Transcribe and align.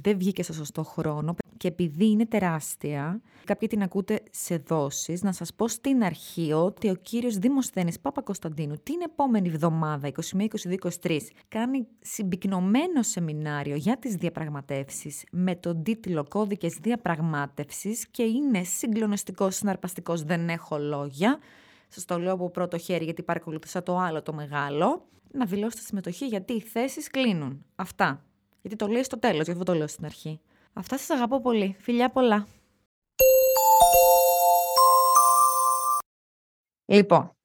δεν 0.00 0.18
βγήκε 0.18 0.42
στο 0.42 0.52
σωστό 0.52 0.82
χρόνο 0.82 1.34
και 1.56 1.68
επειδή 1.68 2.10
είναι 2.10 2.26
τεράστια, 2.26 3.20
κάποιοι 3.44 3.68
την 3.68 3.82
ακούτε 3.82 4.22
σε 4.30 4.56
δόσεις, 4.56 5.22
να 5.22 5.32
σας 5.32 5.54
πω 5.54 5.68
στην 5.68 6.04
αρχή 6.04 6.52
ότι 6.52 6.90
ο 6.90 6.94
κύριος 6.94 7.36
Δημοσθένης 7.36 8.00
Παπα-Κωνσταντίνου 8.00 8.74
την 8.82 9.00
επόμενη 9.04 9.48
εβδομάδα, 9.48 10.10
21-22-23, 11.02 11.18
κάνει 11.48 11.86
συμπυκνωμένο 12.00 13.02
σεμινάριο 13.02 13.76
για 13.76 13.98
τις 13.98 14.14
διαπραγματεύσεις 14.14 15.24
με 15.30 15.54
τον 15.54 15.82
τίτλο 15.82 16.24
«Κώδικες 16.28 16.74
διαπραγμάτευσης» 16.74 18.06
και 18.10 18.22
είναι 18.22 18.62
συγκλονιστικός, 18.62 19.56
συναρπαστικός, 19.56 20.22
δεν 20.22 20.48
έχω 20.48 20.78
λόγια. 20.78 21.38
Σας 21.88 22.04
το 22.04 22.18
λέω 22.18 22.32
από 22.32 22.50
πρώτο 22.50 22.78
χέρι 22.78 23.04
γιατί 23.04 23.22
παρακολουθήσα 23.22 23.82
το 23.82 23.96
άλλο 23.98 24.22
το 24.22 24.32
μεγάλο. 24.32 25.06
Να 25.32 25.44
δηλώσετε 25.44 25.82
συμμετοχή 25.82 26.26
γιατί 26.26 26.52
οι 26.52 26.60
θέσεις 26.60 27.08
κλείνουν. 27.08 27.64
Αυτά. 27.74 28.24
Γιατί 28.62 28.76
το 28.76 28.86
λέει 28.86 29.02
στο 29.02 29.18
τέλος, 29.18 29.44
γι' 29.44 29.50
αυτό 29.50 29.64
το 29.64 29.74
λέω 29.74 29.86
στην 29.86 30.04
αρχή. 30.04 30.40
Αυτά 30.72 30.98
σας 30.98 31.10
αγαπώ 31.10 31.40
πολύ. 31.40 31.76
Φιλιά 31.80 32.10
πολλά. 32.10 32.46
Λοιπόν, 36.84 37.36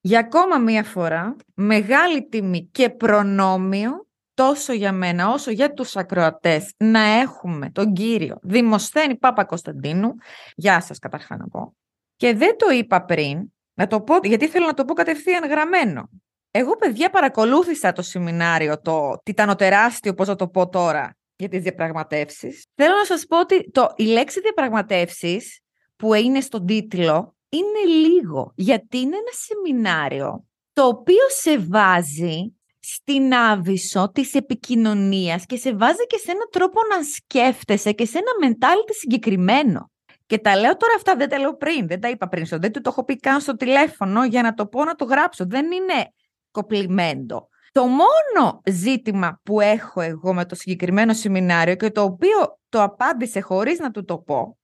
για 0.00 0.18
ακόμα 0.18 0.58
μία 0.58 0.84
φορά, 0.84 1.36
μεγάλη 1.54 2.28
τιμή 2.28 2.68
και 2.72 2.90
προνόμιο 2.90 4.08
τόσο 4.34 4.72
για 4.72 4.92
μένα 4.92 5.28
όσο 5.28 5.50
για 5.50 5.72
τους 5.72 5.96
ακροατές 5.96 6.74
να 6.76 7.00
έχουμε 7.00 7.70
τον 7.70 7.92
κύριο 7.92 8.38
Δημοσθένη 8.42 9.16
Πάπα 9.16 9.44
Κωνσταντίνου. 9.44 10.14
Γεια 10.54 10.80
σας 10.80 10.98
καταρχά 10.98 11.36
να 11.36 11.48
πω. 11.48 11.76
Και 12.16 12.34
δεν 12.34 12.56
το 12.56 12.70
είπα 12.70 13.04
πριν, 13.04 13.52
να 13.74 13.86
το 13.86 14.00
πω, 14.00 14.14
γιατί 14.22 14.48
θέλω 14.48 14.66
να 14.66 14.74
το 14.74 14.84
πω 14.84 14.94
κατευθείαν 14.94 15.48
γραμμένο. 15.48 16.08
Εγώ, 16.50 16.76
παιδιά, 16.76 17.10
παρακολούθησα 17.10 17.92
το 17.92 18.02
σεμινάριο, 18.02 18.80
το 18.80 19.20
τιτανοτεράστιο, 19.22 20.14
πώς 20.14 20.26
θα 20.26 20.34
το 20.34 20.48
πω 20.48 20.68
τώρα, 20.68 21.16
για 21.36 21.48
τις 21.48 21.62
διαπραγματεύσεις. 21.62 22.66
Θέλω 22.74 22.94
να 22.94 23.04
σας 23.04 23.24
πω 23.26 23.40
ότι 23.40 23.70
το, 23.70 23.92
η 23.96 24.04
λέξη 24.04 24.40
διαπραγματεύσεις 24.40 25.60
που 25.96 26.14
είναι 26.14 26.40
στον 26.40 26.66
τίτλο 26.66 27.36
είναι 27.48 27.94
λίγο, 28.08 28.52
γιατί 28.56 28.98
είναι 28.98 29.16
ένα 29.16 29.30
σεμινάριο 29.30 30.44
το 30.72 30.86
οποίο 30.86 31.28
σε 31.28 31.58
βάζει 31.58 32.54
στην 32.80 33.34
άβυσο 33.34 34.10
της 34.10 34.34
επικοινωνίας 34.34 35.46
και 35.46 35.56
σε 35.56 35.74
βάζει 35.74 36.06
και 36.06 36.16
σε 36.16 36.30
έναν 36.30 36.48
τρόπο 36.50 36.80
να 36.88 37.02
σκέφτεσαι 37.02 37.92
και 37.92 38.04
σε 38.04 38.18
ένα 38.18 38.48
mentality 38.48 38.92
συγκεκριμένο. 39.00 39.90
Και 40.26 40.38
τα 40.38 40.56
λέω 40.56 40.76
τώρα 40.76 40.94
αυτά, 40.96 41.16
δεν 41.16 41.28
τα 41.28 41.38
λέω 41.38 41.56
πριν, 41.56 41.86
δεν 41.86 42.00
τα 42.00 42.08
είπα 42.08 42.28
πριν, 42.28 42.46
δεν 42.50 42.72
του 42.72 42.80
το 42.80 42.90
έχω 42.90 43.04
πει 43.04 43.16
καν 43.16 43.40
στο 43.40 43.56
τηλέφωνο 43.56 44.24
για 44.24 44.42
να 44.42 44.54
το 44.54 44.66
πω 44.66 44.84
να 44.84 44.94
το 44.94 45.04
γράψω. 45.04 45.44
Δεν 45.48 45.64
είναι 45.64 46.12
κοπλιμέντο. 46.50 47.48
Το 47.72 47.86
μόνο 47.86 48.60
ζήτημα 48.70 49.40
που 49.42 49.60
έχω 49.60 50.00
εγώ 50.00 50.34
με 50.34 50.44
το 50.44 50.54
συγκεκριμένο 50.54 51.14
σεμινάριο 51.14 51.74
και 51.74 51.90
το 51.90 52.02
οποίο 52.02 52.58
το 52.68 52.82
απάντησε 52.82 53.40
χωρίς 53.40 53.78
να 53.78 53.90
του 53.90 54.04
το 54.04 54.18
πω, 54.18 54.58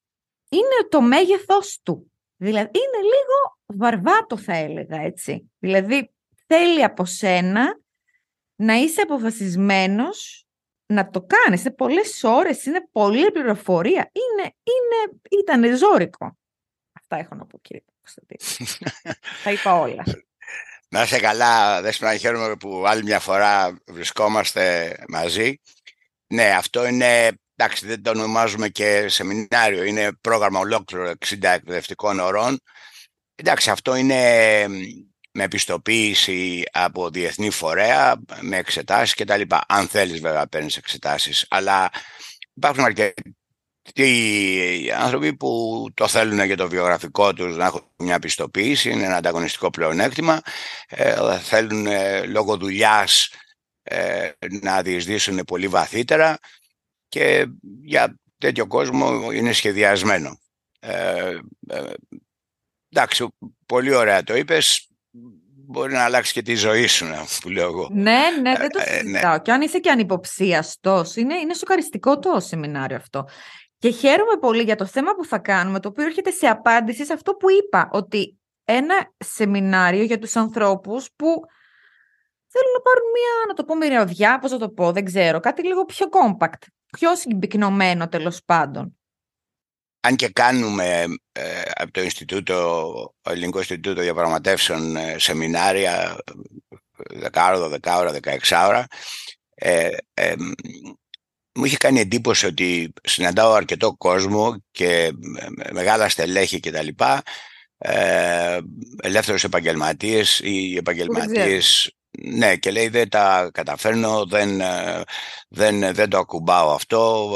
είναι 0.49 0.89
το 0.89 1.01
μέγεθός 1.01 1.81
του. 1.83 2.13
Δηλαδή, 2.37 2.71
είναι 2.79 3.03
λίγο 3.03 3.59
βαρβάτο 3.67 4.37
θα 4.37 4.57
έλεγα 4.57 5.01
έτσι. 5.01 5.51
Δηλαδή, 5.59 6.13
θέλει 6.47 6.85
από 6.85 7.05
σένα 7.05 7.81
να 8.57 8.75
είσαι 8.75 9.01
αποφασισμένος 9.01 10.47
να 10.87 11.11
το 11.11 11.27
κάνεις. 11.27 11.61
Είναι 11.65 11.75
πολλές 11.75 12.25
ώρες, 12.25 12.65
είναι 12.65 12.89
πολλή 12.93 13.31
πληροφορία. 13.31 14.11
Είναι, 14.13 14.55
είναι, 14.63 15.21
ήταν 15.41 15.77
ζώρικο. 15.77 16.37
Αυτά 16.93 17.17
έχω 17.17 17.35
να 17.35 17.47
πω 17.47 17.59
κύριε 17.59 17.83
Κωνσταντίνο. 18.01 18.77
θα 19.43 19.51
είπα 19.57 19.81
όλα. 19.81 20.05
Να 20.89 21.03
είσαι 21.03 21.21
καλά, 21.21 21.83
δεν 21.83 21.95
να 22.01 22.17
χαίρομαι 22.17 22.57
που 22.57 22.87
άλλη 22.87 23.03
μια 23.03 23.21
φορά 23.21 23.79
βρισκόμαστε 23.87 24.95
μαζί. 25.09 25.61
Ναι, 26.27 26.51
αυτό 26.51 26.87
είναι, 26.87 27.33
εντάξει, 27.57 27.87
δεν 27.87 28.03
το 28.03 28.11
ονομάζουμε 28.11 28.69
και 28.69 29.09
σεμινάριο, 29.09 29.83
είναι 29.83 30.13
πρόγραμμα 30.21 30.59
ολόκληρο 30.59 31.13
60 31.27 31.43
εκπαιδευτικών 31.43 32.19
ωρών. 32.19 32.59
Εντάξει, 33.35 33.71
αυτό 33.71 33.95
είναι 33.95 34.67
με 35.31 35.45
επιστοποίηση 35.45 36.63
από 36.73 37.11
διεθνή 37.11 37.51
φορέα, 37.51 38.17
με 38.41 38.57
εξετάσεις 38.57 39.15
κτλ. 39.15 39.43
Αν 39.67 39.89
θέλεις 39.89 40.21
βέβαια 40.21 40.47
παίρνεις 40.47 40.77
εξετάσεις. 40.77 41.47
Αλλά 41.49 41.91
υπάρχουν 42.55 42.85
αρκετοί 42.85 43.37
οι 43.95 44.93
άνθρωποι 44.93 45.37
που 45.37 45.85
το 45.95 46.09
θέλουν 46.09 46.45
για 46.45 46.57
το 46.57 46.69
βιογραφικό 46.69 47.33
τους 47.33 47.57
να 47.57 47.65
έχουν 47.65 47.83
μια 47.97 48.19
πιστοποίηση, 48.19 48.91
είναι 48.91 49.05
ένα 49.05 49.17
ανταγωνιστικό 49.17 49.71
πλεονέκτημα, 49.71 50.41
ε, 50.89 51.39
θέλουν 51.39 51.87
ε, 51.87 52.27
λόγω 52.27 52.57
δουλειάς 52.57 53.31
ε, 53.83 54.31
να 54.61 54.83
διεισδύσουν 54.83 55.45
πολύ 55.45 55.69
βαθύτερα 55.69 56.39
και 57.09 57.47
για 57.83 58.19
τέτοιο 58.39 58.67
κόσμο 58.67 59.33
είναι 59.33 59.53
σχεδιασμένο. 59.53 60.39
Ε, 60.81 61.39
εντάξει, 62.89 63.27
πολύ 63.67 63.95
ωραία 63.95 64.23
το 64.23 64.37
είπες, 64.37 64.89
μπορεί 65.67 65.93
να 65.93 66.05
αλλάξει 66.05 66.33
και 66.33 66.43
τη 66.43 66.55
ζωή 66.55 66.87
σου, 66.87 67.07
που 67.41 67.49
λέω 67.49 67.69
εγώ. 67.69 67.89
Ναι, 67.93 68.21
ναι, 68.43 68.55
δεν 68.57 68.69
το 68.69 68.81
συζητάω. 68.81 69.33
Ναι. 69.33 69.39
Και 69.39 69.53
αν 69.53 69.61
είσαι 69.61 69.79
και 69.79 69.91
ανυποψίαστος, 69.91 71.17
είναι, 71.17 71.35
είναι 71.35 71.55
σοκαριστικό 71.55 72.19
το 72.19 72.41
σεμινάριο 72.41 72.97
αυτό. 72.97 73.29
Και 73.87 73.93
χαίρομαι 73.93 74.37
πολύ 74.41 74.63
για 74.63 74.77
το 74.77 74.87
θέμα 74.87 75.15
που 75.15 75.25
θα 75.25 75.39
κάνουμε, 75.39 75.81
το 75.81 75.89
οποίο 75.89 76.05
έρχεται 76.05 76.31
σε 76.31 76.47
απάντηση 76.47 77.05
σε 77.05 77.13
αυτό 77.13 77.35
που 77.35 77.51
είπα, 77.51 77.89
ότι 77.93 78.39
ένα 78.65 79.15
σεμινάριο 79.19 80.03
για 80.03 80.19
τους 80.19 80.37
ανθρώπους 80.37 81.09
που 81.17 81.27
θέλουν 82.47 82.73
να 82.75 82.81
πάρουν 82.83 83.11
μία, 83.15 83.45
να 83.49 83.55
το 83.55 83.65
πω 83.65 83.77
μοιραιοδιά, 83.77 84.39
πώς 84.39 84.51
θα 84.51 84.59
το 84.59 84.69
πω, 84.69 84.93
δεν 84.93 85.05
ξέρω, 85.05 85.41
κάτι 85.41 85.67
λίγο 85.67 85.85
πιο 85.85 86.07
compact, 86.11 86.63
πιο 86.91 87.17
συμπυκνωμένο 87.17 88.09
τέλος 88.09 88.41
πάντων. 88.45 88.99
Αν 90.01 90.17
και 90.17 90.29
κάνουμε 90.29 91.05
ε, 91.33 91.63
από 91.75 91.91
το 91.91 92.03
Ινστιτούτο, 92.03 92.89
ο 93.23 93.31
Ελληνικό 93.31 93.59
Ινστιτούτο 93.59 94.01
Διαπραγματεύσεων 94.01 94.97
ε, 94.97 95.19
σεμινάρια, 95.19 96.17
δεκάωρα, 97.11 97.69
δεκάωρα, 97.69 98.13
δεκαεξάωρα, 98.13 98.87
ε, 99.55 99.91
ε, 100.15 100.35
μου 101.57 101.65
είχε 101.65 101.77
κάνει 101.77 102.01
εντύπωση 102.01 102.47
ότι 102.47 102.93
συναντάω 103.03 103.53
αρκετό 103.53 103.95
κόσμο 103.95 104.65
και 104.71 105.13
μεγάλα 105.73 106.09
στελέχη 106.09 106.61
και 106.61 106.71
τα 106.71 106.83
λοιπά, 106.83 107.23
ε, 107.79 108.59
ελεύθερους 109.03 109.45
επαγγελματίες 109.45 110.41
ή 110.45 110.77
επαγγελματίες 110.77 111.91
ναι, 112.19 112.57
και 112.57 112.71
λέει 112.71 112.89
δεν 112.89 113.09
τα 113.09 113.51
καταφέρνω, 113.53 114.27
δεν, 114.27 114.61
ε, 114.61 115.03
δεν, 115.49 115.95
δεν 115.95 116.11
το 116.11 116.19
ακουμπάω 116.19 116.71
αυτό, 116.71 117.31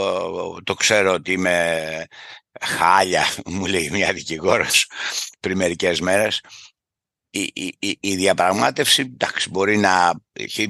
ε, 0.58 0.62
το 0.62 0.74
ξέρω 0.74 1.12
ότι 1.12 1.32
είμαι 1.32 2.06
χάλια, 2.60 3.24
μου 3.46 3.66
λέει 3.66 3.90
μια 3.92 4.12
δικηγόρος 4.12 4.90
πριν 5.40 5.56
μερικές 5.56 6.00
μέρες 6.00 6.40
η, 7.30 7.52
η, 7.78 7.98
η, 8.00 8.14
διαπραγμάτευση 8.16 9.02
εντάξει, 9.02 9.50
μπορεί 9.50 9.76
να 9.76 10.12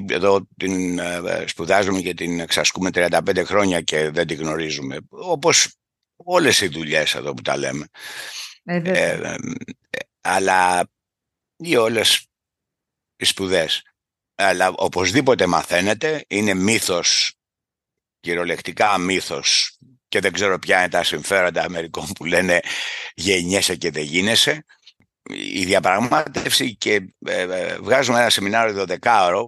εδώ 0.09 0.47
την 0.57 0.99
ε, 0.99 1.43
σπουδάζουμε 1.47 2.01
και 2.01 2.13
την 2.13 2.39
εξασκούμε 2.39 2.89
35 2.93 3.43
χρόνια 3.45 3.81
και 3.81 4.09
δεν 4.09 4.27
την 4.27 4.37
γνωρίζουμε. 4.37 4.97
Όπως 5.09 5.75
όλες 6.15 6.61
οι 6.61 6.67
δουλειές 6.67 7.15
εδώ 7.15 7.33
που 7.33 7.41
τα 7.41 7.57
λέμε. 7.57 7.87
Ε, 8.63 8.81
ε, 8.83 9.35
αλλά 10.21 10.89
ή 11.57 11.75
όλες 11.75 12.27
οι 13.15 13.25
σπουδές. 13.25 13.81
Αλλά 14.35 14.73
οπωσδήποτε 14.75 15.45
μαθαίνετε 15.45 16.25
είναι 16.27 16.53
μύθος 16.53 17.35
κυριολεκτικά 18.19 18.97
μύθος 18.97 19.77
και 20.07 20.19
δεν 20.19 20.31
ξέρω 20.31 20.59
ποια 20.59 20.79
είναι 20.79 20.89
τα 20.89 21.03
συμφέροντα 21.03 21.63
Αμερικών 21.63 22.07
που 22.07 22.25
λένε 22.25 22.59
γεννιέσαι 23.13 23.75
και 23.75 23.91
δεν 23.91 24.03
γίνεσαι 24.03 24.65
η 25.29 25.65
διαπραγμάτευση 25.65 26.75
και 26.75 27.13
ε, 27.25 27.77
βγάζουμε 27.77 28.19
ένα 28.19 28.29
σεμινάριο 28.29 28.85
12ωρο 28.87 29.45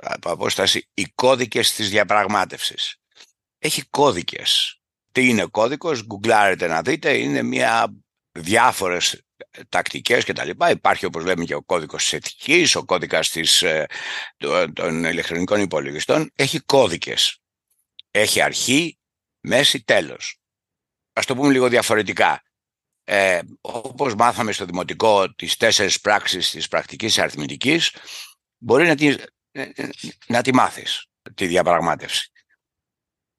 από 0.00 0.30
απόσταση 0.30 0.88
οι 0.94 1.04
κώδικες 1.14 1.72
της 1.72 1.90
διαπραγμάτευσης. 1.90 2.96
Έχει 3.58 3.82
κώδικες. 3.82 4.80
Τι 5.12 5.28
είναι 5.28 5.46
κώδικος, 5.46 6.04
γκουγκλάρετε 6.04 6.66
να 6.66 6.82
δείτε, 6.82 7.16
είναι 7.16 7.42
μια 7.42 7.94
διάφορες 8.32 9.22
τακτικές 9.68 10.24
και 10.24 10.32
τα 10.32 10.44
λοιπά. 10.44 10.70
Υπάρχει 10.70 11.04
όπως 11.04 11.24
λέμε 11.24 11.44
και 11.44 11.54
ο 11.54 11.62
κώδικος 11.62 12.02
της 12.02 12.12
ηθικής, 12.12 12.74
ο 12.74 12.84
κώδικας 12.84 13.28
της, 13.28 13.64
των 14.72 15.04
ηλεκτρονικών 15.04 15.60
υπολογιστών. 15.60 16.30
Έχει 16.34 16.60
κώδικες. 16.60 17.40
Έχει 18.10 18.40
αρχή, 18.40 18.98
μέση, 19.40 19.84
τέλος. 19.84 20.40
Ας 21.12 21.26
το 21.26 21.34
πούμε 21.34 21.52
λίγο 21.52 21.68
διαφορετικά. 21.68 22.42
Ε, 23.08 23.40
όπως 23.60 24.14
μάθαμε 24.14 24.52
στο 24.52 24.64
δημοτικό 24.64 25.34
τις 25.34 25.56
τέσσερις 25.56 26.00
πράξεις 26.00 26.50
της 26.50 26.68
πρακτικής 26.68 27.18
αριθμητικής, 27.18 27.94
μπορεί 28.58 28.86
να 28.86 28.94
τη, 28.94 29.06
ε, 29.50 29.62
ε, 29.74 29.88
να 30.26 30.42
τη 30.42 30.54
μάθεις, 30.54 31.06
τη 31.34 31.46
διαπραγμάτευση. 31.46 32.30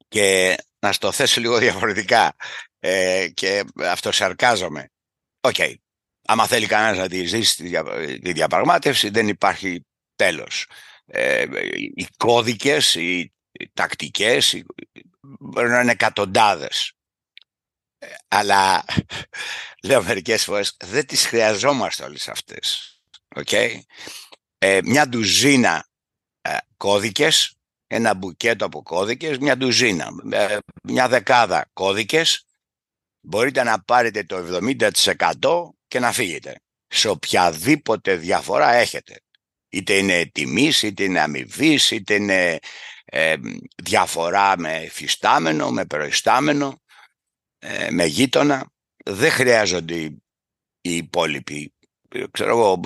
Και 0.08 0.56
να 0.80 0.92
στο 0.92 1.12
θέσω 1.12 1.42
λίγο 1.42 1.58
διαφορετικά 1.58 2.36
ε, 2.80 3.28
και 3.34 3.64
αυτό 3.76 4.12
σαρκάζομαι. 4.12 4.92
OK, 5.42 5.56
okay. 5.58 5.74
άμα 6.28 6.48
θέλει 6.48 6.66
κανένας 6.66 6.98
να 6.98 7.08
τη 7.08 7.26
ζήσει 7.26 7.56
τη, 8.22 8.32
διαπραγμάτευση 8.32 9.10
δεν 9.10 9.28
υπάρχει 9.28 9.86
τέλος. 10.16 10.68
Ε, 11.06 11.46
οι 11.96 12.08
κώδικες, 12.18 12.96
οι, 12.96 13.34
οι 13.52 13.72
τακτικές 13.74 14.54
οι, 14.54 14.66
μπορεί 15.40 15.70
να 15.70 15.82
είναι 15.82 15.92
εκατοντάδες 15.92 16.97
αλλά 18.28 18.86
λέω 19.84 20.04
μερικές 20.04 20.44
φορές 20.44 20.78
δεν 20.80 21.06
τις 21.06 21.26
χρειαζόμαστε 21.26 22.04
όλες 22.04 22.28
αυτές. 22.28 23.00
Okay? 23.36 23.80
Ε, 24.58 24.80
μια 24.84 25.08
ντουζίνα 25.08 25.88
ε, 26.42 26.58
κώδικες, 26.78 27.56
ένα 27.88 28.14
μπουκέτο 28.14 28.66
από 28.66 28.84
κώδικες, 28.84 29.38
μια 29.38 29.58
ντουζίνα, 29.58 30.10
ε, 30.32 30.58
μια 30.84 31.08
δεκάδα 31.08 31.70
κώδικες, 31.74 32.46
μπορείτε 33.22 33.64
να 33.64 33.84
πάρετε 33.84 34.24
το 34.24 34.38
70% 34.38 35.74
και 35.88 36.00
να 36.00 36.12
φύγετε. 36.12 36.62
Σε 36.88 37.10
οποιαδήποτε 37.10 38.16
διαφορά 38.16 38.74
έχετε. 38.74 39.22
Είτε 39.70 39.94
είναι 39.94 40.26
τιμής, 40.26 40.82
είτε 40.82 41.04
είναι 41.04 41.20
αμοιβής, 41.20 41.92
είτε 41.92 42.14
είναι 42.14 42.60
ε, 43.06 43.36
διαφορά 43.84 44.60
με 44.60 44.88
φυστάμενο, 44.92 45.72
με 45.72 45.86
προϊστάμενο. 45.86 46.82
Ε, 47.60 47.92
με 47.92 48.06
γείτονα 48.06 48.66
δεν 49.06 49.32
χρειάζονται 49.32 49.96
οι, 49.96 50.22
υπόλοιποι. 50.82 51.74
Ξέρω 52.32 52.50
εγώ, 52.50 52.80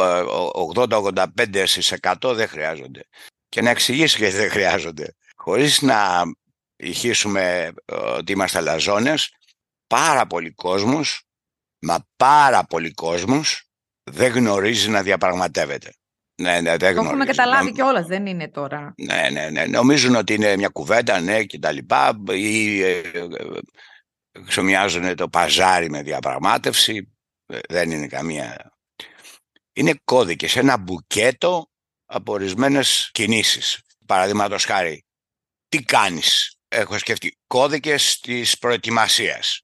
80-85% 0.75 2.33
δεν 2.33 2.47
χρειάζονται. 2.47 3.01
Και 3.50 3.62
να 3.62 3.69
εξηγήσω 3.69 4.18
γιατί 4.18 4.35
δεν 4.35 4.50
χρειάζονται. 4.50 5.15
Χωρίς 5.35 5.81
να 5.81 6.21
ηχήσουμε 6.75 7.71
ε, 7.85 7.95
ότι 7.95 8.31
είμαστε 8.31 8.62
λαζόνες, 8.62 9.35
πάρα 9.88 10.27
πολλοί 10.27 10.51
κόσμος, 10.51 11.24
μα 11.79 12.07
πάρα 12.15 12.63
πολλοί 12.63 12.91
κόσμος 12.94 13.69
δεν 14.03 14.31
γνωρίζει 14.31 14.89
να 14.89 15.03
διαπραγματεύεται. 15.03 15.94
Ναι, 16.41 16.62
ναι, 16.62 16.77
δεν 16.77 16.95
το 16.95 17.01
έχουμε 17.01 17.25
καταλάβει 17.25 17.71
κιόλας, 17.71 18.06
δεν 18.06 18.25
είναι 18.25 18.50
τώρα. 18.50 18.94
Ναι, 18.97 19.29
ναι, 19.31 19.50
ναι. 19.50 19.65
Νομίζουν 19.65 20.15
ότι 20.15 20.33
είναι 20.33 20.57
μια 20.57 20.67
κουβέντα, 20.67 21.19
ναι, 21.19 21.44
και 21.44 21.59
τα 21.59 21.71
λοιπά. 21.71 22.19
Ή 22.31 22.81
ε, 22.81 23.01
ξομοιάζουν 24.45 25.15
το 25.15 25.29
παζάρι 25.29 25.89
με 25.89 26.01
διαπραγμάτευση. 26.01 27.13
Ε, 27.45 27.59
δεν 27.69 27.91
είναι 27.91 28.07
καμία... 28.07 28.71
Είναι 29.73 29.99
κώδικες, 30.03 30.55
ένα 30.55 30.77
μπουκέτο 30.77 31.69
από 32.05 32.31
ορισμένες 32.31 33.09
κινήσεις. 33.13 33.81
Παραδείγματος 34.05 34.65
χάρη, 34.65 35.05
τι 35.67 35.83
κάνεις; 35.83 36.55
Έχω 36.73 36.97
σκεφτεί 36.97 37.37
κώδικες 37.47 38.19
της 38.19 38.57
προετοιμασίας. 38.57 39.61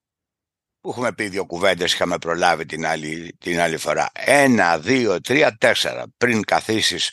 Που 0.80 0.90
έχουμε 0.90 1.14
πει 1.14 1.30
δύο 1.30 1.46
κουβέντες, 1.46 1.94
είχαμε 1.94 2.18
προλάβει 2.18 2.66
την 2.66 2.86
άλλη, 2.86 3.38
την 3.40 3.60
άλλη 3.60 3.78
φορά. 3.78 4.10
Ένα, 4.14 4.80
δύο, 4.80 5.22
τρία, 5.22 5.58
τέσσερα. 5.58 6.06
Πριν 6.18 6.44
καθίσεις 6.44 7.12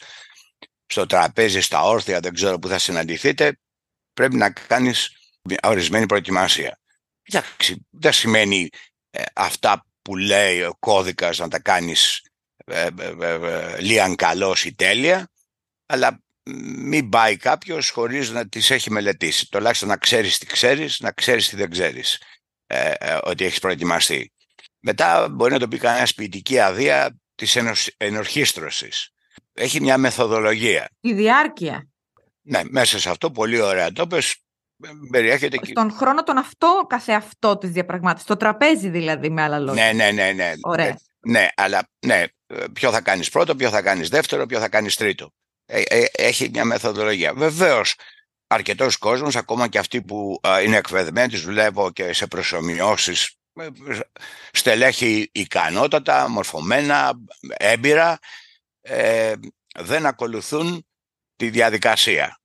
στο 0.87 1.07
τραπέζι, 1.07 1.61
στα 1.61 1.83
όρθια, 1.83 2.21
δεν 2.21 2.35
ξέρω 2.35 2.59
που 2.59 2.69
θα 2.69 2.79
συναντηθείτε, 2.79 3.59
πρέπει 4.13 4.37
να 4.37 4.51
κάνεις 4.51 5.11
ορισμένη 5.63 6.07
προετοιμασία. 6.07 6.79
Εντάξει, 7.25 7.87
δεν 7.91 8.13
σημαίνει 8.13 8.69
ε, 9.11 9.23
αυτά 9.35 9.87
που 10.03 10.17
λέει 10.17 10.63
ο 10.63 10.77
κώδικας 10.79 11.39
να 11.39 11.49
τα 11.49 11.61
κάνεις 11.61 12.27
ε, 12.65 12.89
ε, 13.21 13.81
λίγαν 13.81 14.15
καλός 14.15 14.65
ή 14.65 14.75
τέλεια, 14.75 15.29
αλλά 15.87 16.23
μην 16.77 17.09
πάει 17.09 17.37
κάποιος 17.37 17.91
χωρίς 17.91 18.31
να 18.31 18.49
τις 18.49 18.71
έχει 18.71 18.91
μελετήσει. 18.91 19.49
Τουλάχιστον 19.51 19.89
να 19.89 19.97
ξέρεις 19.97 20.39
τι 20.39 20.47
ξέρεις, 20.47 21.01
να 21.01 21.13
ξέρεις 21.13 21.49
τι 21.49 21.57
δεν 21.57 21.71
ξέρεις 21.71 22.23
ότι 23.23 23.45
έχεις 23.45 23.59
προετοιμαστεί. 23.59 24.33
Μετά 24.81 25.29
μπορεί 25.29 25.53
να 25.53 25.59
το 25.59 25.69
πει 25.69 25.79
κανένας 25.79 26.15
ποιητική 26.15 26.59
αδεία 26.59 27.21
της 27.35 27.59
ενορχίστρωσης. 27.97 29.09
Έχει 29.53 29.81
μια 29.81 29.99
μεθοδολογία. 29.99 30.89
Η 31.01 31.13
διάρκεια. 31.13 31.89
Ναι, 32.43 32.61
μέσα 32.65 32.99
σε 32.99 33.11
αυτό 33.11 33.31
πολύ 33.31 33.61
ωραία 33.61 33.93
το 33.93 34.07
πες, 34.07 34.44
περιέχεται... 35.11 35.59
Στον 35.63 35.93
χρόνο 35.93 36.23
τον 36.23 36.37
αυτό 36.37 36.87
καθεαυτό 36.89 37.59
της 37.59 37.71
διαπραγμάτευσης, 37.71 38.27
το 38.27 38.37
τραπέζι 38.37 38.89
δηλαδή 38.89 39.31
με 39.31 39.43
άλλα 39.43 39.59
λόγια. 39.59 39.93
Ναι, 39.93 39.93
ναι, 39.93 40.11
ναι. 40.11 40.33
ναι. 40.33 40.53
Ωραία. 40.63 40.87
Ε, 40.87 40.97
ναι, 41.21 41.49
αλλά 41.57 41.89
ναι, 42.07 42.25
ποιο 42.73 42.91
θα 42.91 43.01
κάνεις 43.01 43.31
πρώτο, 43.31 43.57
ποιο 43.57 43.71
θα 43.71 43.83
κάνεις 43.83 44.09
δεύτερο, 44.09 44.47
ποιο 44.47 44.59
θα 44.59 44.69
κάνεις 44.69 44.97
τρίτο. 44.97 45.31
Ε, 45.67 45.81
ε, 45.81 46.05
έχει 46.13 46.49
μια 46.53 46.65
μεθοδολογία. 46.65 47.35
Βεβαίως, 47.35 47.95
αρκετός 48.47 48.97
κόσμος, 48.97 49.37
ακόμα 49.37 49.69
και 49.69 49.79
αυτοί 49.79 50.03
που 50.03 50.41
είναι 50.65 50.77
εκπαιδευμένοι, 50.77 51.29
τους 51.29 51.45
βλέπω 51.45 51.91
και 51.91 52.13
σε 52.13 52.27
προσωμιώσεις, 52.27 53.37
στελέχη 54.53 55.29
ικανότατα, 55.33 56.29
μορφωμένα, 56.29 57.13
έμπειρα, 57.57 58.19
δεν 59.79 60.07
ακολουθούν 60.07 60.87
τη 61.37 61.51
διαδικασία. 61.51 62.39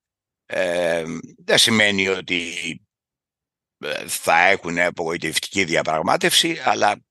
Ε, 0.51 1.03
δεν 1.37 1.57
σημαίνει 1.57 2.07
ότι 2.07 2.53
ε, 3.77 4.07
θα 4.07 4.39
έχουν 4.47 4.79
απογοητευτική 4.79 5.63
διαπραγμάτευση, 5.63 6.61
αλλά 6.63 7.03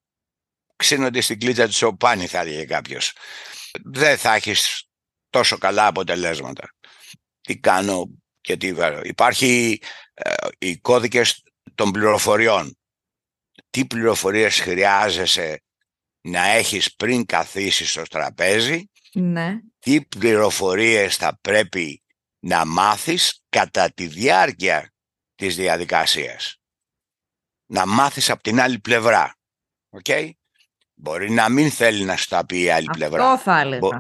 ξύνονται 0.77 1.21
στην 1.21 1.39
κλίτσα 1.39 1.67
του 1.67 1.73
σοπάνι 1.73 2.27
θα 2.27 2.39
έλεγε 2.39 2.65
κάποιος. 2.65 3.13
Δεν 3.85 4.19
θα 4.19 4.35
έχεις 4.35 4.89
τόσο 5.31 5.59
καλά 5.59 5.87
αποτελέσματα. 5.87 6.75
Τι 7.41 7.59
κάνω 7.59 8.11
και 8.41 8.57
τι 8.57 8.73
βάζω. 8.73 9.01
Υπάρχει 9.05 9.81
ε, 10.15 10.35
οι 10.59 10.77
κώδικες 10.77 11.43
των 11.75 11.91
πληροφοριών. 11.91 12.79
Τι 13.71 13.87
πληροφορίες 13.87 14.61
χρειάζεσαι 14.61 15.63
να 16.21 16.47
έχεις 16.47 16.95
πριν 16.95 17.27
καθίσεις 17.27 17.91
στο 17.91 18.03
τραπέζι; 18.03 18.91
Ναι. 19.13 19.59
Τι 19.79 20.05
πληροφορίες 20.05 21.17
θα 21.17 21.39
πρέπει 21.41 22.03
να 22.39 22.65
μάθεις 22.65 23.43
κατά 23.49 23.93
τη 23.93 24.07
διάρκεια 24.07 24.93
της 25.35 25.57
διαδικασίας. 25.57 26.61
Να 27.67 27.87
μάθεις 27.87 28.31
από 28.31 28.43
την 28.43 28.61
άλλη 28.61 28.79
πλευρά. 28.79 29.35
Okay? 30.03 30.31
Μπορεί 30.95 31.31
να 31.31 31.49
μην 31.49 31.71
θέλει 31.71 32.05
να 32.05 32.17
στα 32.17 32.47
πει 32.47 32.61
η 32.61 32.71
άλλη 32.71 32.87
Αυτό 32.89 32.99
πλευρά. 32.99 33.31
Αυτό 33.31 33.51
θα 33.51 33.61
έλεγα. 33.61 33.79
Μπο... 33.79 33.91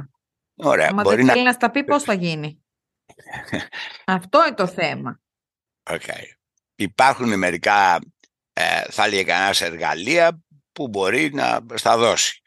Ωραία. 0.54 0.92
Μα 0.92 1.02
δεν 1.02 1.26
θέλει 1.26 1.42
να 1.42 1.52
στα 1.52 1.70
πει 1.70 1.84
πώς 1.84 2.02
θα 2.02 2.12
γίνει; 2.12 2.64
Αυτό 4.04 4.46
είναι 4.46 4.54
το 4.54 4.66
θέμα. 4.66 5.20
Okay. 5.82 6.22
Υπάρχουν 6.74 7.38
μερικά, 7.38 7.98
ε, 8.52 8.82
θα 8.90 9.04
έλεγε 9.04 9.22
κανένα 9.22 9.54
εργαλεία 9.60 10.42
που 10.72 10.88
μπορεί 10.88 11.34
να 11.34 11.60
στα 11.74 11.96
δώσει. 11.96 12.42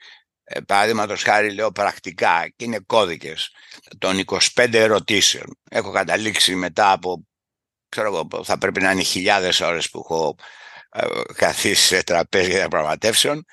Ε, 0.54 0.60
Παραδείγματος 0.60 1.24
χάρη 1.24 1.54
λέω 1.54 1.72
πρακτικά 1.72 2.50
και 2.56 2.66
είναι 2.66 2.80
κώδικες 2.80 3.52
των 3.98 4.24
25 4.26 4.74
ερωτήσεων. 4.74 5.60
Έχω 5.70 5.92
καταλήξει 5.92 6.56
μετά 6.56 6.92
από, 6.92 7.28
ξέρω 7.90 8.08
εγώ, 8.08 8.44
θα 8.44 8.58
πρέπει 8.58 8.82
να 8.82 8.92
είναι 8.92 9.04
χιλιάδες 9.04 9.60
ώρες 9.60 9.90
που 9.90 10.00
έχω 10.00 10.36
ε, 10.90 11.08
καθίσει 11.34 11.86
σε 11.86 12.04
τραπέζια 12.04 12.56
διαπραγματεύσεων 12.56 13.46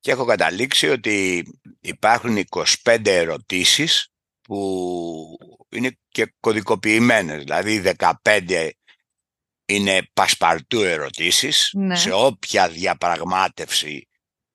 και 0.00 0.10
έχω 0.10 0.24
καταλήξει 0.24 0.88
ότι 0.88 1.44
υπάρχουν 1.80 2.44
25 2.84 3.06
ερωτήσεις 3.06 4.12
που 4.40 5.36
είναι 5.70 5.98
και 6.08 6.34
κωδικοποιημένες, 6.40 7.42
δηλαδή 7.42 7.82
15 8.24 8.70
είναι 9.66 10.02
πασπαρτού 10.12 10.80
ερωτήσεις 10.80 11.70
ναι. 11.74 11.96
σε 11.96 12.12
όποια 12.12 12.68
διαπραγμάτευση 12.68 14.09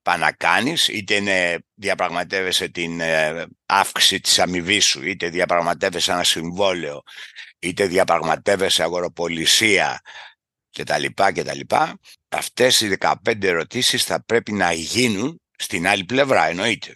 πά 0.06 0.18
να 0.18 0.32
κάνεις, 0.32 0.88
είτε 0.88 1.16
είναι 1.16 1.58
διαπραγματεύεσαι 1.74 2.68
την 2.68 3.00
ε, 3.00 3.46
αύξηση 3.66 4.20
της 4.20 4.40
αμοιβή 4.40 4.80
σου, 4.80 5.06
είτε 5.08 5.30
διαπραγματεύεσαι 5.30 6.12
ένα 6.12 6.24
συμβόλαιο, 6.24 7.02
είτε 7.60 7.88
διαπραγματεύεσαι 7.88 8.84
αγοροπολισία 8.84 10.02
κτλ. 10.72 11.06
κτλ. 11.16 11.60
Αυτές 12.30 12.82
οι 12.82 12.98
15 13.00 13.44
ερωτήσεις 13.44 14.04
θα 14.04 14.24
πρέπει 14.24 14.52
να 14.52 14.72
γίνουν 14.72 15.42
στην 15.58 15.88
άλλη 15.88 16.04
πλευρά, 16.04 16.48
εννοείται. 16.48 16.96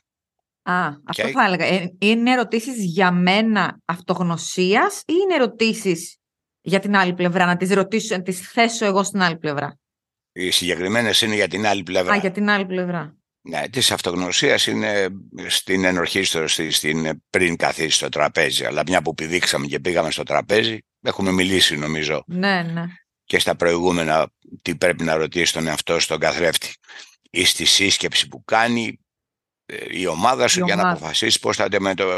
Α, 0.63 0.87
αυτό 1.05 1.27
θα 1.27 1.45
έλεγα. 1.45 1.65
Ε, 1.65 1.93
είναι 1.99 2.31
ερωτήσεις 2.31 2.83
για 2.83 3.11
μένα 3.11 3.79
αυτογνωσίας 3.85 4.99
ή 4.99 5.13
είναι 5.23 5.35
ερωτήσεις 5.35 6.17
για 6.61 6.79
την 6.79 6.95
άλλη 6.95 7.13
πλευρά, 7.13 7.45
να 7.45 7.57
τις 7.57 7.71
ρωτήσω, 7.71 8.15
να 8.15 8.21
τις 8.21 8.39
θέσω 8.39 8.85
εγώ 8.85 9.03
στην 9.03 9.21
άλλη 9.21 9.37
πλευρά; 9.37 9.78
Οι 10.39 10.51
συγκεκριμένες 10.51 11.21
είναι 11.21 11.35
για 11.35 11.47
την 11.47 11.67
άλλη 11.67 11.83
πλευρά. 11.83 12.13
Α, 12.13 12.17
για 12.17 12.31
την 12.31 12.49
άλλη 12.49 12.65
πλευρά. 12.65 13.17
Ναι, 13.41 13.69
της 13.69 13.91
αυτογνωσίας 13.91 14.67
είναι 14.67 15.07
στην 15.47 15.83
ενορχήστρωση, 15.83 16.71
στην 16.71 17.21
πριν 17.29 17.55
καθίσει 17.55 17.89
στο 17.89 18.09
τραπέζι. 18.09 18.65
Αλλά 18.65 18.83
μια 18.87 19.01
που 19.01 19.13
πηδήξαμε 19.13 19.65
και 19.65 19.79
πήγαμε 19.79 20.11
στο 20.11 20.23
τραπέζι, 20.23 20.77
έχουμε 21.01 21.31
μιλήσει 21.31 21.77
νομίζω. 21.77 22.23
Ναι, 22.27 22.61
ναι. 22.61 22.83
Και 23.23 23.39
στα 23.39 23.55
προηγούμενα, 23.55 24.31
τι 24.61 24.75
πρέπει 24.75 25.03
να 25.03 25.15
ρωτήσει 25.15 25.53
τον 25.53 25.67
εαυτό 25.67 25.99
στον 25.99 26.19
καθρέφτη. 26.19 26.73
Ή 27.29 27.45
στη 27.45 27.65
σύσκεψη 27.65 28.27
που 28.27 28.43
κάνει 28.43 28.99
ε, 29.65 29.75
η 29.89 30.07
ομάδα 30.07 30.47
σου 30.47 30.65
για 30.65 30.75
να 30.75 30.89
αποφασίσεις 30.89 31.39
πώς 31.39 31.55
θα 31.55 31.67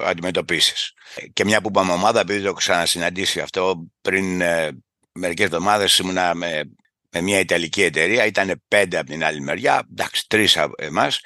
αντιμετωπίσεις. 0.05 0.93
Και 1.33 1.45
μια 1.45 1.61
που 1.61 1.67
είπαμε 1.69 1.91
ομάδα, 1.91 2.19
επειδή 2.19 2.39
το 2.41 2.47
έχω 2.47 2.55
ξανασυναντήσει 2.55 3.39
αυτό 3.39 3.87
πριν 4.01 4.41
ε, 4.41 4.69
μερικές 5.11 5.45
εβδομάδες, 5.45 5.97
ήμουνα 5.97 6.33
με 6.35 6.63
με 7.11 7.21
μια 7.21 7.39
Ιταλική 7.39 7.81
εταιρεία, 7.83 8.25
ήταν 8.25 8.63
πέντε 8.67 8.97
από 8.97 9.09
την 9.09 9.23
άλλη 9.23 9.41
μεριά, 9.41 9.87
εντάξει, 9.91 10.27
τρεις 10.27 10.57
από 10.57 10.73
εμάς 10.77 11.21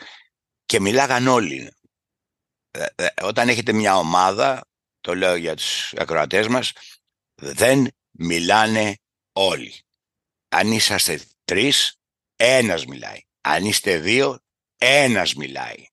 και 0.65 0.79
μιλάγαν 0.79 1.27
όλοι. 1.27 1.73
Ε, 2.71 2.85
ε, 2.95 3.07
όταν 3.21 3.49
έχετε 3.49 3.73
μια 3.73 3.97
ομάδα, 3.97 4.67
το 5.01 5.15
λέω 5.15 5.35
για 5.35 5.55
τους 5.55 5.93
ακροατές 5.93 6.47
μας, 6.47 6.71
δεν 7.35 7.87
μιλάνε 8.11 8.97
όλοι. 9.31 9.73
Αν 10.49 10.71
είσαστε 10.71 11.21
τρεις, 11.45 11.99
ένας 12.35 12.85
μιλάει. 12.85 13.19
Αν 13.41 13.65
είστε 13.65 13.97
δύο, 13.97 14.39
ένας 14.77 15.33
μιλάει. 15.33 15.85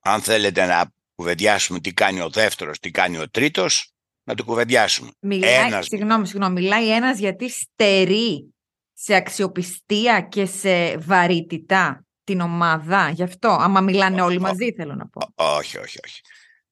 Αν 0.00 0.22
θέλετε 0.22 0.66
να 0.66 0.92
κουβεντιάσουμε 1.14 1.80
τι 1.80 1.92
κάνει 1.92 2.20
ο 2.20 2.30
δεύτερος, 2.30 2.78
τι 2.78 2.90
κάνει 2.90 3.18
ο 3.18 3.30
τρίτος, 3.30 3.90
να 4.22 4.34
το 4.34 4.44
κουβεντιάσουμε. 4.44 5.10
Μιλάει, 5.20 5.66
ένας 5.66 5.86
συγγνώμη, 5.86 6.26
συγγνώμη, 6.26 6.60
μιλάει 6.60 6.90
ένας 6.90 7.18
γιατί 7.18 7.50
στερεί 7.50 8.55
σε 8.98 9.14
αξιοπιστία 9.14 10.20
και 10.20 10.46
σε 10.46 10.96
βαρύτητα 10.96 12.04
την 12.24 12.40
ομάδα. 12.40 13.10
Γι' 13.10 13.22
αυτό, 13.22 13.48
άμα 13.48 13.80
μιλάνε 13.80 14.22
όλοι 14.22 14.40
μαζί, 14.40 14.72
θέλω 14.72 14.94
να 14.94 15.08
πω. 15.08 15.20
Όχι, 15.34 15.78
όχι, 15.78 15.98
όχι. 16.04 16.20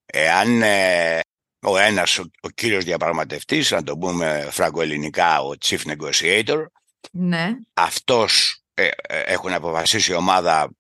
Εάν 0.05 0.63
ε, 0.63 1.21
ο 1.67 1.79
ένας, 1.79 2.19
ο, 2.19 2.25
ο 2.41 2.49
κύριος 2.49 2.85
διαπραγματευτής, 2.85 3.71
να 3.71 3.83
το 3.83 3.99
πούμε 3.99 4.49
φραγκοελληνικά, 4.51 5.41
ο 5.41 5.51
chief 5.65 5.79
negotiator, 5.79 6.65
ναι. 7.13 7.51
αυτός 7.75 8.63
ε, 8.75 8.89
ε, 9.03 9.21
έχουν 9.21 9.53
αποφασίσει 9.53 10.13
η 10.13 10.15
ομάδα 10.15 10.71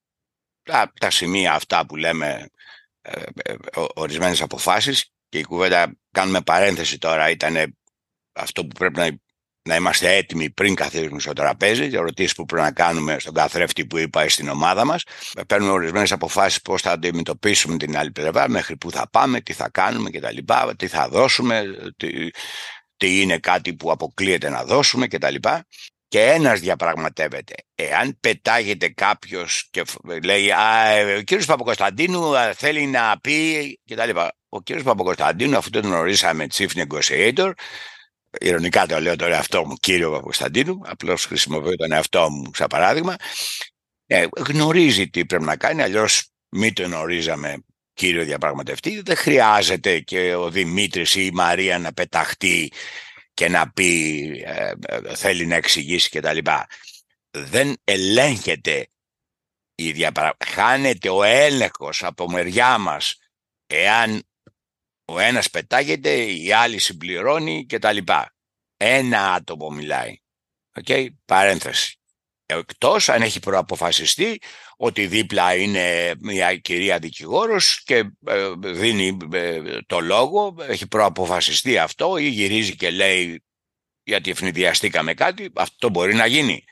τα, 0.62 0.92
τα 1.00 1.10
σημεία 1.10 1.52
αυτά 1.52 1.86
που 1.86 1.96
λέμε 1.96 2.48
ε, 3.02 3.22
ε, 3.42 3.54
ορισμένες 3.94 4.42
αποφάσεις 4.42 5.12
και 5.28 5.38
η 5.38 5.44
κουβέντα, 5.44 5.96
κάνουμε 6.10 6.40
παρένθεση 6.40 6.98
τώρα, 6.98 7.30
ήταν 7.30 7.76
αυτό 8.32 8.66
που 8.66 8.76
πρέπει 8.78 8.98
να 8.98 9.22
να 9.68 9.76
είμαστε 9.76 10.14
έτοιμοι 10.16 10.50
πριν 10.50 10.74
καθίσουμε 10.74 11.20
στο 11.20 11.32
τραπέζι, 11.32 11.86
για 11.86 11.98
ερωτήσεις 11.98 12.34
που 12.34 12.44
πρέπει 12.44 12.62
να 12.62 12.72
κάνουμε 12.72 13.18
στον 13.18 13.34
καθρέφτη 13.34 13.86
που 13.86 13.98
είπα 13.98 14.28
στην 14.28 14.48
ομάδα 14.48 14.84
μας. 14.84 15.02
Παίρνουμε 15.46 15.72
ορισμένες 15.72 16.12
αποφάσεις 16.12 16.62
πώς 16.62 16.82
θα 16.82 16.90
αντιμετωπίσουμε 16.90 17.76
την 17.76 17.96
άλλη 17.96 18.10
πλευρά, 18.10 18.48
μέχρι 18.48 18.76
πού 18.76 18.90
θα 18.90 19.08
πάμε, 19.10 19.40
τι 19.40 19.52
θα 19.52 19.68
κάνουμε 19.68 20.10
κτλ. 20.10 20.36
Τι 20.76 20.86
θα 20.86 21.08
δώσουμε, 21.08 21.64
τι, 21.96 22.30
τι 22.96 23.20
είναι 23.20 23.38
κάτι 23.38 23.74
που 23.74 23.90
αποκλείεται 23.90 24.48
να 24.48 24.64
δώσουμε 24.64 25.06
κτλ. 25.06 25.34
Και 26.08 26.20
ένας 26.20 26.60
διαπραγματεύεται. 26.60 27.54
Εάν 27.74 28.16
πετάγεται 28.20 28.88
κάποιος 28.88 29.68
και 29.70 29.82
λέει 30.24 30.50
Α, 30.50 31.16
ο 31.18 31.20
κύριος 31.20 31.46
Παπακοσταντίνου 31.46 32.32
θέλει 32.54 32.86
να 32.86 33.18
πει 33.20 33.80
κτλ. 33.90 34.10
Ο 34.48 34.62
κύριος 34.62 34.84
Παπακοσταντίνου, 34.84 35.56
αφού 35.56 35.70
τον 35.70 35.82
γνωρίσαμε 35.82 36.46
chief 36.54 36.68
negotiator, 36.74 37.52
ηρωνικά 38.40 38.86
το 38.86 39.00
λέω 39.00 39.16
τον 39.16 39.32
εαυτό 39.32 39.66
μου, 39.66 39.74
κύριο 39.74 40.10
Παπακοσταντίνου, 40.10 40.80
απλώς 40.84 41.24
χρησιμοποιώ 41.24 41.76
τον 41.76 41.92
εαυτό 41.92 42.30
μου 42.30 42.50
σαν 42.54 42.66
παράδειγμα, 42.66 43.16
ε, 44.06 44.26
γνωρίζει 44.36 45.08
τι 45.08 45.26
πρέπει 45.26 45.44
να 45.44 45.56
κάνει, 45.56 45.82
αλλιώς 45.82 46.28
μην 46.48 46.74
το 46.74 46.82
γνωρίζαμε 46.82 47.64
κύριο 47.94 48.24
διαπραγματευτή, 48.24 49.00
δεν 49.00 49.16
χρειάζεται 49.16 50.00
και 50.00 50.34
ο 50.34 50.50
Δημήτρης 50.50 51.14
ή 51.14 51.24
η 51.24 51.30
Μαρία 51.34 51.78
να 51.78 51.92
πεταχτεί 51.92 52.72
και 53.34 53.48
να 53.48 53.70
πει 53.70 54.20
ε, 54.44 54.72
ε, 54.86 55.14
θέλει 55.14 55.46
να 55.46 55.54
εξηγήσει 55.54 56.08
κτλ. 56.08 56.38
Δεν 57.30 57.76
ελέγχεται 57.84 58.88
η 59.74 59.92
διαπρα... 59.92 60.36
χάνεται 60.46 61.08
ο 61.08 61.22
έλεγχος 61.22 62.02
από 62.02 62.30
μεριά 62.30 62.78
μας 62.78 63.18
εάν 63.66 64.22
ο 65.04 65.18
ένας 65.18 65.50
πετάγεται, 65.50 66.24
η 66.24 66.52
άλλη 66.52 66.78
συμπληρώνει 66.78 67.66
και 67.66 67.78
τα 67.78 67.92
λοιπά. 67.92 68.34
Ένα 68.76 69.32
άτομο 69.32 69.70
μιλάει. 69.70 70.16
OK, 70.76 70.84
okay? 70.88 71.06
παρένθεση. 71.24 71.98
Εκτός 72.46 73.08
αν 73.08 73.22
έχει 73.22 73.40
προαποφασιστεί 73.40 74.40
ότι 74.76 75.06
δίπλα 75.06 75.54
είναι 75.54 76.14
μια 76.20 76.56
κυρία 76.56 76.98
δικηγόρος 76.98 77.82
και 77.84 77.96
ε, 78.26 78.52
δίνει 78.56 79.16
ε, 79.32 79.78
το 79.86 80.00
λόγο, 80.00 80.54
έχει 80.60 80.88
προαποφασιστεί 80.88 81.78
αυτό 81.78 82.16
ή 82.16 82.28
γυρίζει 82.28 82.76
και 82.76 82.90
λέει 82.90 83.44
γιατί 84.02 84.30
ευνηδιαστήκαμε 84.30 85.14
κάτι, 85.14 85.50
αυτό 85.54 85.88
μπορεί 85.88 86.14
να 86.14 86.26
γίνει. 86.26 86.64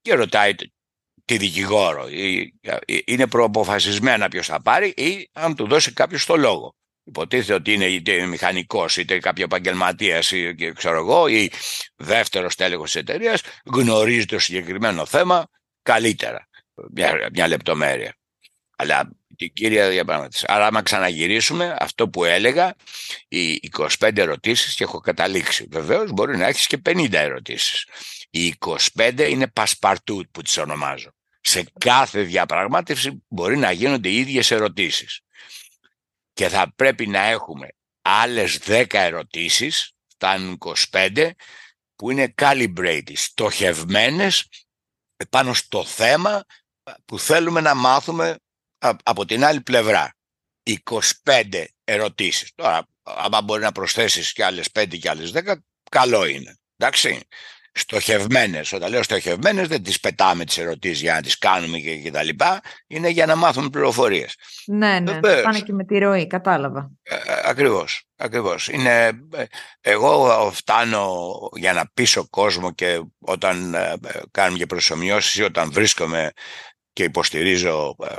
Και 0.00 0.14
ρωτάει 0.14 0.54
τη 1.24 1.36
δικηγόρο, 1.36 2.08
είναι 3.04 3.26
προαποφασισμένα 3.26 4.28
ποιος 4.28 4.46
θα 4.46 4.62
πάρει 4.62 4.88
ή 4.88 5.30
αν 5.32 5.54
του 5.54 5.66
δώσει 5.66 5.92
κάποιος 5.92 6.26
το 6.26 6.36
λόγο 6.36 6.76
υποτίθεται 7.04 7.54
ότι 7.54 7.72
είναι 7.72 7.86
είτε 7.86 8.26
μηχανικός 8.26 8.96
είτε 8.96 9.18
κάποιο 9.18 9.44
επαγγελματίας 9.44 10.30
ή 10.30 10.54
ξέρω 10.74 10.98
εγώ 10.98 11.26
ή 11.26 11.50
δεύτερος 11.96 12.54
τέλεχος 12.54 12.90
της 12.90 13.00
εταιρείας 13.00 13.42
γνωρίζει 13.64 14.24
το 14.24 14.38
συγκεκριμένο 14.38 15.06
θέμα 15.06 15.48
καλύτερα 15.82 16.48
μια, 16.90 17.28
μια 17.32 17.48
λεπτομέρεια 17.48 18.16
αλλά 18.82 19.10
την 19.36 19.52
κύρια 19.52 19.88
διαπραγματεύση. 19.88 20.44
Άρα, 20.48 20.66
άμα 20.66 20.82
ξαναγυρίσουμε, 20.82 21.76
αυτό 21.78 22.08
που 22.08 22.24
έλεγα, 22.24 22.74
οι 23.28 23.60
25 23.98 24.16
ερωτήσεις 24.16 24.74
και 24.74 24.84
έχω 24.84 25.00
καταλήξει. 25.00 25.66
Βεβαίως 25.70 26.10
μπορεί 26.10 26.36
να 26.36 26.46
έχεις 26.46 26.66
και 26.66 26.76
50 26.84 27.12
ερωτήσεις. 27.12 27.86
Οι 28.30 28.54
25 28.94 29.26
είναι 29.28 29.46
πασπαρτού 29.46 30.24
που 30.30 30.42
τις 30.42 30.56
ονομάζω. 30.58 31.10
Σε 31.40 31.64
κάθε 31.80 32.22
διαπραγμάτευση 32.22 33.22
μπορεί 33.28 33.56
να 33.56 33.70
γίνονται 33.70 34.08
οι 34.08 34.16
ίδιες 34.16 34.50
ερωτήσεις 34.50 35.20
και 36.32 36.48
θα 36.48 36.72
πρέπει 36.76 37.06
να 37.06 37.18
έχουμε 37.18 37.68
άλλες 38.02 38.58
10 38.66 38.84
ερωτήσεις, 38.90 39.92
φτάνουν 40.06 40.58
25, 40.90 41.30
που 41.96 42.10
είναι 42.10 42.34
calibrated, 42.42 43.12
στοχευμένες 43.14 44.48
πάνω 45.30 45.54
στο 45.54 45.84
θέμα 45.84 46.44
που 47.04 47.18
θέλουμε 47.18 47.60
να 47.60 47.74
μάθουμε 47.74 48.36
από 49.02 49.24
την 49.24 49.44
άλλη 49.44 49.60
πλευρά. 49.60 50.14
25 51.24 51.64
ερωτήσεις. 51.84 52.52
Τώρα, 52.54 52.86
άμα 53.02 53.42
μπορεί 53.42 53.62
να 53.62 53.72
προσθέσεις 53.72 54.32
και 54.32 54.44
άλλες 54.44 54.70
5 54.70 54.98
και 54.98 55.08
άλλες 55.08 55.32
10, 55.34 55.54
καλό 55.90 56.24
είναι. 56.24 56.56
Εντάξει 56.76 57.26
στοχευμένες. 57.72 58.72
Όταν 58.72 58.90
λέω 58.90 59.02
στοχευμένες 59.02 59.68
δεν 59.68 59.82
τις 59.82 60.00
πετάμε 60.00 60.44
τις 60.44 60.58
ερωτήσεις 60.58 61.00
για 61.00 61.14
να 61.14 61.22
τις 61.22 61.38
κάνουμε 61.38 61.78
και, 61.78 61.96
και 61.96 62.10
τα 62.10 62.22
λοιπά. 62.22 62.60
Είναι 62.86 63.08
για 63.08 63.26
να 63.26 63.36
μάθουμε 63.36 63.68
πληροφορίες. 63.70 64.34
Ναι, 64.66 65.00
ναι. 65.00 65.12
Βεβαίως. 65.12 65.42
Πάνε 65.42 65.60
και 65.60 65.72
με 65.72 65.84
τη 65.84 65.98
ροή, 65.98 66.26
κατάλαβα. 66.26 66.90
Ε, 67.02 67.16
ακριβώς, 67.44 68.04
ακριβώς. 68.16 68.68
Είναι, 68.68 69.06
ε, 69.34 69.44
εγώ 69.80 70.50
φτάνω 70.52 71.30
για 71.56 71.72
να 71.72 71.90
πείσω 71.94 72.28
κόσμο 72.28 72.72
και 72.72 73.02
όταν 73.18 73.74
ε, 73.74 73.94
κάνουμε 74.30 74.58
και 74.58 74.66
προσωμιώσεις 74.66 75.34
ή 75.34 75.42
όταν 75.42 75.72
βρίσκομαι 75.72 76.30
και 76.92 77.02
υποστηρίζω 77.02 77.96
ε, 78.02 78.14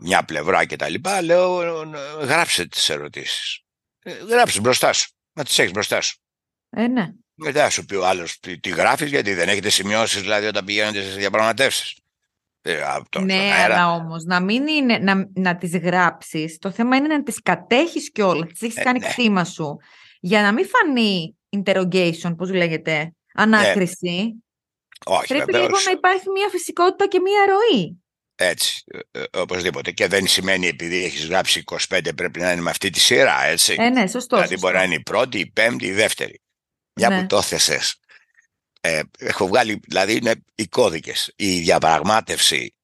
μια 0.00 0.24
πλευρά 0.24 0.64
και 0.64 0.76
τα 0.76 0.88
λοιπά, 0.88 1.22
λέω 1.22 1.62
γράψτε 2.20 2.66
τις 2.66 2.88
ερωτήσεις. 2.88 3.60
Γράψτε 4.28 4.60
μπροστά 4.60 4.92
σου, 4.92 5.10
να 5.32 5.44
τις 5.44 5.58
έχεις 5.58 5.72
μπροστά 5.72 6.00
σου. 6.00 6.16
Ε, 6.70 6.86
ναι. 6.86 7.06
Μετά 7.38 7.70
σου 7.70 7.84
πει 7.84 7.94
ο 7.94 8.06
άλλος 8.06 8.38
τι, 8.40 8.60
τι 8.60 8.68
γράφεις, 8.68 9.10
γιατί 9.10 9.34
δεν 9.34 9.48
έχετε 9.48 9.68
σημειώσεις 9.68 10.20
δηλαδή 10.20 10.46
όταν 10.46 10.64
πηγαίνετε 10.64 11.02
σε 11.02 11.16
διαπραγματεύσεις. 11.16 11.96
Ε, 12.62 12.78
ναι, 13.20 13.52
αλλά 13.64 13.92
όμως 13.92 14.24
να 14.24 14.40
μην 14.40 14.66
είναι 14.66 14.98
να, 14.98 15.30
να 15.34 15.56
τις 15.56 15.76
γράψεις. 15.76 16.58
Το 16.58 16.70
θέμα 16.70 16.96
είναι 16.96 17.08
να 17.08 17.22
τις 17.22 17.42
κατέχεις 17.42 18.12
κιόλας. 18.12 18.48
Τις 18.48 18.62
έχεις 18.62 18.76
ε, 18.76 18.82
κάνει 18.82 18.98
ναι. 18.98 19.08
κτήμα 19.08 19.44
σου. 19.44 19.76
Για 20.20 20.42
να 20.42 20.52
μην 20.52 20.66
φανεί 20.66 21.36
interrogation, 21.56 22.34
πώς 22.36 22.50
λέγεται, 22.50 23.12
ανάκριση. 23.34 24.10
Ναι. 24.10 24.30
Όχι, 25.04 25.26
πρέπει 25.26 25.50
βεβαίως. 25.50 25.68
λίγο 25.68 25.80
να 25.84 25.90
υπάρχει 25.90 26.30
μια 26.30 26.48
φυσικότητα 26.50 27.08
και 27.08 27.20
μια 27.20 27.40
ροή. 27.48 28.00
Έτσι, 28.34 28.84
ε, 29.10 29.20
ε, 29.20 29.38
οπωσδήποτε. 29.38 29.90
Και 29.90 30.06
δεν 30.06 30.26
σημαίνει 30.26 30.66
επειδή 30.66 31.04
έχεις 31.04 31.26
γράψει 31.26 31.64
25 31.88 32.00
πρέπει 32.16 32.40
να 32.40 32.52
είναι 32.52 32.60
με 32.60 32.70
αυτή 32.70 32.90
τη 32.90 33.00
σειρά, 33.00 33.44
έτσι. 33.44 33.76
Ε, 33.78 33.88
ναι, 33.88 34.06
σωστό. 34.06 34.36
Δηλαδή 34.36 34.58
μπορεί 34.58 34.74
να 34.74 34.82
είναι 34.82 34.94
η 34.94 35.02
πρώτη, 35.02 35.38
η 35.38 35.46
πέμπτη, 35.46 35.86
η 35.86 35.92
δεύτερη. 35.92 36.40
Μια 36.96 37.08
ναι. 37.08 37.20
που 37.20 37.26
το 37.26 37.42
θέσες. 37.42 38.00
Ε, 38.80 39.02
έχω 39.18 39.46
βγάλει, 39.46 39.80
δηλαδή 39.86 40.16
είναι 40.16 40.34
οι 40.54 40.66
κώδικες. 40.66 41.32
Η 41.36 41.60
διαπραγμάτευση. 41.60 42.74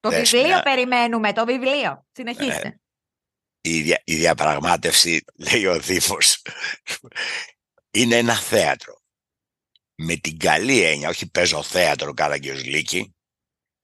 Το 0.00 0.10
βιβλίο 0.10 0.60
περιμένουμε, 0.62 1.32
το 1.32 1.44
βιβλίο. 1.44 2.06
Συνεχίστε. 2.12 2.80
η, 3.60 3.80
δια, 3.82 4.02
η 4.04 4.16
διαπραγμάτευση, 4.16 5.24
λέει 5.50 5.66
ο 5.66 5.80
Δήμος, 5.80 6.42
είναι 7.90 8.16
ένα 8.16 8.36
θέατρο. 8.36 9.00
Με 9.94 10.16
την 10.16 10.38
καλή 10.38 10.82
έννοια, 10.82 11.08
όχι 11.08 11.30
παίζω 11.30 11.62
θέατρο 11.62 12.14
Καραγκιός 12.14 12.64
Λίκη, 12.64 13.14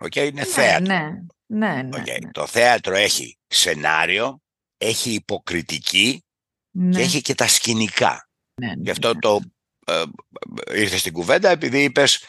okay, 0.04 0.16
είναι 0.16 0.30
Ναι, 0.30 0.44
θέατρο. 0.44 0.94
ναι, 0.94 1.10
ναι, 1.46 1.82
ναι, 1.82 2.02
Okay. 2.02 2.20
ναι, 2.22 2.30
Το 2.30 2.46
θέατρο 2.46 2.94
έχει 2.94 3.38
σενάριο, 3.46 4.42
έχει 4.76 5.12
υποκριτική 5.12 6.24
ναι, 6.70 6.96
και 6.96 7.02
έχει 7.02 7.20
και 7.20 7.34
τα 7.34 7.48
σκηνικά. 7.48 8.27
Ναι, 8.58 8.66
ναι, 8.66 8.74
Γι' 8.78 8.90
αυτό 8.90 9.18
το 9.18 9.40
ε, 9.86 10.02
ε, 10.66 10.80
ήρθες 10.80 11.00
στην 11.00 11.12
κουβέντα 11.12 11.48
επειδή 11.50 11.82
είπες 11.82 12.24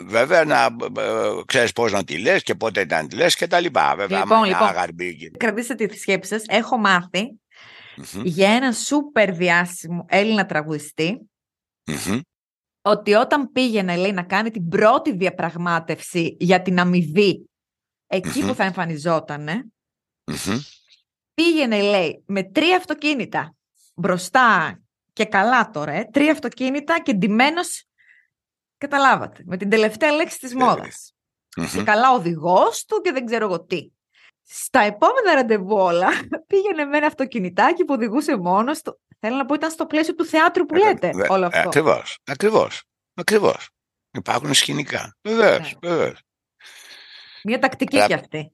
βέβαια 0.00 0.44
να 0.44 0.64
ε, 1.02 1.30
ξέρεις 1.46 1.72
πώς 1.72 1.92
να 1.92 2.04
τη 2.04 2.18
λες 2.18 2.42
και 2.42 2.54
πότε 2.54 2.84
να 2.84 3.06
τη 3.06 3.16
λες 3.16 3.34
και 3.36 3.46
τα 3.46 3.60
λοιπά. 3.60 3.94
Βέβαια, 3.96 4.18
Λοιπόν, 4.18 4.36
άμα 4.36 4.46
είναι 4.46 4.56
λοιπόν. 4.56 4.68
άγαρμπη 4.68 5.16
και- 5.16 5.30
Κρατήστε 5.30 5.74
τη 5.74 5.98
σκέψη 5.98 6.30
σας. 6.30 6.42
Έχω 6.46 6.76
μάθει 6.78 7.38
Μμμ, 7.96 8.22
για 8.24 8.50
έναν 8.50 8.72
σούπερ 8.74 9.32
διάσημο 9.32 10.04
Έλληνα 10.08 10.46
τραγουδιστή 10.46 11.30
μμμ, 11.86 12.18
ότι 12.82 13.14
όταν 13.14 13.52
πήγαινε, 13.52 13.96
λέει, 13.96 14.12
να 14.12 14.22
κάνει 14.22 14.50
την 14.50 14.68
πρώτη 14.68 15.12
διαπραγμάτευση 15.16 16.36
για 16.40 16.62
την 16.62 16.78
αμοιβή 16.80 17.48
εκεί 18.06 18.40
Μμμ. 18.40 18.46
που 18.48 18.54
θα 18.54 18.64
εμφανιζότανε, 18.64 19.64
μμμ. 20.26 20.58
πήγαινε, 21.34 21.80
λέει, 21.80 22.22
με 22.26 22.42
τρία 22.42 22.76
αυτοκίνητα 22.76 23.54
μπροστά 23.94 24.78
και 25.14 25.24
καλά 25.24 25.70
τώρα, 25.70 25.92
ε, 25.92 26.04
τρία 26.12 26.32
αυτοκίνητα 26.32 27.00
και 27.02 27.12
ντυμένος, 27.12 27.84
καταλάβατε, 28.78 29.42
με 29.46 29.56
την 29.56 29.70
τελευταία 29.70 30.12
λέξη 30.12 30.38
της 30.38 30.54
μόδας. 30.54 31.14
Μμμ. 31.56 31.66
Και 31.66 31.82
καλά 31.82 32.12
οδηγός 32.12 32.84
του 32.84 33.00
και 33.00 33.12
δεν 33.12 33.26
ξέρω 33.26 33.44
εγώ 33.44 33.64
τι. 33.64 33.88
Στα 34.46 34.80
επόμενα 34.80 35.34
ραντεβού 35.34 35.76
όλα 35.76 36.08
πήγαινε 36.46 36.84
με 36.84 36.96
ένα 36.96 37.06
αυτοκινητάκι 37.06 37.84
που 37.84 37.94
οδηγούσε 37.94 38.36
μόνος 38.36 38.82
του. 38.82 39.00
Θέλω 39.20 39.36
να 39.36 39.44
πω 39.46 39.54
ήταν 39.54 39.70
στο 39.70 39.86
πλαίσιο 39.86 40.14
του 40.14 40.24
θεάτρου 40.24 40.66
που 40.66 40.74
λέτε 40.74 41.08
Ε, 41.08 41.26
όλο 41.28 41.44
ε, 41.44 41.46
αυτό. 41.46 41.68
Ακριβώς, 41.68 42.18
ακριβώς, 42.24 42.82
ακριβώς. 43.14 43.68
Υπάρχουν 44.10 44.54
σκηνικά. 44.54 45.16
Βεβαίως, 45.22 45.76
Ναι. 45.80 45.88
βεβαίως. 45.88 46.20
Μια 47.44 47.58
τακτική 47.58 47.96
Ρα- 47.96 48.06
κι 48.06 48.14
αυτή. 48.14 48.52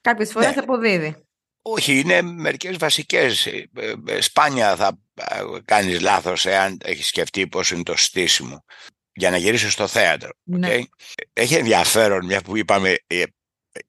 Κάποιες 0.00 0.32
φορές 0.32 0.54
Ναι. 0.54 0.60
αποδίδει. 0.62 1.25
Όχι, 1.68 1.98
είναι 1.98 2.22
μερικές 2.22 2.76
βασικές. 2.76 3.46
Ε, 3.46 3.68
ε, 3.76 3.94
ε, 4.06 4.20
Σπάνια 4.20 4.76
θα 4.76 4.98
ε, 5.14 5.42
κάνεις 5.64 6.00
λάθος 6.00 6.46
εάν 6.46 6.78
έχεις 6.84 7.06
σκεφτεί 7.06 7.46
πώς 7.46 7.70
είναι 7.70 7.82
το 7.82 7.96
στήσιμο. 7.96 8.64
Για 9.12 9.30
να 9.30 9.36
γυρίσεις 9.36 9.72
στο 9.72 9.86
θέατρο. 9.86 10.30
Ναι. 10.42 10.74
οκ; 10.74 10.84
Έχει 11.32 11.54
ενδιαφέρον 11.54 12.24
μια 12.24 12.40
που 12.42 12.56
είπαμε, 12.56 12.96
ε, 13.06 13.22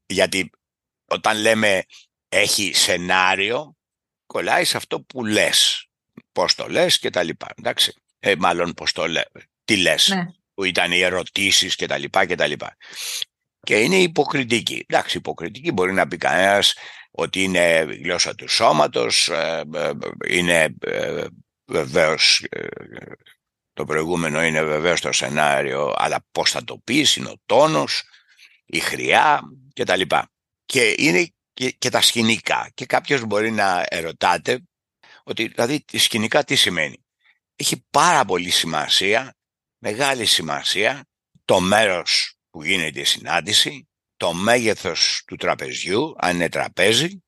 γιατί 0.05 0.49
όταν 1.05 1.37
λέμε 1.37 1.83
έχει 2.29 2.73
σενάριο, 2.73 3.75
κολλάει 4.25 4.63
σε 4.63 4.77
αυτό 4.77 5.01
που 5.01 5.25
λες. 5.25 5.87
Πώς 6.31 6.55
το 6.55 6.67
λες 6.67 6.99
και 6.99 7.09
τα 7.09 7.23
λοιπά. 7.23 7.47
Εντάξει. 7.57 7.93
Ε, 8.19 8.35
μάλλον 8.35 8.73
πώς 8.73 8.91
το 8.91 9.07
λες. 9.07 9.25
Τι 9.65 9.77
λες. 9.77 10.07
Ναι. 10.07 10.25
Που 10.53 10.63
ήταν 10.63 10.91
οι 10.91 10.99
ερωτήσεις 10.99 11.75
και 11.75 11.85
τα 11.87 11.97
λοιπά 11.97 12.25
και 12.25 12.35
τα 12.35 12.47
λοιπά. 12.47 12.77
Και 13.59 13.79
είναι 13.79 13.97
υποκριτική. 13.97 14.85
Εντάξει, 14.87 15.17
υποκριτική 15.17 15.71
μπορεί 15.71 15.93
να 15.93 16.07
πει 16.07 16.17
κανένας 16.17 16.75
ότι 17.11 17.43
είναι 17.43 17.85
η 17.89 17.95
γλώσσα 17.95 18.35
του 18.35 18.47
σώματος, 18.47 19.29
ε, 19.29 19.63
ε, 19.73 19.91
είναι 20.27 20.75
ε, 20.79 21.25
βεβαίως 21.65 22.45
ε, 22.49 22.67
το 23.73 23.85
προηγούμενο 23.85 24.43
είναι 24.43 24.63
βεβαίως 24.63 25.01
το 25.01 25.11
σενάριο, 25.11 25.93
αλλά 25.97 26.25
πώς 26.31 26.51
θα 26.51 26.63
το 26.63 26.77
πεις, 26.77 27.15
είναι 27.15 27.29
ο 27.29 27.39
τόνος, 27.45 28.03
η 28.65 28.79
χρειά 28.79 29.41
και 29.73 29.83
τα 29.83 29.95
λοιπά. 29.95 30.31
Και 30.65 30.95
είναι 30.97 31.31
και, 31.53 31.71
και 31.71 31.89
τα 31.89 32.01
σκηνικά. 32.01 32.71
Και 32.73 32.85
κάποιος 32.85 33.23
μπορεί 33.23 33.51
να 33.51 33.85
ερωτάται 33.87 34.59
ότι 35.23 35.47
δηλαδή 35.47 35.83
τη 35.83 35.97
σκηνικά 35.97 36.43
τι 36.43 36.55
σημαίνει. 36.55 37.05
Έχει 37.55 37.85
πάρα 37.89 38.25
πολύ 38.25 38.49
σημασία, 38.49 39.35
μεγάλη 39.77 40.25
σημασία, 40.25 41.07
το 41.45 41.59
μέρος 41.59 42.37
που 42.49 42.63
γίνεται 42.63 42.99
η 42.99 43.03
συνάντηση, 43.03 43.87
το 44.17 44.33
μέγεθος 44.33 45.23
του 45.27 45.35
τραπεζιού, 45.35 46.13
αν 46.17 46.35
είναι 46.35 46.49
τραπέζι, 46.49 47.23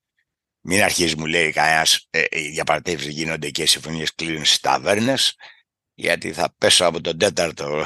μην 0.62 0.84
αρχίζει 0.84 1.15
μου 1.17 1.25
λέει 1.25 1.52
κανένας 1.52 2.08
ε, 2.10 2.23
οι 2.30 2.49
διαπραγματεύσει 2.49 3.12
γίνονται 3.12 3.49
και 3.49 3.62
οι 3.62 3.65
συμφωνίες 3.65 4.15
κλείνουν 4.15 4.45
στις 4.45 4.60
ταβέρνες, 4.60 5.36
γιατί 5.93 6.34
θα 6.34 6.54
πέσω 6.58 6.86
από 6.86 7.02
τον 7.02 7.17
τέταρτο 7.17 7.86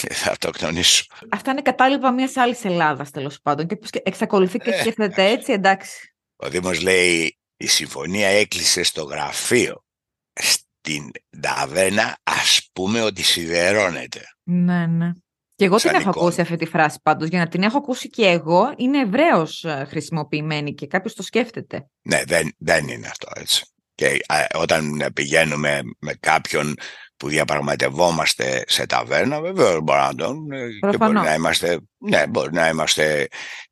και 0.00 0.14
θα 0.20 0.30
αυτοκτονήσω. 0.30 1.04
Αυτά 1.30 1.50
είναι 1.50 1.62
κατάλοιπα 1.62 2.12
μιας 2.12 2.36
άλλης 2.36 2.64
Ελλάδας 2.64 3.10
τέλος 3.10 3.40
πάντων. 3.40 3.66
Και 3.66 3.76
ποιος 3.76 3.90
εξακολουθεί 3.92 4.58
και 4.58 4.70
Ε, 4.70 4.80
σκέφτεται 4.80 5.24
έτσι, 5.24 5.52
εντάξει. 5.52 6.14
Ο 6.36 6.48
Δήμος 6.48 6.80
λέει 6.80 7.38
η 7.56 7.66
συμφωνία 7.66 8.28
έκλεισε 8.28 8.82
στο 8.82 9.02
γραφείο. 9.02 9.84
Στην 10.32 11.10
ταβέρνα 11.40 12.18
ας 12.22 12.70
πούμε 12.72 13.02
ότι 13.02 13.22
σιδερώνεται. 13.22 14.22
Ναι, 14.42 14.86
ναι. 14.86 15.10
Και 15.56 15.64
εγώ 15.64 15.76
την 15.76 15.90
Σαν 15.90 16.00
έχω 16.00 16.10
εικόνα. 16.10 16.24
ακούσει 16.26 16.40
αυτή 16.40 16.56
τη 16.56 16.64
φράση 16.66 16.98
πάντως. 17.02 17.28
Για 17.28 17.38
να 17.38 17.48
την 17.48 17.62
έχω 17.62 17.76
ακούσει 17.78 18.08
και 18.10 18.26
εγώ, 18.26 18.72
είναι 18.76 18.98
ευρέως 18.98 19.64
ε, 19.64 19.86
χρησιμοποιημένη 19.88 20.74
και 20.74 20.86
κάποιος 20.86 21.14
το 21.14 21.22
σκέφτεται. 21.22 21.86
Ναι, 22.02 22.22
δεν, 22.26 22.54
δεν 22.58 22.88
είναι 22.88 23.06
αυτό 23.06 23.28
έτσι. 23.34 23.64
Και 23.94 24.18
α, 24.26 24.36
όταν 24.54 25.10
πηγαίνουμε 25.14 25.80
με 25.98 26.14
κάποιον 26.20 26.74
που 27.16 27.28
διαπραγματευόμαστε 27.28 28.64
σε 28.66 28.86
ταβέρνα, 28.86 29.40
βεβαίω 29.40 29.80
μπορεί 29.80 30.00
να 30.00 30.14
τον. 30.14 30.50
ε, 30.52 30.56
Και 30.56 30.78
μπορεί 30.80 30.96
Προφανώς. 30.96 31.24
να 31.24 31.34
είμαστε. 31.34 31.78
Ναι, 31.98 32.26
μπορεί 32.26 32.52
να 32.52 32.68
είμαστε 32.68 33.28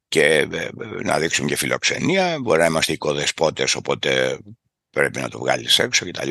και 0.08 0.24
ε, 0.24 0.40
ε, 0.40 0.70
να 1.02 1.18
δείξουμε 1.18 1.48
και 1.48 1.56
φιλοξενία, 1.56 2.38
μπορεί 2.40 2.58
να 2.60 2.66
είμαστε 2.66 2.92
οικοδεσπότες, 2.92 3.74
οπότε 3.74 4.38
πρέπει 4.90 5.20
να 5.20 5.28
το 5.28 5.38
βγάλεις 5.38 5.78
έξω 5.78 6.06
κτλ. 6.06 6.28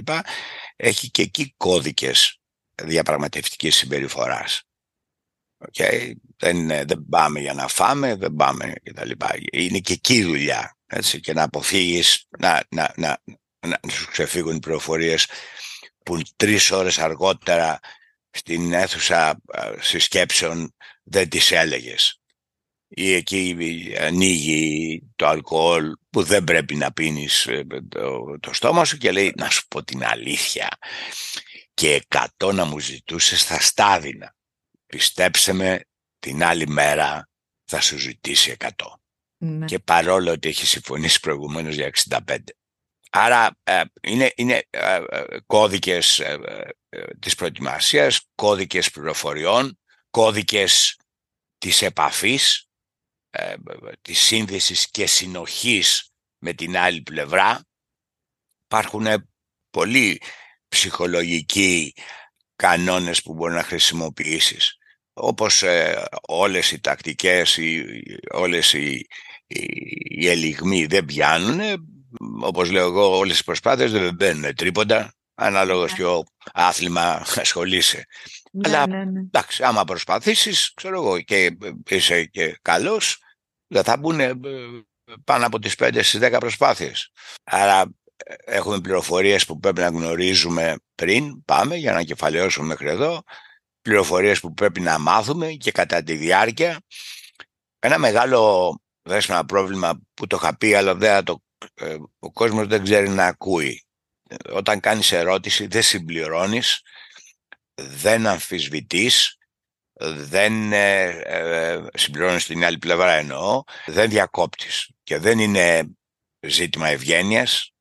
Έχει 0.75 1.11
και 1.11 1.21
εκεί 1.21 1.53
κώδικες 1.57 2.39
διαπραγματευτικής 2.83 3.75
συμπεριφοράς. 3.75 4.61
Okay. 5.69 6.12
Δεν, 6.38 6.58
είναι- 6.58 6.84
δεν 6.86 7.06
πάμε 7.10 7.39
για 7.39 7.54
να 7.54 7.67
φάμε, 7.67 8.15
δεν 8.15 8.34
πάμε 8.36 8.74
κτλ. 8.84 9.12
Είναι 9.52 9.80
και 9.80 9.93
εκεί 9.93 10.13
η 10.15 10.24
δουλειά. 10.24 10.78
Έτσι, 10.88 11.19
και 11.19 11.34
να 11.34 11.43
αποφύγεις 11.43 12.26
να, 12.39 12.63
να, 12.69 12.93
να, 12.95 13.21
να 13.67 13.80
σου 13.91 14.08
ξεφύγουν 14.12 14.56
οι 14.56 14.60
πληροφορίες 14.60 15.28
που 16.06 16.21
τρεις 16.36 16.71
ώρες 16.71 16.97
αργότερα 17.00 17.80
στην 18.32 18.74
αίθουσα 18.74 19.28
α, 19.30 19.38
συσκέψεων 19.80 20.76
δεν 21.04 21.30
τις 21.30 21.52
έλεγες. 21.52 22.15
Ή 22.88 23.13
εκεί 23.13 23.58
ανοίγει 24.00 25.02
το 25.15 25.28
αλκοόλ 25.28 25.91
που 26.10 26.24
δεν 26.24 26.43
πρέπει 26.43 26.76
να 26.76 26.91
πίνεις 26.91 27.45
ε, 27.47 27.65
το, 27.89 28.38
το 28.39 28.54
στόμα 28.54 28.86
σου 28.86 28.97
και 28.97 29.12
λέει 29.12 29.34
να 29.38 29.50
σου 29.50 29.67
πω 29.67 29.84
την 29.84 30.04
αλήθεια 30.06 30.78
και 31.74 31.93
εκατό 31.93 32.52
να 32.52 32.65
μου 32.65 32.80
ζητούσες 32.80 33.43
θα 33.43 33.60
στάδινα. 33.60 34.36
Πιστέψτε 34.91 35.54
με 35.54 35.80
την 36.19 36.43
άλλη 36.43 36.67
μέρα 36.67 37.30
θα 37.65 37.82
σου 37.82 37.97
ζητήσει 37.97 38.51
εκατό 38.51 39.01
Ναι. 39.38 39.65
και 39.65 39.80
παρόλο 39.80 40.32
ότι 40.32 40.49
έχει 40.49 40.65
συμφωνήσει 40.65 41.19
προηγουμένως 41.19 41.75
για 41.75 41.86
65. 41.86 42.38
Άρα 43.12 43.60
ε, 43.63 43.82
είναι, 44.01 44.32
είναι 44.36 44.67
ε, 44.69 45.04
ε, 45.10 45.39
κώδικες 45.45 46.19
ε, 46.19 46.38
ε, 46.89 47.01
της 47.19 47.36
προετοιμασίας, 47.36 48.21
κώδικες 48.36 48.91
πληροφοριών, 48.91 49.80
κώδικες 50.10 50.99
της 51.58 51.82
επαφής, 51.82 52.69
ε, 53.30 53.56
της 54.01 54.19
σύνδεσης 54.19 54.89
και 54.89 55.06
συνοχής 55.06 56.12
με 56.38 56.54
την 56.54 56.77
άλλη 56.77 57.01
πλευρά. 57.01 57.65
Υπάρχουν 58.65 59.30
πολλοί 59.69 60.21
ψυχολογικοί 60.67 61.93
κανόνες 62.56 63.21
που 63.21 63.34
μπορεί 63.34 63.54
να 63.54 63.63
χρησιμοποιήσεις. 63.63 64.75
Όπως 65.13 65.63
ε, 65.63 66.04
όλες 66.28 66.71
οι 66.71 66.80
τακτικές, 66.82 67.58
οι, 67.58 67.84
όλες 68.32 68.74
οι, 68.74 69.06
οι, 69.47 69.67
οι 70.19 70.28
ελιγμοί 70.28 70.86
δεν 70.86 71.06
πιάνουν, 71.06 71.60
όπως 72.41 72.71
λέω 72.71 72.86
εγώ 72.88 73.17
όλες 73.17 73.39
οι 73.39 73.43
προσπάθειες 73.43 73.91
δεν 73.91 74.13
μπαίνουν 74.15 74.56
τρίποντα, 74.56 75.13
ανάλογα 75.36 75.86
ποιο 75.86 76.24
άθλημα 76.54 77.24
ασχολείσαι. 77.36 78.06
Ναι, 78.52 78.67
αλλά- 78.69 78.88
ναι, 78.88 79.04
ναι. 79.06 79.19
Εντάξει, 79.19 79.63
άμα 79.63 79.84
προσπαθήσεις, 79.84 80.74
ξέρω 80.74 80.95
εγώ, 80.95 81.21
και 81.21 81.58
είσαι 81.89 82.26
και 82.26 82.58
καλός, 82.62 83.17
δεν 83.67 83.84
θα 83.84 83.97
μπουν 83.97 84.19
ε, 84.19 84.34
πάνω 85.24 85.45
από 85.45 85.60
τις 85.60 85.76
5 85.80 85.89
στις 86.04 86.19
10 86.21 86.38
προσπάθειες. 86.39 87.10
Άρα 87.43 87.82
ε, 88.15 88.34
έχουμε 88.45 88.80
πληροφορίες 88.82 89.45
που 89.45 89.60
πρέπει 89.60 89.80
να 89.80 89.88
γνωρίζουμε 89.88 90.76
πριν, 90.95 91.45
πάμε 91.45 91.76
για 91.76 91.93
να 91.93 92.04
κεφαλαιώσουμε 92.04 92.67
μέχρι 92.67 92.89
εδώ, 92.89 93.21
πληροφορίες 93.81 94.39
που 94.39 94.53
πρέπει 94.53 94.79
να 94.79 94.99
μάθουμε 94.99 95.51
και 95.51 95.71
κατά 95.71 96.03
τη 96.03 96.15
διάρκεια. 96.15 96.79
Ένα 97.79 97.97
μεγάλο 97.97 98.81
δέσμενα 99.01 99.45
πρόβλημα 99.45 100.01
που 100.13 100.27
το 100.27 100.35
είχα 100.41 100.57
πει, 100.57 100.73
αλλά 100.73 100.95
δεν 100.95 101.13
θα 101.13 101.23
το, 101.23 101.43
ε, 101.73 101.97
ο 102.19 102.31
κόσμος 102.31 102.67
δεν 102.67 102.83
ξέρει 102.83 103.09
να 103.09 103.25
ακούει. 103.25 103.85
Ε, 104.29 104.35
Όταν 104.51 104.79
κάνεις 104.79 105.11
ερώτηση 105.11 105.67
δεν 105.67 105.81
συμπληρώνεις, 105.81 106.81
δεν 107.73 108.27
αμφισβητείς, 108.27 109.37
δεν 110.15 110.73
ε, 110.73 111.03
ε, 111.25 111.85
συμπληρώνεις 111.93 112.45
την 112.45 112.65
άλλη 112.65 112.77
πλευρά 112.77 113.11
εννοώ, 113.11 113.63
δεν 113.85 114.09
διακόπτεις. 114.09 114.89
Και 115.03 115.17
δεν 115.17 115.39
είναι 115.39 115.89
ζήτημα 116.47 116.87
ευγένειας, 116.87 117.73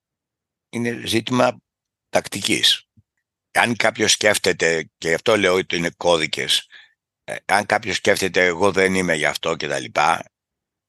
είναι 0.71 1.03
ζήτημα 1.07 1.61
τακτικής. 2.09 2.90
Αν 3.53 3.77
κάποιος 3.77 4.13
σκέφτεται, 4.13 4.91
και 4.99 5.15
αυτό 5.15 5.37
λέω 5.37 5.55
ότι 5.55 5.77
είναι 5.77 5.91
κώδικες, 5.97 6.67
ε, 7.25 7.37
αν 7.45 7.67
κάποιος 7.67 7.97
σκέφτεται 7.97 8.45
εγώ 8.45 8.73
δεν 8.73 8.95
είμαι 8.95 9.15
γι' 9.15 9.27
αυτό 9.27 9.57
και 9.57 9.69
τα 9.69 9.79
λοιπά, 9.79 10.25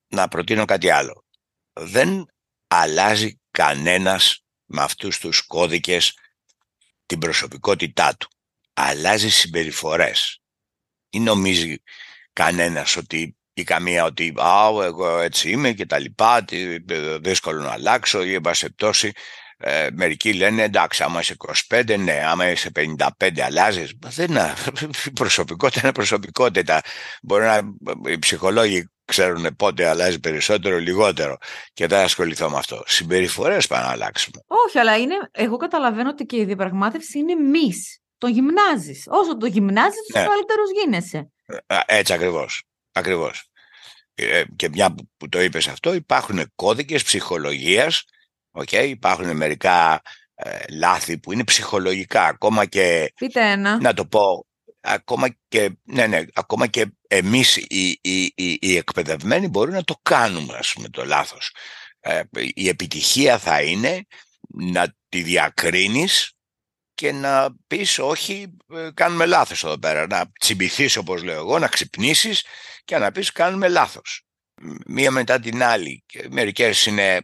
να 0.07 0.27
προτείνω 0.27 0.65
κάτι 0.65 0.89
άλλο. 0.89 1.25
Δεν 1.73 2.25
αλλάζει 2.67 3.39
κανένας 3.51 4.43
με 4.65 4.81
αυτούς 4.81 5.19
τους 5.19 5.41
κώδικες 5.41 6.17
την 7.05 7.19
προσωπικότητά 7.19 8.15
του. 8.17 8.29
Αλλάζει 8.73 9.29
συμπεριφορές. 9.29 10.41
Ή 11.09 11.19
νομίζει 11.19 11.83
κανένας 12.33 12.95
ότι 12.95 13.35
ή 13.53 13.63
καμία 13.63 14.03
ότι 14.03 14.33
α, 14.41 14.67
εγώ 14.83 15.19
έτσι 15.19 15.49
είμαι 15.49 15.71
και 15.71 15.85
τα 15.85 15.99
λοιπά, 15.99 16.45
δύσκολο 17.19 17.61
να 17.61 17.71
αλλάξω 17.71 18.23
ή 18.23 18.33
εν 18.33 18.41
πάση 18.41 18.65
ε, 19.63 19.87
μερικοί 19.93 20.33
λένε 20.33 20.63
εντάξει 20.63 21.03
άμα 21.03 21.19
είσαι 21.19 21.35
25 21.69 21.99
ναι 21.99 22.23
άμα 22.25 22.49
είσαι 22.49 22.71
55 23.19 23.39
αλλάζεις. 23.39 23.93
Δεν 23.99 24.29
είναι 24.29 24.53
προσωπικότητα 25.13 25.79
είναι 25.83 25.91
προσωπικότητα. 25.91 26.81
Μπορεί 27.21 27.43
να 27.43 27.61
οι 28.09 28.19
ψυχολόγοι 28.19 28.89
ξέρουν 29.05 29.55
πότε 29.55 29.87
αλλάζει 29.87 30.19
περισσότερο 30.19 30.77
λιγότερο. 30.77 31.37
Και 31.73 31.87
δεν 31.87 31.99
ασχοληθώ 31.99 32.49
με 32.49 32.57
αυτό. 32.57 32.83
Συμπεριφορές 32.85 33.67
πάνε 33.67 33.85
να 33.85 33.91
αλλάξουμε. 33.91 34.41
Όχι 34.47 34.79
αλλά 34.79 34.97
είναι, 34.97 35.15
εγώ 35.31 35.57
καταλαβαίνω 35.57 36.09
ότι 36.09 36.25
και 36.25 36.37
η 36.37 36.45
διαπραγμάτευση 36.45 37.19
είναι 37.19 37.35
μης 37.35 38.01
το 38.17 38.27
γυμνάζεις. 38.27 39.05
Όσο 39.07 39.37
το 39.37 39.45
γυμνάζεις 39.45 39.99
ναι. 40.13 40.19
τόσο 40.19 40.29
καλύτερος 40.29 40.69
γίνεσαι. 40.81 41.31
Ε, 41.67 41.77
έτσι 41.85 42.13
ακριβώς. 42.13 42.63
Ακριβώς. 42.91 43.49
Ε, 44.13 44.43
και 44.55 44.69
μια 44.69 44.95
που 45.17 45.29
το 45.29 45.41
είπες 45.41 45.67
αυτό 45.67 45.93
υπάρχουν 45.93 46.51
κώδικες 46.55 47.03
ψυχολογίας 47.03 48.03
Okay, 48.51 48.85
υπάρχουν 48.87 49.35
μερικά 49.35 50.01
ε, 50.35 50.59
λάθη 50.69 51.17
που 51.17 51.31
είναι 51.31 51.43
ψυχολογικά, 51.43 52.25
ακόμα 52.25 52.65
και, 52.65 53.13
Πείτε 53.15 53.51
ένα. 53.51 53.81
να 53.81 53.93
το 53.93 54.05
πω, 54.05 54.45
ακόμα 54.81 55.27
και, 55.47 55.69
ναι, 55.83 56.07
ναι, 56.07 56.23
ακόμα 56.33 56.67
και 56.67 56.85
εμείς 57.07 57.55
οι, 57.57 57.99
οι, 58.01 58.33
οι, 58.35 58.57
οι 58.61 58.75
εκπαιδευμένοι 58.75 59.47
μπορούμε 59.47 59.77
να 59.77 59.83
το 59.83 59.95
κάνουμε, 60.01 60.53
ας 60.57 60.73
πούμε, 60.73 60.89
το 60.89 61.05
λάθος. 61.05 61.55
Ε, 61.99 62.21
η 62.53 62.67
επιτυχία 62.67 63.37
θα 63.37 63.61
είναι 63.61 64.05
να 64.47 64.95
τη 65.09 65.21
διακρίνεις 65.21 66.31
και 66.93 67.11
να 67.11 67.55
πεις 67.67 67.99
όχι, 67.99 68.57
ε, 68.73 68.89
κάνουμε 68.93 69.25
λάθος 69.25 69.63
εδώ 69.63 69.79
πέρα. 69.79 70.07
Να 70.07 70.31
τσιμπηθείς 70.39 70.97
όπως 70.97 71.23
λέω 71.23 71.37
εγώ, 71.39 71.59
να 71.59 71.67
ξυπνήσεις 71.67 72.45
και 72.85 72.97
να 72.97 73.11
πεις 73.11 73.31
κάνουμε 73.31 73.67
λάθος. 73.67 74.25
Μία 74.85 75.11
μετά 75.11 75.39
την 75.39 75.63
άλλη. 75.63 76.03
Μερικές 76.29 76.85
είναι 76.85 77.21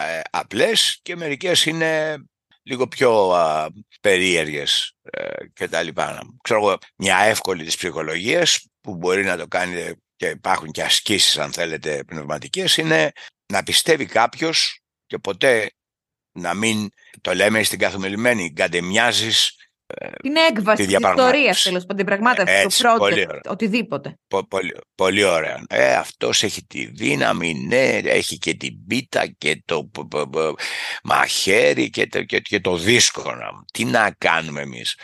ε, 0.00 0.20
απλές 0.30 0.98
και 1.02 1.16
μερικές 1.16 1.66
είναι 1.66 2.22
λίγο 2.62 2.88
πιο 2.88 3.30
α, 3.30 3.68
περίεργες 4.00 4.92
ε, 5.02 5.46
και 5.52 5.68
τα 5.68 5.82
λοιπά. 5.82 6.20
Ξέρω 6.42 6.60
εγώ, 6.60 6.78
μια 6.96 7.18
εύκολη 7.18 7.64
της 7.64 7.76
ψυχολογίας 7.76 8.66
που 8.80 8.96
μπορεί 8.96 9.24
να 9.24 9.36
το 9.36 9.46
κάνει 9.46 9.94
και 10.16 10.26
υπάρχουν 10.26 10.70
και 10.70 10.82
ασκήσεις 10.82 11.38
αν 11.38 11.52
θέλετε 11.52 12.04
πνευματικές 12.04 12.76
είναι 12.76 13.12
να 13.52 13.62
πιστεύει 13.62 14.06
κάποιος 14.06 14.80
και 15.06 15.18
ποτέ 15.18 15.70
να 16.32 16.54
μην 16.54 16.88
το 17.20 17.34
λέμε 17.34 17.62
στην 17.62 17.78
καθομιλημένη 17.78 18.48
γκαντεμιάζεις 18.48 19.67
την 20.22 20.36
έκβαση 20.36 20.86
τη 20.86 20.92
ιστορίας 20.92 21.62
τέλος 21.62 21.80
πάντων, 21.80 21.96
την 21.96 22.06
πραγμάτευση, 22.06 22.82
το 22.82 22.96
project, 23.00 23.40
οτιδήποτε. 23.48 24.18
πολύ, 24.48 24.76
πολύ 24.94 25.24
ωραία. 25.24 25.62
Ε, 25.68 25.94
Αυτός 25.94 26.42
έχει 26.42 26.64
τη 26.64 26.86
δύναμη, 26.86 27.54
ναι, 27.54 27.86
έχει 27.96 28.38
και 28.38 28.54
την 28.54 28.86
πίτα 28.86 29.26
και 29.26 29.62
το 29.64 29.90
μαχαίρι 31.02 31.90
και 31.90 32.06
το, 32.06 32.22
και, 32.22 32.38
και 32.38 32.60
το 32.60 32.76
δύσκολο. 32.76 33.64
Τι 33.72 33.84
να 33.84 34.14
κάνουμε 34.18 34.60
εμείς. 34.60 34.98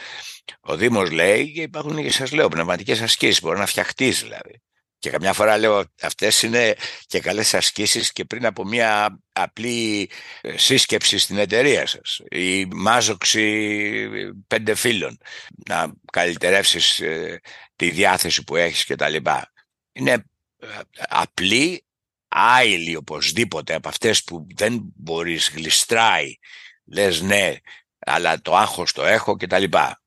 Ο 0.60 0.76
Δήμος 0.76 1.10
λέει 1.10 1.52
και 1.52 1.62
υπάρχουν 1.62 2.02
και 2.02 2.10
σας 2.10 2.32
λέω 2.32 2.48
πνευματικές 2.48 3.00
ασκήσεις. 3.00 3.40
Μπορεί 3.40 3.58
να 3.58 3.66
φτιαχτείς 3.66 4.22
δηλαδή. 4.22 4.62
Και 4.98 5.10
καμιά 5.10 5.32
φορά 5.32 5.58
λέω 5.58 5.84
αυτές 6.00 6.42
είναι 6.42 6.74
και 7.06 7.20
καλές 7.20 7.54
ασκήσεις 7.54 8.12
και 8.12 8.24
πριν 8.24 8.46
από 8.46 8.64
μια 8.64 9.20
απλή 9.32 10.10
ε, 10.40 10.56
σύσκεψη 10.56 11.18
στην 11.18 11.38
εταιρεία 11.38 11.86
σας 11.86 12.20
ή 12.30 12.64
μάζοξη 12.64 14.08
πέντε 14.46 14.74
φίλων 14.74 15.18
να 15.68 15.92
καλυτερεύσεις 16.12 17.00
ε, 17.00 17.40
τη 17.76 17.90
διάθεση 17.90 18.44
που 18.44 18.56
έχεις 18.56 18.84
και 18.84 18.96
τα 18.96 19.08
λοιπά. 19.08 19.52
Είναι 19.92 20.24
ε, 20.58 20.66
απλή, 21.08 21.84
άειλη 22.28 22.96
οπωσδήποτε 22.96 23.74
από 23.74 23.88
αυτές 23.88 24.24
που 24.24 24.46
δεν 24.54 24.80
μπορείς 24.94 25.50
γλιστράει 25.54 26.34
λες 26.84 27.20
ναι 27.20 27.56
αλλά 27.98 28.40
το 28.40 28.56
άγχος 28.56 28.92
το 28.92 29.04
έχω 29.04 29.36
και 29.36 29.46
τα 29.46 29.58
λοιπά. 29.58 30.02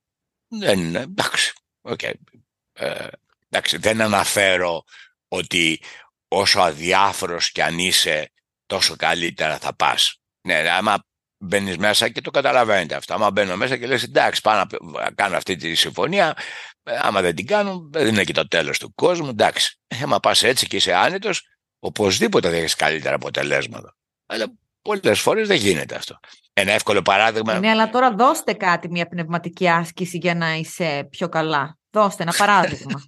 Δεν 0.48 0.80
είναι, 0.80 1.00
εντάξει, 1.00 1.54
okay. 1.82 2.14
Εντάξει, 3.58 3.78
δεν 3.78 4.02
αναφέρω 4.02 4.84
ότι 5.28 5.82
όσο 6.28 6.60
αδιάφορος 6.60 7.52
κι 7.52 7.62
αν 7.62 7.80
είσαι 7.80 8.32
τόσο 8.66 8.96
καλύτερα 8.96 9.58
θα 9.58 9.76
πας. 9.76 10.20
Ναι, 10.42 10.70
άμα 10.70 11.06
μπαίνεις 11.38 11.78
μέσα 11.78 12.10
και 12.10 12.22
το 12.22 12.32
καταλαβαίνετε 12.32 12.96
αυτό. 12.96 13.14
Άμα 13.14 13.32
μπαίνω 13.32 13.56
μέσα 13.56 13.78
και 13.78 13.88
λες 13.88 14.04
εντάξει 14.04 14.42
πάω 14.42 14.66
να 14.82 15.12
κάνω 15.16 15.38
αυτή 15.38 15.56
τη 15.56 15.76
συμφωνία, 15.76 16.38
άμα 16.84 17.22
δεν 17.22 17.36
την 17.36 17.48
κάνω 17.48 17.90
δεν 17.92 18.08
είναι 18.08 18.24
και 18.24 18.34
το 18.34 18.48
τέλος 18.48 18.80
του 18.80 18.94
κόσμου, 18.96 19.30
εντάξει. 19.30 19.80
Άμα 20.04 20.20
πας 20.20 20.44
έτσι 20.44 20.68
και 20.68 20.76
είσαι 20.76 20.94
άνετος, 20.94 21.42
οπωσδήποτε 21.80 22.50
θα 22.50 22.56
έχεις 22.56 22.76
καλύτερα 22.76 23.16
αποτελέσματα. 23.16 23.96
Αλλά 24.26 24.46
πολλές 24.82 25.20
φορές 25.20 25.48
δεν 25.48 25.58
γίνεται 25.58 25.96
αυτό. 25.96 26.20
Ένα 26.54 26.72
εύκολο 26.72 27.02
παράδειγμα. 27.02 27.60
Ναι, 27.60 27.70
αλλά 27.70 27.90
τώρα 27.90 28.12
δώστε 28.12 28.54
κάτι, 28.54 28.90
μια 28.90 29.08
πνευματική 29.08 29.70
άσκηση 29.70 30.18
για 30.18 30.36
να 30.36 30.54
είσαι 30.54 31.08
πιο 31.10 31.30
καλά. 31.30 31.77
Δώστε 31.92 32.24
ένα 32.24 32.34
παράδειγμα. 32.38 33.04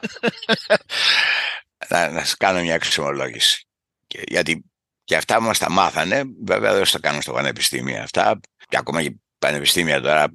να, 1.89 2.09
να 2.09 2.19
σας 2.19 2.35
κάνω 2.37 2.61
μια 2.61 2.75
αξιολόγηση. 2.75 3.67
γιατί 4.07 4.63
και 5.03 5.15
αυτά 5.15 5.41
μας 5.41 5.57
τα 5.57 5.69
μάθανε, 5.69 6.23
βέβαια 6.45 6.73
δεν 6.73 6.85
θα 6.85 6.99
κάνω 6.99 7.21
στο 7.21 7.31
πανεπιστήμιο 7.31 8.01
αυτά, 8.01 8.39
και 8.67 8.77
ακόμα 8.77 9.01
και 9.01 9.15
πανεπιστήμια 9.39 10.01
τώρα 10.01 10.27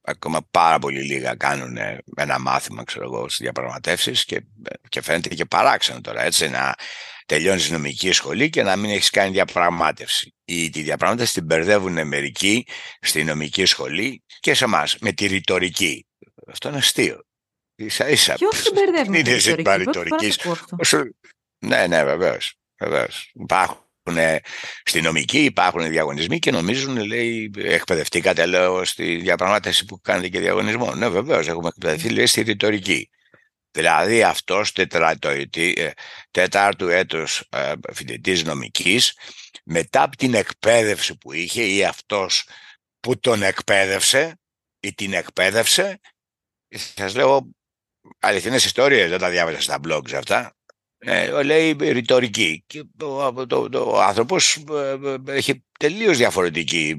ακόμα 0.00 0.46
πάρα 0.50 0.78
πολύ 0.78 1.02
λίγα 1.02 1.34
κάνουν 1.34 1.76
ένα 2.16 2.38
μάθημα 2.38 2.84
ξέρω 2.84 3.04
εγώ, 3.04 3.28
στις 3.28 3.38
διαπραγματεύσεις 3.38 4.24
και, 4.24 4.42
και 4.88 5.00
φαίνεται 5.00 5.28
και 5.28 5.44
παράξενο 5.44 6.00
τώρα 6.00 6.22
έτσι 6.22 6.48
να 6.48 6.74
τελειώνεις 7.26 7.70
νομική 7.70 8.12
σχολή 8.12 8.50
και 8.50 8.62
να 8.62 8.76
μην 8.76 8.90
έχεις 8.90 9.10
κάνει 9.10 9.30
διαπραγμάτευση. 9.30 10.34
Η, 10.44 10.70
τη 10.70 10.82
διαπραγμάτευση 10.82 11.34
την 11.34 11.44
μπερδεύουν 11.44 12.06
μερικοί 12.06 12.66
στη 13.00 13.24
νομική 13.24 13.64
σχολή 13.64 14.24
και 14.40 14.54
σε 14.54 14.64
εμάς 14.64 14.96
με 14.98 15.12
τη 15.12 15.26
ρητορική. 15.26 16.06
Αυτό 16.48 16.68
είναι 16.68 16.78
αστείο. 16.78 17.27
Ίσα 17.80 18.08
ίσα. 18.08 18.34
Ποιος 18.34 18.62
την 18.62 18.72
μπερδεύει 18.72 19.10
με 19.10 19.22
τη 19.22 19.54
ρητορική. 19.76 20.32
Ναι, 21.58 21.86
ναι, 21.86 22.04
βεβαίως. 22.04 22.54
Βεβαίως. 22.78 23.30
Υπάρχουν 23.34 23.84
στη 24.82 25.00
νομική, 25.00 25.44
υπάρχουν 25.44 25.88
διαγωνισμοί 25.88 26.38
και 26.38 26.50
νομίζουν, 26.50 27.04
λέει, 27.04 27.50
εκπαιδευτήκατε, 27.56 28.46
λέω, 28.46 28.84
στη 28.84 29.16
διαπραγμάτευση 29.16 29.84
που 29.84 30.00
κάνετε 30.00 30.28
και 30.28 30.40
διαγωνισμό. 30.40 30.94
Ναι, 30.94 31.08
βεβαίως, 31.08 31.48
έχουμε 31.48 31.68
εκπαιδευτεί, 31.68 32.08
λέει, 32.08 32.26
στη 32.26 32.42
ρητορική. 32.42 33.10
Δηλαδή 33.70 34.22
αυτός 34.22 34.72
ε, 34.72 34.86
τέταρτου 36.30 36.88
έτους 36.88 37.42
ε, 37.50 37.72
φοιτητής 37.92 38.44
νομικής 38.44 39.18
μετά 39.64 40.02
από 40.02 40.16
την 40.16 40.34
εκπαίδευση 40.34 41.18
που 41.18 41.32
είχε 41.32 41.62
ή 41.62 41.84
αυτός 41.84 42.48
που 43.00 43.18
τον 43.18 43.42
εκπαίδευσε 43.42 44.40
ή 44.80 44.94
την 44.94 45.12
εκπαίδευσε 45.12 46.00
σας 46.76 47.14
λέω 47.14 47.48
αληθινές 48.18 48.64
ιστορίες 48.64 49.10
δεν 49.10 49.18
τα 49.18 49.30
διάβασα 49.30 49.60
στα 49.60 49.80
blogs 49.88 50.12
αυτά 50.12 50.52
ε, 50.98 51.42
λέει 51.42 51.76
ρητορική 51.80 52.64
και 52.66 52.84
ο, 53.04 53.46
το, 53.46 53.68
το, 53.68 54.00
άνθρωπος 54.00 54.56
ε, 54.56 54.96
έχει 55.26 55.64
τελείως 55.78 56.16
διαφορετική 56.16 56.98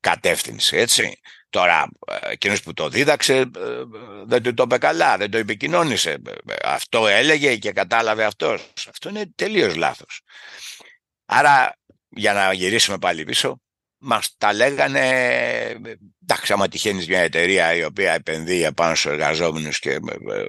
κατεύθυνση 0.00 0.76
έτσι 0.76 1.20
Τώρα, 1.50 1.88
εκείνος 2.30 2.62
που 2.62 2.72
το 2.72 2.88
δίδαξε 2.88 3.50
δεν 4.26 4.42
του 4.42 4.54
το 4.54 4.62
είπε 4.62 4.78
καλά, 4.78 5.16
δεν 5.16 5.30
το 5.30 5.38
επικοινώνησε. 5.38 6.22
Αυτό 6.62 7.06
έλεγε 7.06 7.56
και 7.56 7.72
κατάλαβε 7.72 8.24
αυτός. 8.24 8.72
Αυτό 8.88 9.08
είναι 9.08 9.32
τελείως 9.34 9.76
λάθος. 9.76 10.20
Άρα, 11.24 11.72
για 12.08 12.32
να 12.32 12.52
γυρίσουμε 12.52 12.98
πάλι 12.98 13.24
πίσω, 13.24 13.60
μας 13.98 14.34
τα 14.38 14.52
λέγανε, 14.52 15.00
εντάξει, 16.22 16.52
άμα 16.52 16.68
τυχαίνεις 16.68 17.08
μια 17.08 17.20
εταιρεία 17.20 17.74
η 17.74 17.84
οποία 17.84 18.12
επενδύει 18.12 18.62
επάνω 18.66 18.94
στους 18.94 19.10
εργαζόμενους 19.10 19.78
και 19.78 19.98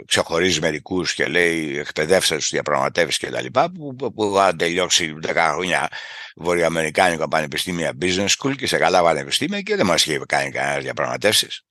ξεχωρίζει 0.05 0.59
μερικούς 0.59 1.13
και 1.13 1.25
λέει 1.25 1.77
εκπαιδεύστε 1.77 2.35
τους 2.35 2.49
διαπραγματεύσεις 2.49 3.17
και 3.17 3.29
τα 3.29 3.41
λοιπά, 3.41 3.71
που, 3.71 3.95
που, 3.95 4.13
που 4.13 4.33
είχαν 4.35 4.57
τελειώσει 4.57 5.15
10 5.27 5.33
χρόνια 5.35 5.87
βορειοαμερικάνικα 6.35 7.27
πανεπιστήμια 7.27 7.97
business 8.01 8.27
school 8.27 8.55
και 8.55 8.67
σε 8.67 8.77
καλά 8.77 9.01
πανεπιστήμια 9.01 9.61
και 9.61 9.75
δεν 9.75 9.85
μας 9.85 10.05
είχε 10.05 10.21
κάνει 10.27 10.51
κανένας 10.51 10.83
διαπραγματεύσεις. 10.83 11.61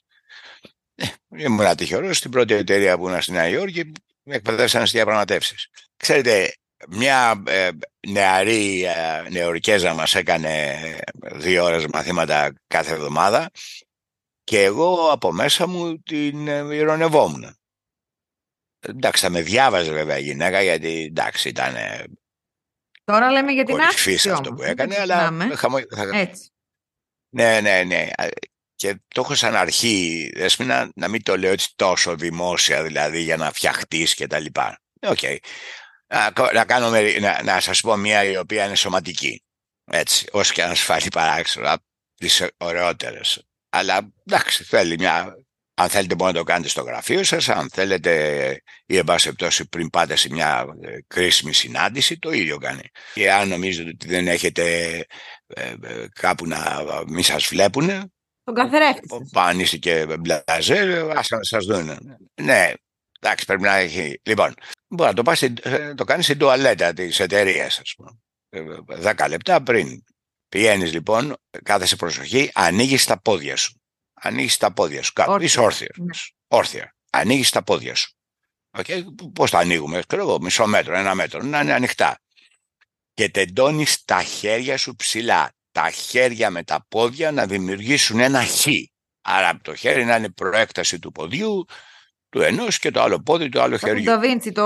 Ε, 0.94 1.06
ήμουν 1.36 1.76
τυχερός 1.76 2.16
στην 2.16 2.30
πρώτη 2.30 2.54
εταιρεία 2.54 2.98
που 2.98 3.08
ήμουν 3.08 3.22
στη 3.22 3.32
Νέα 3.32 3.48
Υόρκη 3.48 3.92
με 4.22 4.34
εκπαιδεύσαν 4.34 4.80
στις 4.80 4.92
διαπραγματεύσεις. 4.92 5.68
Ξέρετε, 5.96 6.54
μια 6.88 7.42
ε, 7.46 7.68
νεαρή 8.08 8.84
ε, 8.84 9.28
νεορικέζα 9.30 9.94
μας 9.94 10.14
έκανε 10.14 10.76
δύο 11.32 11.64
ώρες 11.64 11.86
μαθήματα 11.86 12.52
κάθε 12.66 12.92
εβδομάδα 12.92 13.50
και 14.44 14.62
εγώ 14.62 15.10
από 15.10 15.32
μέσα 15.32 15.66
μου 15.66 15.98
την 15.98 16.48
ε, 16.48 16.74
ηρωνευόμουν. 16.74 17.56
Εντάξει, 18.80 19.24
θα 19.24 19.30
με 19.30 19.42
διάβαζε 19.42 19.92
βέβαια 19.92 20.18
η 20.18 20.22
γυναίκα 20.22 20.62
γιατί 20.62 21.04
εντάξει 21.08 21.48
ήταν 21.48 21.74
Τώρα 23.04 23.30
λέμε 23.30 23.52
για 23.52 23.64
την 23.64 23.80
άσκηση 23.80 24.30
αυτό 24.30 24.52
που 24.52 24.62
έκανε, 24.62 25.00
αλλά 25.00 25.32
χαμο... 25.54 25.76
Έτσι. 26.12 26.50
Ναι, 27.28 27.60
ναι, 27.60 27.82
ναι. 27.82 28.08
Και 28.74 28.94
το 29.08 29.20
έχω 29.20 29.34
σαν 29.34 29.56
αρχή, 29.56 30.30
Δέσποινα, 30.34 30.90
να 30.94 31.08
μην 31.08 31.22
το 31.22 31.36
λέω 31.36 31.52
έτσι 31.52 31.72
τόσο 31.76 32.16
δημόσια, 32.16 32.82
δηλαδή 32.82 33.20
για 33.20 33.36
να 33.36 33.52
φτιαχτείς 33.52 34.14
και 34.14 34.26
τα 34.26 34.38
λοιπά. 34.38 34.80
OK. 35.00 35.18
Okay. 35.20 35.36
Να, 36.54 36.64
κάνω, 36.64 36.90
να, 37.20 37.42
να 37.42 37.60
σας 37.60 37.80
πω 37.80 37.96
μια 37.96 38.24
η 38.24 38.36
οποία 38.36 38.64
είναι 38.64 38.74
σωματική. 38.74 39.42
Έτσι, 39.84 40.26
όσο 40.32 40.52
και 40.52 40.62
αν 40.62 40.68
σας 40.68 40.80
φανεί 40.80 41.08
παράξενο, 41.12 41.68
από 41.68 41.82
τις 42.14 42.46
ωραιότερες. 42.56 43.42
Αλλά 43.68 44.12
εντάξει, 44.24 44.64
θέλει 44.64 44.96
μια 44.98 45.34
αν 45.80 45.88
θέλετε 45.88 46.14
μπορείτε 46.14 46.38
να 46.38 46.44
το 46.44 46.50
κάνετε 46.50 46.68
στο 46.68 46.82
γραφείο 46.82 47.24
σας, 47.24 47.48
αν 47.48 47.70
θέλετε 47.70 48.62
ή 48.86 48.96
εν 48.96 49.04
πάση 49.04 49.32
πριν 49.70 49.90
πάτε 49.90 50.16
σε 50.16 50.28
μια 50.30 50.66
ε, 50.80 50.98
κρίσιμη 51.06 51.52
συνάντηση, 51.52 52.18
το 52.18 52.30
ίδιο 52.30 52.58
κάνει. 52.58 52.82
Και 53.14 53.32
αν 53.32 53.48
νομίζετε 53.48 53.88
ότι 53.88 54.08
δεν 54.08 54.28
έχετε 54.28 54.96
ε, 55.46 55.74
ε, 55.82 56.06
κάπου 56.12 56.46
να 56.46 56.82
μην 57.06 57.22
σας 57.22 57.46
βλέπουν, 57.46 58.12
τον 58.44 58.54
καθρέφτη 58.54 59.08
Αν 59.34 59.60
είστε 59.60 59.76
και 59.76 60.06
μπλαζέ, 60.20 61.06
ας 61.16 61.28
σας 61.40 61.64
δουν. 61.64 62.18
Ναι, 62.42 62.72
εντάξει, 63.18 63.44
πρέπει 63.44 63.62
να 63.62 63.76
έχει. 63.76 64.20
Λοιπόν, 64.22 64.54
μπορεί 64.88 65.08
να 65.08 65.14
το, 65.14 65.22
πας, 65.22 65.42
το 65.94 66.04
κάνεις 66.04 66.24
στην 66.24 66.38
τουαλέτα 66.38 66.92
της 66.92 67.20
εταιρείας, 67.20 67.78
ας 67.78 67.94
πούμε. 67.96 68.10
Δέκα 68.98 69.28
λεπτά 69.28 69.62
πριν. 69.62 70.02
Πηγαίνεις 70.48 70.92
λοιπόν, 70.92 71.36
κάθεσαι 71.62 71.96
προσοχή, 71.96 72.50
ανοίγεις 72.54 73.04
τα 73.04 73.20
πόδια 73.20 73.56
σου 73.56 73.78
ανοίγεις 74.20 74.56
τα 74.56 74.72
πόδια 74.72 75.02
σου. 75.02 75.12
Κάπου 75.12 75.42
είσαι 75.42 75.60
όρθια. 75.60 75.88
Ναι. 75.96 76.16
Όρθια. 76.48 76.94
Ανοίγεις 77.10 77.50
τα 77.50 77.62
πόδια 77.62 77.94
σου. 77.94 78.12
Okay. 78.78 79.02
Πώς 79.34 79.50
τα 79.50 79.58
ανοίγουμε, 79.58 80.02
ξέρω 80.06 80.22
εγώ, 80.22 80.40
μισό 80.40 80.66
μέτρο, 80.66 80.96
ένα 80.96 81.14
μέτρο, 81.14 81.42
να 81.42 81.60
είναι 81.60 81.72
ανοιχτά. 81.72 82.18
Και 83.14 83.28
τεντώνεις 83.28 84.04
τα 84.04 84.22
χέρια 84.22 84.76
σου 84.76 84.94
ψηλά. 84.96 85.52
Τα 85.72 85.90
χέρια 85.90 86.50
με 86.50 86.62
τα 86.62 86.86
πόδια 86.88 87.32
να 87.32 87.46
δημιουργήσουν 87.46 88.20
ένα 88.20 88.44
χ. 88.44 88.66
Άρα 89.20 89.58
το 89.62 89.74
χέρι 89.74 90.04
να 90.04 90.16
είναι 90.16 90.30
προέκταση 90.30 90.98
του 90.98 91.12
ποδιού, 91.12 91.64
του 92.28 92.40
ενός 92.40 92.78
και 92.78 92.90
το 92.90 93.02
άλλο 93.02 93.20
πόδι 93.20 93.48
του 93.48 93.60
άλλου 93.60 93.78
χεριού. 93.78 94.04
Το 94.04 94.18
Βίντσι, 94.18 94.52
το, 94.52 94.62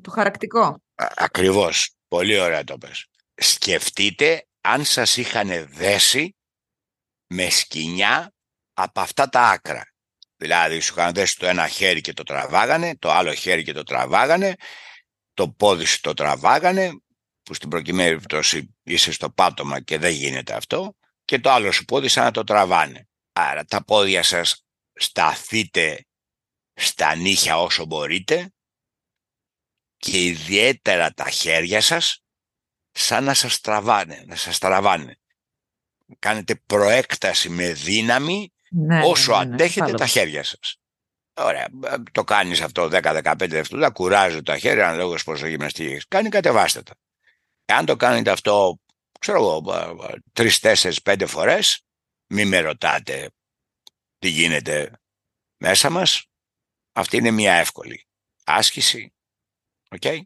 το 0.00 0.10
χαρακτικό. 0.10 0.82
ακριβώς. 0.94 1.90
Πολύ 2.08 2.40
ωραία 2.40 2.64
το 2.64 2.78
πες. 2.78 3.06
Σκεφτείτε 3.34 4.46
αν 4.60 4.84
σας 4.84 5.16
είχαν 5.16 5.68
δέσει 5.68 6.36
με 7.26 7.50
σκηνιά 7.50 8.32
από 8.74 9.00
αυτά 9.00 9.28
τα 9.28 9.40
άκρα. 9.40 9.92
Δηλαδή 10.36 10.80
σου 10.80 10.94
είχαν 10.96 11.12
δέσει 11.12 11.38
το 11.38 11.46
ένα 11.46 11.68
χέρι 11.68 12.00
και 12.00 12.12
το 12.12 12.22
τραβάγανε, 12.22 12.96
το 12.98 13.10
άλλο 13.10 13.32
χέρι 13.34 13.62
και 13.62 13.72
το 13.72 13.82
τραβάγανε, 13.82 14.54
το 15.34 15.48
πόδι 15.48 15.84
σου 15.84 16.00
το 16.00 16.14
τραβάγανε, 16.14 16.92
που 17.42 17.54
στην 17.54 17.68
προκειμένη 17.68 18.08
περίπτωση 18.08 18.76
είσαι 18.82 19.12
στο 19.12 19.30
πάτωμα 19.30 19.80
και 19.80 19.98
δεν 19.98 20.12
γίνεται 20.12 20.54
αυτό, 20.54 20.96
και 21.24 21.38
το 21.38 21.50
άλλο 21.50 21.72
σου 21.72 21.84
πόδι 21.84 22.08
σαν 22.08 22.24
να 22.24 22.30
το 22.30 22.44
τραβάνε. 22.44 23.08
Άρα 23.32 23.64
τα 23.64 23.84
πόδια 23.84 24.22
σας 24.22 24.64
σταθείτε 24.94 26.06
στα 26.74 27.14
νύχια 27.14 27.60
όσο 27.60 27.84
μπορείτε 27.84 28.52
και 29.96 30.24
ιδιαίτερα 30.24 31.12
τα 31.12 31.30
χέρια 31.30 31.80
σας 31.80 32.22
σαν 32.90 33.24
να 33.24 33.34
σας 33.34 33.60
τραβάνε, 33.60 34.24
να 34.26 34.36
σας 34.36 34.58
τραβάνε. 34.58 35.18
Κάνετε 36.18 36.54
προέκταση 36.54 37.48
με 37.48 37.72
δύναμη 37.72 38.52
ναι, 38.70 39.00
όσο 39.04 39.32
ναι, 39.32 39.38
ναι, 39.38 39.44
ναι 39.44 39.54
αντέχετε 39.54 39.92
τα 39.92 40.06
χέρια 40.06 40.42
σας. 40.42 40.78
Ωραία, 41.36 41.68
το 42.12 42.24
κάνεις 42.24 42.60
αυτό 42.60 42.88
10-15 42.92 43.34
δευτερόλεπτα, 43.38 43.90
κουράζει 43.90 44.42
τα 44.42 44.58
χέρια, 44.58 44.88
αν 44.88 44.96
λόγω 44.96 45.16
πόσο 45.24 45.46
γυμναστική 45.46 46.00
κάνει, 46.08 46.28
κατεβάστε 46.28 46.82
τα. 46.82 46.94
Αν 47.66 47.86
το 47.86 47.96
κάνετε 47.96 48.30
αυτό, 48.30 48.78
ξέρω 49.20 49.38
εγώ, 49.38 49.62
3-4-5 50.32 51.26
φορές, 51.26 51.84
μην 52.26 52.48
με 52.48 52.60
ρωτάτε 52.60 53.30
τι 54.18 54.28
γίνεται 54.28 54.92
μέσα 55.56 55.90
μας. 55.90 56.28
Αυτή 56.96 57.16
είναι 57.16 57.30
μια 57.30 57.54
εύκολη 57.54 58.06
άσκηση. 58.44 59.14
Okay? 59.98 60.18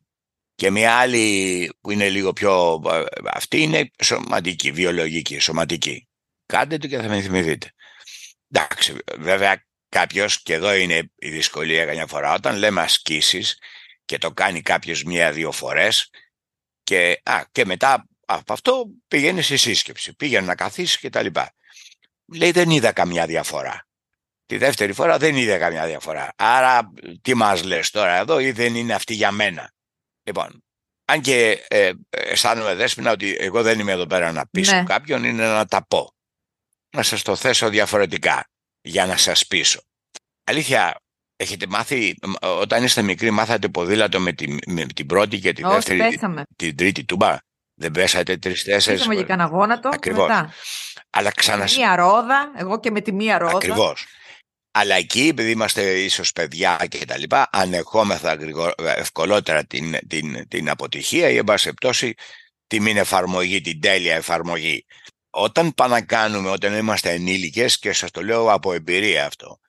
Και 0.55 0.71
μια 0.71 0.97
άλλη 0.97 1.71
που 1.81 1.91
είναι 1.91 2.09
λίγο 2.09 2.33
πιο... 2.33 2.83
Αυτή 3.25 3.63
είναι 3.63 3.91
σωματική, 4.03 4.73
βιολογική, 4.73 5.39
σωματική. 5.39 6.09
Κάντε 6.47 6.79
το 6.79 6.87
και 6.87 6.99
θα 6.99 7.09
με 7.09 7.21
θυμηθείτε. 7.21 7.73
Εντάξει, 8.51 8.97
βέβαια 9.19 9.67
κάποιος, 9.89 10.43
και 10.43 10.53
εδώ 10.53 10.75
είναι 10.75 11.13
η 11.15 11.31
δυσκολία 11.31 11.87
καμιά 11.87 12.07
φορά, 12.07 12.35
όταν 12.35 12.57
λέμε 12.57 12.81
ασκήσεις 12.81 13.59
και 14.05 14.19
το 14.19 14.33
κάνει 14.33 14.63
κάποιος 14.63 15.03
μία-δύο 15.03 15.53
φορές 15.53 16.11
και, 16.83 17.23
και 17.53 17.65
μετά 17.65 18.09
από 18.27 18.53
αυτό 18.53 18.87
πηγαίνεις 19.09 19.45
στη 19.45 19.57
σύσκεψη. 19.57 20.17
Πήγαινε 20.17 20.47
να 20.47 20.55
καθίσεις 20.55 20.99
και 20.99 21.11
τα 21.11 21.23
λοιπά. 21.23 21.55
Λέει 22.35 22.51
δεν 22.51 22.71
είδα 22.71 22.93
καμιά 22.93 23.27
διαφορά. 23.27 23.88
Τη 24.49 24.57
δεύτερη 24.57 24.93
φορά 24.93 25.19
δεν 25.19 25.37
είδα 25.37 25.59
καμιά 25.59 25.87
διαφορά. 25.87 26.33
Άρα 26.37 26.93
τι 27.23 27.35
μας 27.35 27.65
λες 27.65 27.91
τώρα 27.91 28.17
εδώ 28.17 28.39
ή 28.39 28.51
δεν 28.51 28.75
είναι 28.75 28.95
αυτή 28.95 29.15
για 29.15 29.31
μένα; 29.31 29.73
Λοιπόν, 30.23 30.65
αν 31.05 31.21
και 31.21 31.65
ε, 31.69 31.91
αισθάνομαι 32.11 32.75
δέσποινα 32.75 33.11
ότι 33.11 33.37
εγώ 33.39 33.63
δεν 33.63 33.79
είμαι 33.79 33.93
εδώ 33.93 34.07
πέρα 34.07 34.33
να 34.33 34.47
πείσω 34.51 34.75
ναι. 34.75 34.85
κάποιον, 34.85 35.25
είναι 35.25 35.47
να 35.47 35.67
τα 35.67 35.87
πω 35.87 36.13
να 36.97 37.03
σας 37.03 37.23
το 37.23 37.37
θέσω 37.37 37.69
διαφορετικά 37.69 38.45
για 38.81 39.07
να 39.07 39.17
σας 39.17 39.47
πείσω. 39.47 39.81
Αλήθεια, 40.45 41.01
έχετε 41.37 41.67
μάθει, 41.67 42.15
όταν 42.41 42.85
είστε 42.85 43.03
μικροί 43.03 43.31
μάθατε 43.31 43.69
ποδήλατο 43.69 44.21
με 44.21 44.33
την, 44.33 44.59
με 44.67 44.87
την 44.87 45.07
πρώτη 45.07 45.39
και 45.39 45.53
τη 45.53 45.63
δεύτερη, 45.63 46.19
την 46.57 46.77
τρίτη 46.77 47.05
τούμπα; 47.05 47.37
Δεν 47.75 47.91
πέσατε 47.91 48.37
τρει-τέσσερι. 48.37 48.97
Πέσαμε 48.97 49.15
για 49.15 49.25
κανένα 49.25 49.49
γόνατο. 49.49 49.89
Ακριβώς. 49.89 50.29
Αλλά 51.11 51.31
ξανα... 51.31 51.69
Μία 51.77 51.97
ρόδα, 51.97 52.53
εγώ 52.57 52.81
και 52.81 52.91
με 52.91 53.01
τη 53.01 53.13
μία 53.13 53.39
ρόδα. 53.39 53.57
Ακριβώς. 53.57 54.07
Αλλά 54.71 54.95
εκεί, 54.95 55.29
επειδή 55.29 55.51
είμαστε 55.51 55.99
ίσως 55.99 56.33
παιδιά 56.33 56.87
και 56.89 57.05
τα 57.05 57.17
λοιπά, 57.19 57.49
ανεχόμεθα 57.53 58.37
ευκολότερα 58.97 59.65
την, 59.65 59.99
την, 60.09 60.49
την 60.49 60.71
αποτυχία 60.71 61.29
ή, 61.29 61.37
εν 61.37 61.45
πάση 61.45 61.75
πτώση, 61.75 62.15
τη 62.67 62.81
μην 62.81 62.97
εφαρμογή, 62.97 63.61
την 63.61 63.81
τέλεια 63.81 64.15
εφαρμογή. 64.15 64.87
Όταν 65.31 65.75
πάμε 65.75 66.01
κάνουμε 66.01 66.51
όταν 66.51 66.75
είμαστε 66.75 67.11
ενήλικες 67.11 67.79
και 67.79 67.93
σας 67.93 68.11
το 68.11 68.23
λέω 68.23 68.53
από 68.53 68.73
εμπειρία 68.73 69.27
αυτό 69.27 69.61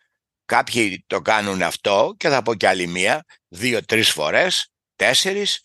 κάποιοι 0.50 1.04
το 1.08 1.22
κάνουν 1.22 1.62
αυτό 1.62 2.16
και 2.18 2.30
θα 2.30 2.42
πω 2.42 2.56
κι 2.56 2.66
άλλη 2.66 2.88
μία 2.88 3.26
δύο-τρεις 3.48 4.12
φορές, 4.12 4.72
τέσσερις 4.96 5.62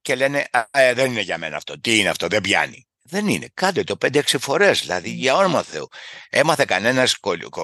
και 0.00 0.14
λένε 0.14 0.46
ε, 0.70 0.94
δεν 0.94 1.10
είναι 1.10 1.20
για 1.20 1.38
μένα 1.38 1.56
αυτό, 1.56 1.80
τι 1.80 1.98
είναι 1.98 2.08
αυτό, 2.08 2.26
δεν 2.26 2.40
πιάνει 2.40 2.86
δεν 3.06 3.28
είναι, 3.28 3.48
κάντε 3.54 3.84
το 3.84 3.96
πέντε-έξι 3.96 4.38
φορές 4.38 4.80
δηλαδή 4.80 5.10
για 5.10 5.36
όνομα 5.36 5.62
Θεού 5.62 5.88
έμαθε 6.30 6.64
κανένας 6.64 7.16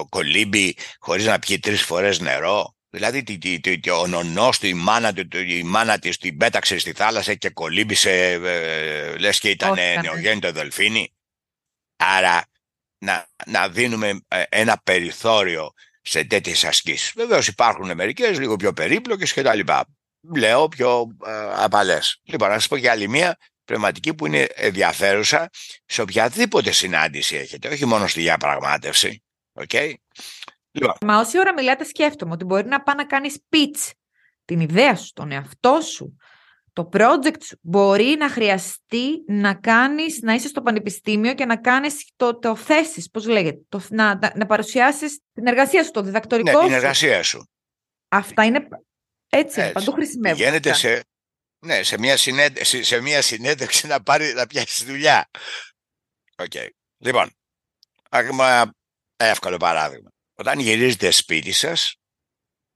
κολύμπι 0.09 0.75
χωρίς 0.99 1.25
να 1.25 1.39
πιει 1.39 1.59
τρεις 1.59 1.81
φορές 1.81 2.19
νερό 2.19 2.75
Δηλαδή 2.93 3.23
ο 3.91 4.07
νονός 4.07 4.59
του, 4.59 4.67
η 4.67 4.73
μάνα, 4.73 5.13
του, 5.13 5.37
η 5.37 5.63
μάνα 5.63 5.99
της 5.99 6.17
την 6.17 6.37
πέταξε 6.37 6.77
στη 6.77 6.93
θάλασσα 6.93 7.33
και 7.33 7.49
κολύμπησε, 7.49 8.31
ε, 8.31 9.17
λες 9.17 9.39
και 9.39 9.49
ήταν 9.49 9.77
νεογέννητο 10.01 10.51
δελφίνι. 10.51 11.13
Άρα 11.95 12.45
να, 12.97 13.27
να 13.45 13.69
δίνουμε 13.69 14.21
ε, 14.27 14.43
ένα 14.49 14.81
περιθώριο 14.83 15.73
σε 16.01 16.23
τέτοιες 16.23 16.63
ασκήσεις. 16.63 17.13
Βεβαίως 17.15 17.47
υπάρχουν 17.47 17.95
μερικές 17.95 18.39
λίγο 18.39 18.55
πιο 18.55 18.73
περίπλοκες 18.73 19.33
κτλ. 19.33 19.59
Λέω 20.35 20.67
πιο 20.67 21.17
ε, 21.25 21.31
απαλές. 21.55 22.21
Λοιπόν, 22.23 22.49
να 22.49 22.53
σας 22.53 22.67
πω 22.67 22.77
και 22.77 22.89
άλλη 22.89 23.07
μία 23.07 23.37
πνευματική 23.71 24.13
που 24.13 24.25
είναι 24.25 24.47
ενδιαφέρουσα 24.55 25.49
σε 25.85 26.01
οποιαδήποτε 26.01 26.71
συνάντηση 26.71 27.35
έχετε, 27.35 27.67
όχι 27.67 27.85
μόνο 27.85 28.07
στη 28.07 28.21
διαπραγμάτευση. 28.21 29.23
Okay? 29.53 29.93
Λοιπόν. 30.71 30.93
Μα 31.01 31.19
όση 31.19 31.39
ώρα 31.39 31.53
μιλάτε, 31.53 31.83
σκέφτομαι 31.83 32.31
ότι 32.31 32.43
μπορεί 32.43 32.67
να 32.67 32.81
πάει 32.81 32.95
να 32.95 33.05
κάνει 33.05 33.29
pitch 33.49 33.91
την 34.45 34.59
ιδέα 34.59 34.95
σου, 34.95 35.11
τον 35.13 35.31
εαυτό 35.31 35.79
σου, 35.81 36.17
το 36.73 36.89
project 36.93 37.43
σου 37.43 37.57
μπορεί 37.61 38.15
να 38.19 38.29
χρειαστεί 38.29 39.23
να 39.27 39.53
κάνεις, 39.53 40.19
να 40.21 40.33
είσαι 40.33 40.47
στο 40.47 40.61
πανεπιστήμιο 40.61 41.33
και 41.33 41.45
να 41.45 41.57
κάνεις 41.57 42.11
το, 42.15 42.39
το 42.39 42.55
θέσεις, 42.55 43.09
πώς 43.09 43.27
λέγεται, 43.27 43.61
το, 43.69 43.81
να, 43.89 44.19
να, 44.35 44.45
παρουσιάσεις 44.45 45.19
την 45.33 45.47
εργασία 45.47 45.83
σου, 45.83 45.91
το 45.91 46.01
διδακτορικό 46.01 46.51
ναι, 46.51 46.57
σου. 46.57 46.65
την 46.65 46.75
εργασία 46.75 47.23
σου. 47.23 47.49
Αυτά 48.07 48.45
είναι 48.45 48.67
έτσι, 49.29 49.59
έτσι. 49.59 49.71
παντού 49.71 49.91
χρησιμεύουν. 49.91 50.43
Γίνεται 50.43 50.73
σε, 50.73 51.03
ναι, 51.65 51.83
σε, 51.83 51.97
μια 51.97 52.17
συνέντευξη, 52.17 52.83
σε 52.83 53.01
μια 53.01 53.21
συνέντευξη 53.21 53.87
να, 53.87 54.03
πάρει, 54.03 54.33
να 54.33 54.47
πιάσει 54.47 54.85
δουλειά. 54.85 55.29
Okay. 56.35 56.67
Λοιπόν, 56.97 57.31
ακόμα 58.09 58.73
εύκολο 59.15 59.57
παράδειγμα. 59.57 60.09
Όταν 60.33 60.59
γυρίζετε 60.59 61.11
σπίτι 61.11 61.51
σας 61.51 61.95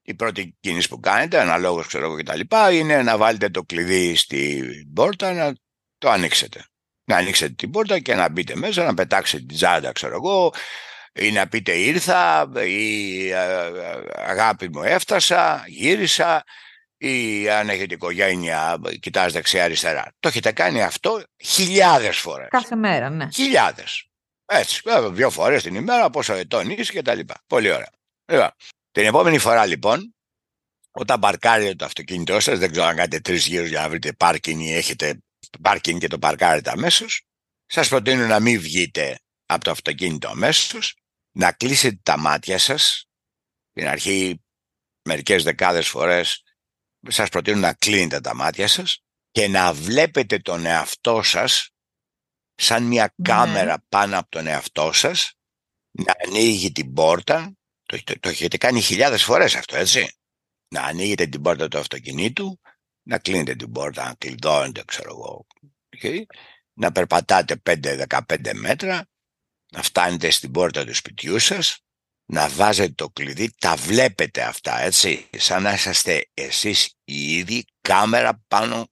η 0.02 0.14
πρώτη 0.14 0.56
κίνηση 0.60 0.88
που 0.88 1.00
κάνετε, 1.00 1.40
αναλόγως 1.40 1.86
ξέρω 1.86 2.04
εγώ 2.04 2.16
κτλ. 2.16 2.40
είναι 2.72 3.02
να 3.02 3.16
βάλετε 3.16 3.48
το 3.48 3.62
κλειδί 3.62 4.14
στην 4.14 4.92
πόρτα 4.92 5.32
να 5.32 5.54
το 5.98 6.10
ανοίξετε. 6.10 6.64
Να 7.04 7.16
ανοίξετε 7.16 7.54
την 7.54 7.70
πόρτα 7.70 7.98
και 7.98 8.14
να 8.14 8.28
μπείτε 8.28 8.56
μέσα, 8.56 8.84
να 8.84 8.94
πετάξετε 8.94 9.44
την 9.44 9.56
τσάντα 9.56 9.92
ξέρω 9.92 10.14
εγώ 10.14 10.54
ή 11.12 11.32
να 11.32 11.48
πείτε 11.48 11.72
ήρθα 11.72 12.50
ή 12.66 13.32
αγάπη 14.14 14.68
μου 14.68 14.82
έφτασα, 14.82 15.64
γύρισα 15.66 16.44
ή 16.98 17.48
αν 17.48 17.68
έχετε 17.68 17.94
οικογένεια 17.94 18.80
κοιτάς 19.00 19.32
δεξιά 19.32 19.64
αριστερά. 19.64 20.12
Το 20.20 20.28
έχετε 20.28 20.52
κάνει 20.52 20.82
αυτό 20.82 21.22
χιλιάδες 21.44 22.16
φορές. 22.16 22.48
Κάθε 22.50 22.76
μέρα, 22.76 23.10
ναι. 23.10 23.28
Χιλιάδες. 23.34 24.06
Έτσι, 24.46 24.82
δύο 25.10 25.30
φορές 25.30 25.62
την 25.62 25.74
ημέρα, 25.74 26.10
πόσο 26.10 26.32
ετών 26.32 26.70
είσαι 26.70 26.92
και 26.92 27.02
τα 27.02 27.14
λοιπά. 27.14 27.42
Πολύ 27.46 27.70
ωραία. 27.70 27.90
Λοιπόν, 28.32 28.50
την 28.90 29.04
επόμενη 29.04 29.38
φορά 29.38 29.66
λοιπόν, 29.66 30.14
όταν 30.90 31.20
παρκάρετε 31.20 31.74
το 31.74 31.84
αυτοκίνητό 31.84 32.40
σας, 32.40 32.58
δεν 32.58 32.70
ξέρω 32.70 32.86
αν 32.86 32.96
κάνετε 32.96 33.20
τρεις 33.20 33.46
γύρους 33.46 33.68
για 33.68 33.80
να 33.80 33.88
βρείτε 33.88 34.12
πάρκινγκ 34.12 34.60
ή 34.60 34.72
έχετε 34.72 35.18
πάρκινγκ 35.60 36.00
και 36.00 36.08
το 36.08 36.18
παρκάρετε 36.18 36.70
αμέσως, 36.70 37.22
σας 37.66 37.88
προτείνω 37.88 38.26
να 38.26 38.40
μην 38.40 38.60
βγείτε 38.60 39.18
από 39.46 39.64
το 39.64 39.70
αυτοκίνητο 39.70 40.28
αμέσως, 40.28 40.94
να 41.32 41.52
κλείσετε 41.52 41.98
τα 42.02 42.18
μάτια 42.18 42.58
σας. 42.58 43.08
Στην 43.70 43.88
αρχή 43.88 44.44
μερικές 45.08 45.42
δεκάδες 45.42 45.88
φορές 45.88 46.42
σας 47.08 47.28
προτείνω 47.28 47.58
να 47.58 47.72
κλείνετε 47.72 48.20
τα 48.20 48.34
μάτια 48.34 48.68
σας 48.68 49.02
και 49.30 49.48
να 49.48 49.72
βλέπετε 49.72 50.38
τον 50.38 50.66
εαυτό 50.66 51.22
σας 51.22 51.70
σαν 52.54 52.82
μια 52.82 53.12
ναι. 53.16 53.28
κάμερα 53.28 53.84
πάνω 53.88 54.18
από 54.18 54.28
τον 54.28 54.46
εαυτό 54.46 54.92
σας 54.92 55.32
να 55.90 56.12
ανοίγει 56.26 56.72
την 56.72 56.92
πόρτα 56.92 57.56
το, 57.82 58.02
το, 58.04 58.20
το 58.20 58.28
έχετε 58.28 58.56
κάνει 58.56 58.80
χιλιάδες 58.80 59.22
φορές 59.22 59.54
αυτό 59.54 59.76
έτσι 59.76 60.16
να 60.68 60.82
ανοίγετε 60.82 61.26
την 61.26 61.42
πόρτα 61.42 61.68
του 61.68 61.78
αυτοκινήτου 61.78 62.60
να 63.02 63.18
κλείνετε 63.18 63.54
την 63.54 63.72
πόρτα 63.72 64.04
να 64.04 64.14
κλειδώνετε 64.14 64.82
ξέρω 64.86 65.10
εγώ 65.10 65.46
okay. 65.96 66.22
να 66.72 66.92
περπατάτε 66.92 67.62
5-15 67.64 68.54
μέτρα 68.54 69.06
να 69.72 69.82
φτάνετε 69.82 70.30
στην 70.30 70.50
πόρτα 70.50 70.84
του 70.84 70.94
σπιτιού 70.94 71.38
σας 71.38 71.85
να 72.26 72.48
βάζετε 72.48 72.92
το 72.92 73.10
κλειδί, 73.10 73.54
τα 73.58 73.76
βλέπετε 73.76 74.42
αυτά, 74.42 74.80
έτσι, 74.80 75.28
σαν 75.36 75.62
να 75.62 75.72
είσαστε 75.72 76.30
εσείς 76.34 76.94
οι 77.04 77.36
ίδιοι 77.36 77.64
κάμερα 77.80 78.44
πάνω 78.48 78.90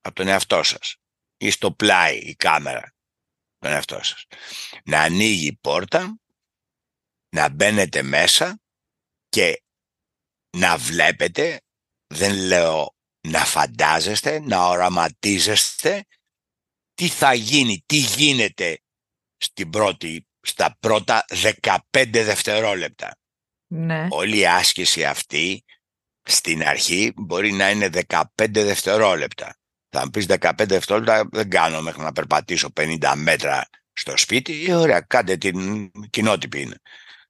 από 0.00 0.14
τον 0.14 0.28
εαυτό 0.28 0.62
σας 0.62 0.96
ή 1.36 1.50
στο 1.50 1.72
πλάι 1.72 2.16
η 2.16 2.34
κάμερα 2.34 2.94
τον 3.58 3.70
εαυτό 3.70 4.02
σας. 4.02 4.26
Να 4.84 5.00
ανοίγει 5.00 5.46
η 5.46 5.58
πόρτα, 5.60 6.20
να 7.28 7.48
μπαίνετε 7.48 8.02
μέσα 8.02 8.60
και 9.28 9.62
να 10.56 10.76
βλέπετε, 10.76 11.60
δεν 12.06 12.34
λέω 12.34 12.96
να 13.28 13.44
φαντάζεστε, 13.44 14.40
να 14.40 14.66
οραματίζεστε 14.66 16.04
τι 16.94 17.08
θα 17.08 17.34
γίνει, 17.34 17.82
τι 17.86 17.96
γίνεται 17.96 18.82
στην 19.36 19.70
πρώτη 19.70 20.26
στα 20.46 20.76
πρώτα 20.80 21.24
15 21.62 21.78
δευτερόλεπτα. 22.10 23.16
Ναι. 23.66 24.06
Όλη 24.10 24.38
η 24.38 24.46
άσκηση 24.46 25.04
αυτή 25.04 25.64
στην 26.22 26.62
αρχή 26.62 27.12
μπορεί 27.16 27.52
να 27.52 27.70
είναι 27.70 27.88
15 28.06 28.22
δευτερόλεπτα. 28.48 29.56
Θα 29.88 30.00
μου 30.04 30.10
πεις 30.10 30.26
15 30.28 30.50
δευτερόλεπτα 30.56 31.28
δεν 31.32 31.50
κάνω 31.50 31.82
μέχρι 31.82 32.02
να 32.02 32.12
περπατήσω 32.12 32.72
50 32.80 33.12
μέτρα 33.16 33.68
στο 33.92 34.16
σπίτι. 34.16 34.52
Ή 34.52 34.70
ε, 34.70 34.74
ωραία, 34.74 35.00
κάντε 35.00 35.36
την 35.36 35.90
κοινότυπη 36.10 36.60
είναι. 36.60 36.76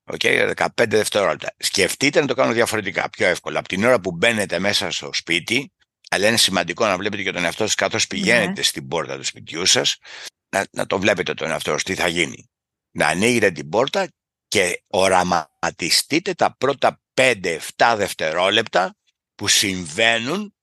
Okay, 0.05 0.53
15 0.57 0.67
δευτερόλεπτα. 0.89 1.55
Σκεφτείτε 1.59 2.21
να 2.21 2.27
το 2.27 2.35
κάνω 2.35 2.53
διαφορετικά, 2.53 3.11
πιο 3.11 3.27
εύκολα. 3.27 3.59
Από 3.59 3.69
την 3.69 3.85
ώρα 3.85 4.01
που 4.01 4.13
μπαίνετε 4.13 4.59
μέσα 4.59 4.91
στο 4.91 5.11
σπίτι, 5.13 5.73
αλλά 6.11 6.29
είναι 6.29 6.37
σημαντικό 6.37 6.87
να 6.87 6.97
βλέπετε 6.97 7.23
και 7.23 7.33
τον 7.33 7.45
εαυτό 7.45 7.65
σας 7.65 7.75
καθώς 7.75 8.07
πηγαίνετε 8.07 8.53
ναι. 8.57 8.63
στην 8.63 8.89
πόρτα 8.89 9.17
του 9.17 9.25
σπιτιού 9.25 9.67
σας, 9.67 9.97
να, 10.49 10.67
να 10.71 10.87
το 10.87 10.99
βλέπετε 10.99 11.35
τον 11.35 11.51
εαυτό 11.51 11.71
σας, 11.71 11.83
τι 11.83 11.95
θα 11.95 12.09
γίνει 12.09 12.51
να 12.97 13.07
ανοίγετε 13.07 13.51
την 13.51 13.69
πόρτα 13.69 14.09
και 14.49 14.83
οραματιστείτε 14.87 16.35
τα 16.35 16.57
πρώτα 16.57 17.01
5-7 17.15 17.95
δευτερόλεπτα 17.97 18.97
που 19.35 19.49
συμβαίνουν 19.49 20.55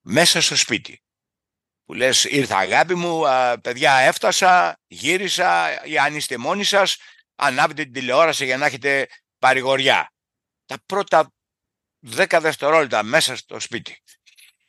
μέσα 0.00 0.40
στο 0.40 0.56
σπίτι. 0.56 1.02
Που 1.84 1.94
λες 1.94 2.24
ήρθα 2.24 2.56
αγάπη 2.56 2.94
μου, 2.94 3.22
παιδιά 3.62 3.94
έφτασα, 3.94 4.80
γύρισα 4.86 5.84
ή 5.84 5.98
αν 5.98 6.16
είστε 6.16 6.36
μόνοι 6.36 6.64
σας, 6.64 6.96
ανάβετε 7.34 7.82
την 7.82 7.92
τηλεόραση 7.92 8.44
για 8.44 8.56
να 8.56 8.66
έχετε 8.66 9.08
παρηγοριά. 9.38 10.12
Τα 10.64 10.76
πρώτα 10.86 11.32
10 12.10 12.38
δευτερόλεπτα 12.40 13.02
μέσα 13.02 13.36
στο 13.36 13.60
σπίτι. 13.60 14.02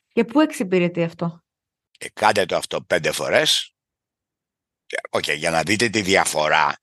Και 0.08 0.26
πού 0.26 0.39
εξυπηρετεί 0.39 1.04
αυτό; 1.04 1.43
Και 1.91 2.10
κάντε 2.13 2.45
το 2.45 2.56
αυτό 2.56 2.82
πέντε 2.82 3.12
φορές 3.12 3.75
okay, 5.10 5.38
για 5.38 5.50
να 5.50 5.63
δείτε 5.63 5.89
τη 5.89 6.02
διαφορά 6.02 6.78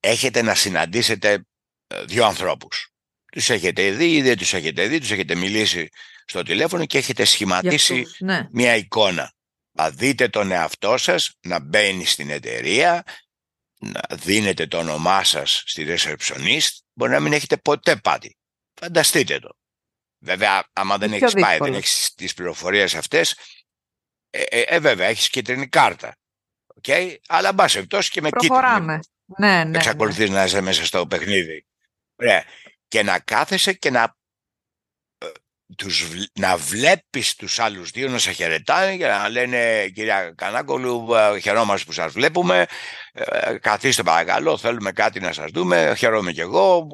έχετε 0.00 0.42
να 0.42 0.54
συναντήσετε 0.54 1.46
ε, 1.86 2.04
δύο 2.04 2.24
ανθρώπους. 2.24 2.92
Τους 3.32 3.50
έχετε 3.50 3.90
δει 3.90 4.16
ή 4.16 4.22
δεν 4.22 4.36
τους 4.36 4.52
έχετε 4.52 4.86
δει, 4.86 4.98
τους 4.98 5.10
έχετε 5.10 5.34
μιλήσει 5.34 5.88
στο 6.24 6.42
τηλέφωνο 6.42 6.86
και 6.86 6.98
έχετε 6.98 7.24
σχηματίσει 7.24 8.06
ναι. 8.18 8.46
μια 8.50 8.76
εικόνα. 8.76 9.32
Να 9.72 9.90
δείτε 9.90 10.28
τον 10.28 10.50
εαυτό 10.50 10.96
σας 10.96 11.30
να 11.40 11.60
μπαίνει 11.60 12.04
στην 12.04 12.30
εταιρεία, 12.30 13.04
να 13.78 14.00
δίνετε 14.10 14.66
το 14.66 14.78
όνομά 14.78 15.24
σας 15.24 15.62
στη 15.66 15.86
receptionist, 15.88 16.68
μπορεί 16.92 17.12
να 17.12 17.20
μην 17.20 17.32
έχετε 17.32 17.56
ποτέ 17.56 17.96
πάτη. 17.96 18.36
Φανταστείτε 18.80 19.38
το. 19.38 19.56
Βέβαια, 20.18 20.68
άμα 20.72 20.98
δεν 20.98 21.12
έχεις 21.12 21.32
πάει, 21.32 21.58
δεν 21.58 21.74
έχεις 21.74 22.14
τις 22.14 22.34
πληροφορίες 22.34 22.94
αυτές, 22.94 23.36
ε, 24.30 24.42
ε, 24.42 24.60
ε 24.60 24.78
βέβαια, 24.78 25.08
έχεις 25.08 25.30
κίτρινη 25.30 25.68
κάρτα. 25.68 26.17
Okay? 26.82 27.14
Αλλά 27.28 27.52
μπας 27.52 27.76
εκτός 27.76 28.08
και 28.08 28.20
με 28.20 28.28
Προχωράμε. 28.28 28.98
Ναι, 29.38 29.64
ναι, 29.64 29.76
Εξακολουθείς 29.76 30.28
ναι. 30.28 30.34
να 30.34 30.44
είσαι 30.44 30.60
μέσα 30.60 30.84
στο 30.84 31.06
παιχνίδι. 31.06 31.66
Ωραία. 32.16 32.44
Και 32.88 33.02
να 33.02 33.18
κάθεσαι 33.18 33.72
και 33.72 33.90
να, 33.90 34.16
ε, 35.18 35.26
τους, 35.76 36.08
να 36.32 36.56
βλέπεις 36.56 37.34
τους 37.34 37.58
άλλους 37.58 37.90
δύο 37.90 38.08
να 38.08 38.18
σε 38.18 38.32
χαιρετάνε 38.32 38.96
και 38.96 39.06
να 39.06 39.28
λένε 39.28 39.88
κυρία 39.88 40.32
Κανάκολου 40.36 41.14
ε, 41.14 41.38
χαιρόμαστε 41.40 41.86
που 41.86 41.92
σας 41.92 42.12
βλέπουμε 42.12 42.66
ε, 43.12 43.58
καθίστε 43.58 44.02
παρακαλώ 44.02 44.58
θέλουμε 44.58 44.92
κάτι 44.92 45.20
να 45.20 45.32
σας 45.32 45.50
δούμε 45.50 45.94
χαίρομαι 45.96 46.32
και 46.32 46.40
εγώ 46.40 46.86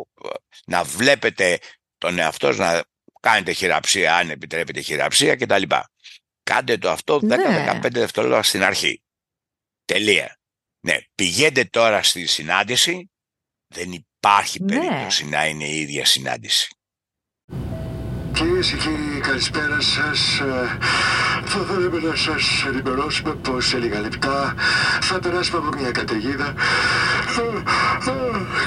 να 0.67 0.85
βλέπετε 0.85 1.59
τον 1.99 2.19
εαυτό 2.19 2.53
να 2.53 2.83
κάνετε 3.21 3.53
χειραψία 3.53 4.17
αν 4.17 4.31
επιτρέπετε 4.31 4.81
χειραψία 4.81 5.37
κτλ. 5.37 5.63
Κάντε 6.43 6.79
το 6.79 6.91
αυτό 6.91 7.21
10-15 7.23 7.29
ναι. 7.29 7.89
δευτερόλεπτα 7.91 8.43
στην 8.43 8.63
αρχή. 8.63 9.04
Τελεία. 9.85 10.37
Ναι, 10.81 10.97
πηγαίνετε 11.15 11.65
τώρα 11.65 12.03
στη 12.03 12.27
συνάντηση, 12.27 13.11
δεν 13.75 13.93
υπάρχει 13.93 14.63
ναι. 14.63 14.79
περίπτωση 14.79 15.29
να 15.29 15.47
είναι 15.47 15.65
η 15.65 15.81
ίδια 15.81 16.05
συνάντηση. 16.05 16.69
Κυρίες 18.33 18.71
και 18.71 18.77
κύριοι, 18.77 19.21
καλησπέρα 19.21 19.81
σας. 19.81 20.39
Ε, 20.41 20.79
θα 21.45 21.59
θέλαμε 21.65 21.99
να 21.99 22.17
σας 22.17 22.65
ενημερώσουμε 22.67 23.35
πως 23.35 23.67
σε 23.67 23.79
λίγα 23.79 24.01
λεπτά 24.01 24.55
θα 25.01 25.19
περάσουμε 25.19 25.59
από 25.59 25.77
μια 25.79 25.91
καταιγίδα 25.91 26.55
ε, 27.39 27.43
ε, 28.11 28.23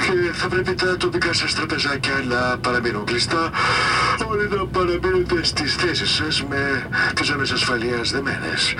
και 0.05 0.33
θα 0.33 0.47
πρέπει 0.47 0.73
τα 0.73 0.97
τοπικά 0.97 1.33
σας 1.33 1.55
τραπεζάκια 1.55 2.13
να 2.13 2.57
παραμείνουν 2.57 3.05
κλειστά. 3.05 3.51
Όλοι 4.27 4.47
να 4.49 4.65
παραμείνετε 4.65 5.43
στις 5.43 5.75
θέσεις 5.75 6.09
σας 6.09 6.43
με 6.43 6.89
τις 7.15 7.25
ζώνε 7.25 7.47
ασφαλείας 7.53 8.11
δεμένες. 8.11 8.75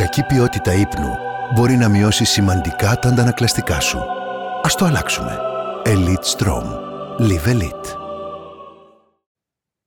Η 0.00 0.02
κακή 0.02 0.22
ποιότητα 0.22 0.72
ύπνου 0.72 1.16
μπορεί 1.54 1.76
να 1.76 1.88
μειώσει 1.88 2.24
σημαντικά 2.24 2.98
τα 2.98 3.08
αντανακλαστικά 3.08 3.80
σου. 3.80 3.98
Ας 4.62 4.74
το 4.74 4.84
αλλάξουμε. 4.84 5.38
Elite 5.84 6.36
Strom. 6.36 6.64
Live 7.18 7.46
Elite. 7.46 7.96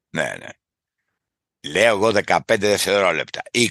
Ναι, 0.10 0.34
ναι. 0.40 0.48
Λέω 1.72 1.96
εγώ 1.96 2.12
15 2.26 2.40
δευτερόλεπτα, 2.58 3.42
20, 3.52 3.70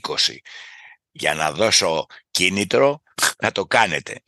για 1.12 1.34
να 1.34 1.52
δώσω 1.52 2.06
κίνητρο 2.30 3.02
να 3.38 3.52
το 3.52 3.66
κάνετε. 3.66 4.22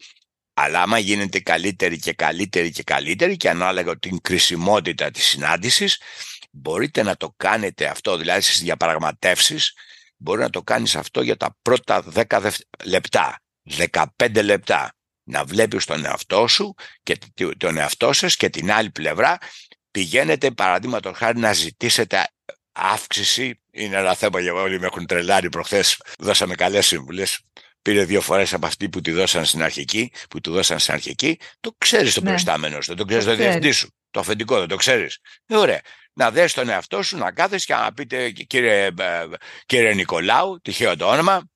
Αλλά 0.55 0.83
άμα 0.83 0.99
γίνετε 0.99 1.41
καλύτερη 1.41 1.99
και 1.99 2.13
καλύτερη 2.13 2.71
και 2.71 2.83
καλύτερη 2.83 3.37
και 3.37 3.51
ανάλογα 3.51 3.99
την 3.99 4.21
κρισιμότητα 4.21 5.11
της 5.11 5.25
συνάντησης, 5.25 6.01
μπορείτε 6.51 7.03
να 7.03 7.17
το 7.17 7.35
κάνετε 7.37 7.87
αυτό, 7.87 8.17
δηλαδή 8.17 8.41
στις 8.41 8.61
διαπραγματεύσεις, 8.61 9.75
μπορεί 10.17 10.41
να 10.41 10.51
το 10.51 10.63
κάνεις 10.63 10.97
αυτό 10.97 11.23
για 11.23 11.37
τα 11.37 11.57
πρώτα 11.63 12.05
10 12.15 12.51
λεπτά, 12.85 13.39
15 14.19 14.43
λεπτά. 14.45 14.93
Να 15.27 15.45
βλέπεις 15.45 15.85
τον 15.85 16.05
εαυτό 16.05 16.47
σου 16.47 16.75
και 17.03 17.19
τον 17.57 17.77
εαυτό 17.77 18.13
σας 18.13 18.37
και 18.37 18.49
την 18.49 18.73
άλλη 18.73 18.91
πλευρά 18.91 19.39
πηγαίνετε 19.91 20.51
παραδείγματο 20.51 21.13
χάρη 21.13 21.39
να 21.39 21.53
ζητήσετε 21.53 22.27
αύξηση. 22.73 23.61
Είναι 23.71 23.97
ένα 23.97 24.15
θέμα 24.15 24.41
για 24.41 24.53
όλοι 24.53 24.81
με 24.81 24.87
έχουν 24.87 25.07
τρελάρει 25.07 25.49
προχθές. 25.49 26.01
Δώσαμε 26.19 26.55
καλές 26.55 26.87
συμβουλές. 26.87 27.41
Πήρε 27.83 28.05
δύο 28.05 28.21
φορές 28.21 28.53
από 28.53 28.67
αυτή 28.67 28.89
που 28.89 29.01
τη 29.01 29.11
δώσαν 29.11 29.45
στην 29.45 29.63
αρχική, 29.63 30.13
που 30.31 30.41
του 30.41 30.53
δώσαν 30.53 30.79
στην 30.79 30.95
αρχική. 30.95 31.39
Το 31.61 31.75
ξέρεις 31.79 32.15
το 32.15 32.21
ναι. 32.21 32.27
προϊστάμενο 32.27 32.81
σου, 32.81 32.95
το 32.95 33.05
ξέρεις 33.05 33.25
το 33.25 33.35
διευθυντή 33.35 33.71
σου. 33.71 33.89
το 34.11 34.21
αφεντικό, 34.21 34.59
δεν 34.59 34.69
το 34.69 34.77
ξέρεις. 34.77 35.19
Ε, 35.47 35.57
ωραία. 35.57 35.81
Να 36.15 36.31
δες 36.31 36.53
τον 36.53 36.69
εαυτό 36.69 37.03
σου, 37.03 37.17
να 37.17 37.33
κάθεσαι 37.33 37.67
και 37.67 37.75
να 37.75 37.93
πείτε 37.93 38.31
κύριε, 38.31 38.87
ε, 38.87 39.27
κύριε 39.67 39.95
Νικολάου, 39.95 40.61
τυχαίο 40.61 40.97
το 40.97 41.07
όνομα, 41.11 41.49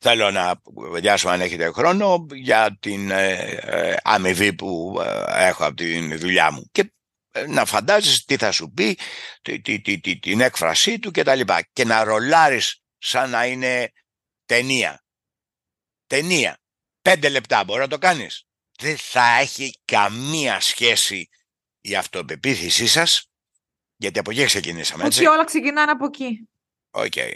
θέλω 0.00 0.30
να 0.30 0.54
κουβεντιάσουμε 0.54 1.32
αν 1.32 1.40
έχετε 1.40 1.70
χρόνο 1.70 2.26
για 2.32 2.76
την 2.80 3.10
ε, 3.10 3.32
ε 3.62 3.96
αμοιβή 4.02 4.54
που 4.54 5.00
έχω 5.26 5.64
από 5.64 5.74
τη 5.74 6.16
δουλειά 6.16 6.50
μου. 6.50 6.68
Και 6.72 6.92
να 7.48 7.64
φαντάζεσαι 7.64 8.24
τι 8.26 8.36
θα 8.36 8.52
σου 8.52 8.70
πει, 8.70 8.98
τη, 9.42 9.60
τη, 9.60 9.80
τη, 9.80 10.18
την 10.18 10.40
έκφρασή 10.40 10.98
του 10.98 11.10
κτλ. 11.10 11.40
Και, 11.40 11.68
και 11.72 11.84
να 11.84 12.04
ρολάρεις 12.04 12.82
σαν 12.98 13.30
να 13.30 13.46
είναι 13.46 13.92
ταινία. 14.46 15.04
Ταινία. 16.06 16.58
Πέντε 17.02 17.28
λεπτά 17.28 17.64
μπορεί 17.64 17.80
να 17.80 17.88
το 17.88 17.98
κάνεις. 17.98 18.46
Δεν 18.78 18.96
θα 18.96 19.38
έχει 19.38 19.80
καμία 19.84 20.60
σχέση 20.60 21.28
η 21.80 21.96
αυτοπεποίθησή 21.96 22.86
σας, 22.86 23.30
γιατί 23.96 24.18
από 24.18 24.30
εκεί 24.30 24.44
ξεκινήσαμε, 24.44 25.04
έτσι. 25.04 25.20
Όχι 25.20 25.28
όλα 25.28 25.44
ξεκινάνε 25.44 25.90
από 25.90 26.04
εκεί. 26.04 26.48
OK. 26.90 27.12
Okay. 27.14 27.30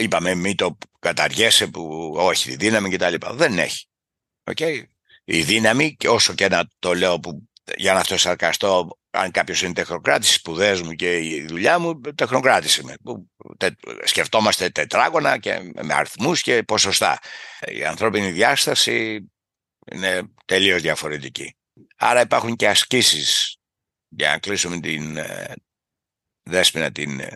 Είπαμε 0.00 0.34
μη 0.34 0.54
το 0.54 0.78
καταργέσαι 0.98 1.66
που 1.66 2.12
όχι, 2.16 2.50
η 2.50 2.56
δύναμη 2.56 2.90
κτλ. 2.90 3.14
Δεν 3.30 3.58
έχει. 3.58 3.86
Okay. 4.44 4.82
Η 5.24 5.42
δύναμη, 5.42 5.96
και 5.96 6.08
όσο 6.08 6.34
και 6.34 6.48
να 6.48 6.68
το 6.78 6.94
λέω 6.94 7.20
που 7.20 7.48
για 7.76 7.92
να 7.92 8.00
αυτοσαρκαστώ, 8.00 8.98
αν 9.10 9.30
κάποιος 9.30 9.62
είναι 9.62 9.72
τεχνοκράτης, 9.72 10.30
οι 10.30 10.32
σπουδές 10.32 10.80
μου 10.80 10.92
και 10.92 11.18
η 11.18 11.46
δουλειά 11.46 11.78
μου, 11.78 12.00
τεχνοκράτης 12.00 12.76
είμαι. 12.76 12.94
σκεφτόμαστε 14.04 14.70
τετράγωνα 14.70 15.38
και 15.38 15.72
με 15.82 15.94
αριθμούς 15.94 16.42
και 16.42 16.62
ποσοστά. 16.62 17.18
Η 17.66 17.84
ανθρώπινη 17.84 18.30
διάσταση 18.30 19.26
είναι 19.92 20.22
τελείως 20.44 20.82
διαφορετική. 20.82 21.56
Άρα 21.96 22.20
υπάρχουν 22.20 22.56
και 22.56 22.68
ασκήσεις 22.68 23.56
για 24.08 24.30
να 24.30 24.38
κλείσουμε 24.38 24.80
την 24.80 25.16
ε, 25.16 25.52
δέσποινα 26.46 26.92
την 26.92 27.20
ε, 27.20 27.32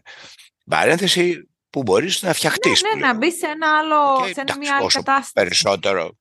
παρένθεση 0.66 1.48
που 1.70 1.82
μπορείς 1.82 2.22
να 2.22 2.32
φτιαχτείς. 2.32 2.82
Ναι, 2.82 2.94
ναι, 2.94 3.06
να 3.06 3.14
μπεις 3.14 3.36
σε 3.36 3.46
ένα 3.46 3.78
άλλο, 3.78 4.32
σε 4.32 4.58
μια 4.58 4.76
άλλη 4.76 4.86
κατάσταση. 4.86 5.32
Περισσότερο. 5.32 6.18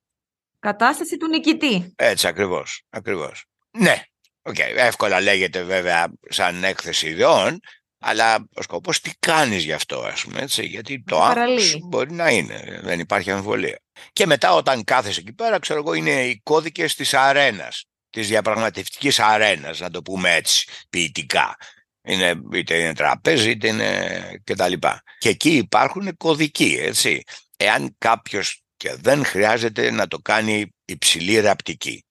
Κατάσταση 0.59 1.17
του 1.17 1.27
νικητή. 1.27 1.93
Έτσι 1.95 2.27
ακριβώς, 2.27 2.83
ακριβώς. 2.89 3.45
Ναι, 3.77 4.01
okay. 4.41 4.73
εύκολα 4.75 5.21
λέγεται 5.21 5.63
βέβαια 5.63 6.07
σαν 6.29 6.63
έκθεση 6.63 7.07
ιδεών, 7.07 7.59
αλλά 7.99 8.47
ο 8.55 8.61
σκοπός 8.61 9.01
τι 9.01 9.11
κάνεις 9.19 9.63
γι' 9.63 9.73
αυτό, 9.73 9.99
ας 9.99 10.23
πούμε, 10.23 10.41
έτσι, 10.41 10.65
γιατί 10.65 11.03
το 11.03 11.23
άγχος 11.23 11.77
μπορεί 11.79 12.11
να 12.11 12.29
είναι, 12.29 12.79
δεν 12.83 12.99
υπάρχει 12.99 13.31
αμφιβολία. 13.31 13.79
Και 14.13 14.25
μετά 14.25 14.53
όταν 14.53 14.83
κάθεσαι 14.83 15.19
εκεί 15.19 15.33
πέρα, 15.33 15.59
ξέρω 15.59 15.79
εγώ, 15.79 15.93
είναι 15.93 16.25
οι 16.25 16.39
κώδικες 16.43 16.95
της 16.95 17.13
αρένας, 17.13 17.85
της 18.09 18.27
διαπραγματευτικής 18.27 19.19
αρένας, 19.19 19.79
να 19.79 19.89
το 19.89 20.01
πούμε 20.01 20.35
έτσι, 20.35 20.69
ποιητικά. 20.89 21.55
Είναι, 22.03 22.41
είτε 22.53 22.77
είναι 22.77 22.93
τραπέζι, 22.93 23.49
είτε 23.49 23.67
είναι 23.67 24.41
κτλ. 24.43 24.73
Και 25.17 25.29
εκεί 25.29 25.55
υπάρχουν 25.55 26.17
κωδικοί, 26.17 26.77
έτσι. 26.79 27.23
Εάν 27.57 27.95
κάποιος 27.97 28.63
και 28.77 28.95
δεν 28.95 29.25
χρειάζεται 29.25 29.91
να 29.91 30.07
το 30.07 30.19
κάνει 30.19 30.75
υψηλή 30.85 31.39
ραπτική. 31.39 32.05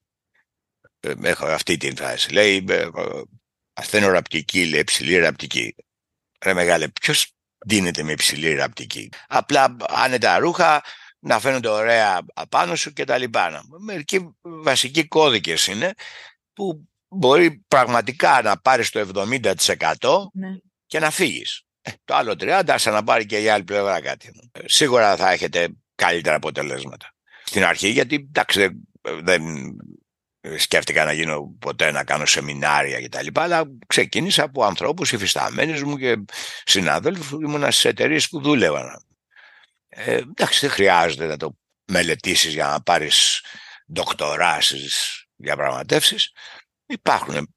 Ε, 1.01 1.13
έχω 1.23 1.47
αυτή 1.47 1.77
την 1.77 1.97
φράση. 1.97 2.33
Λέει, 2.33 2.65
ε, 2.69 2.89
ασθένω 3.73 4.09
ραπτική, 4.09 4.67
λέει 4.67 4.81
υψηλή 4.81 5.19
ραπτική. 5.19 5.75
Ρε 6.45 6.55
μεγάλε, 6.55 6.89
ποιος 6.89 7.33
δίνεται 7.67 8.03
με 8.03 8.13
υψηλή 8.13 8.55
ραπτική; 8.55 9.09
Απλά 9.29 9.77
άνετα 9.89 10.39
ρούχα, 10.39 10.83
να 11.19 11.41
φαίνονται 11.41 11.69
ωραία 11.69 12.21
απάνω 12.35 12.77
σου 12.77 12.93
και 12.93 13.05
τα 13.05 13.19
λοιπά. 13.19 13.63
Μερικοί 13.79 14.37
βασικοί 14.41 15.09
κώδικες 15.09 15.67
είναι 15.67 15.95
που 16.53 16.89
μπορεί 17.09 17.65
πραγματικά 17.69 18.43
να 18.43 18.61
πάρεις 18.61 18.91
το 18.91 19.11
70% 19.15 19.53
ναι. 20.33 20.49
και 20.87 20.99
να 20.99 21.11
φύγεις. 21.11 21.63
Ε, 21.83 21.91
το 22.05 22.15
άλλο 22.15 22.35
30% 22.39 22.75
σαν 22.77 22.93
να 22.93 23.05
πάρει 23.05 23.27
και 23.27 23.43
η 23.43 23.49
άλλη 23.49 23.65
πλευρά 23.65 24.01
κάτι. 24.01 24.31
Ε, 24.53 24.61
σίγουρα 24.65 25.17
θα 25.17 25.31
έχετε 25.31 25.69
καλύτερα 25.95 26.37
αποτελέσματα. 26.37 27.15
Στην 27.45 27.65
αρχή 27.65 27.89
γιατί 27.89 28.15
εντάξει 28.15 28.69
δεν 29.23 29.43
σκέφτηκα 30.57 31.05
να 31.05 31.13
γίνω 31.13 31.57
ποτέ 31.59 31.91
να 31.91 32.05
κάνω 32.05 32.27
σεμινάρια 32.27 33.01
και 33.01 33.09
τα 33.09 33.23
λοιπά, 33.23 33.43
αλλά 33.43 33.63
ξεκίνησα 33.87 34.43
από 34.43 34.65
ανθρώπους 34.65 35.13
υφισταμένους 35.13 35.83
μου 35.83 35.97
και 35.97 36.17
συνάδελφους 36.65 37.29
που 37.29 37.43
ήμουν 37.43 37.63
στις 37.63 37.85
εταιρείες 37.85 38.29
που 38.29 38.41
δούλευαν. 38.41 39.07
Ε, 39.89 40.15
εντάξει, 40.15 40.61
δεν 40.61 40.71
χρειάζεται 40.71 41.27
να 41.27 41.37
το 41.37 41.57
μελετήσεις 41.85 42.53
για 42.53 42.67
να 42.67 42.83
πάρεις 42.83 43.41
ντοκτορά 43.93 44.61
στις 44.61 45.25
διαπραγματεύσεις. 45.37 46.33
Υπάρχουν, 46.91 47.55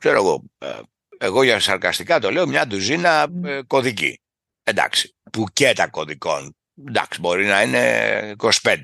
ξέρω 0.00 0.16
εγώ, 0.16 0.44
ε, 0.58 0.80
εγώ 1.18 1.42
για 1.42 1.60
σαρκαστικά 1.60 2.20
το 2.20 2.30
λέω, 2.30 2.46
μια 2.46 2.66
ντουζίνα 2.66 3.26
ε, 3.44 3.62
κωδική. 3.62 4.20
Εντάξει, 4.62 5.16
πουκέτα 5.32 5.88
κωδικών. 5.88 6.56
Εντάξει, 6.86 7.20
μπορεί 7.20 7.46
να 7.46 7.62
είναι 7.62 8.34
25. 8.38 8.76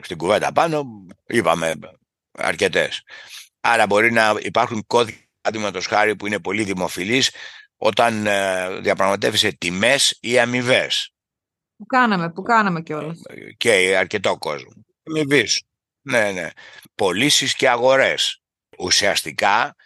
Στην 0.00 0.16
κουβέντα 0.16 0.52
πάνω 0.52 0.84
είπαμε 1.26 1.74
αρκετές. 2.32 3.02
Άρα 3.60 3.86
μπορεί 3.86 4.12
να 4.12 4.34
υπάρχουν 4.40 4.86
κώδικες, 4.86 5.26
το 5.72 5.80
χάρη, 5.80 6.16
που 6.16 6.26
είναι 6.26 6.40
πολύ 6.40 6.64
δημοφιλείς 6.64 7.30
όταν 7.76 8.26
ε, 8.26 8.80
διαπραγματεύεσαι 8.80 9.52
τιμές 9.52 10.18
ή 10.20 10.38
αμοιβές. 10.38 11.12
Που 11.76 11.86
κάναμε, 11.86 12.32
που 12.32 12.42
κάναμε 12.42 12.82
κιόλας. 12.82 13.20
Και 13.56 13.96
αρκετό 13.96 14.38
κόσμο. 14.38 14.72
Αμοιβής. 15.02 15.62
Ναι, 16.00 16.30
ναι. 16.30 16.50
Πωλήσεις 16.94 17.54
και 17.54 17.68
αγορές. 17.68 18.42
Ουσιαστικά 18.78 19.76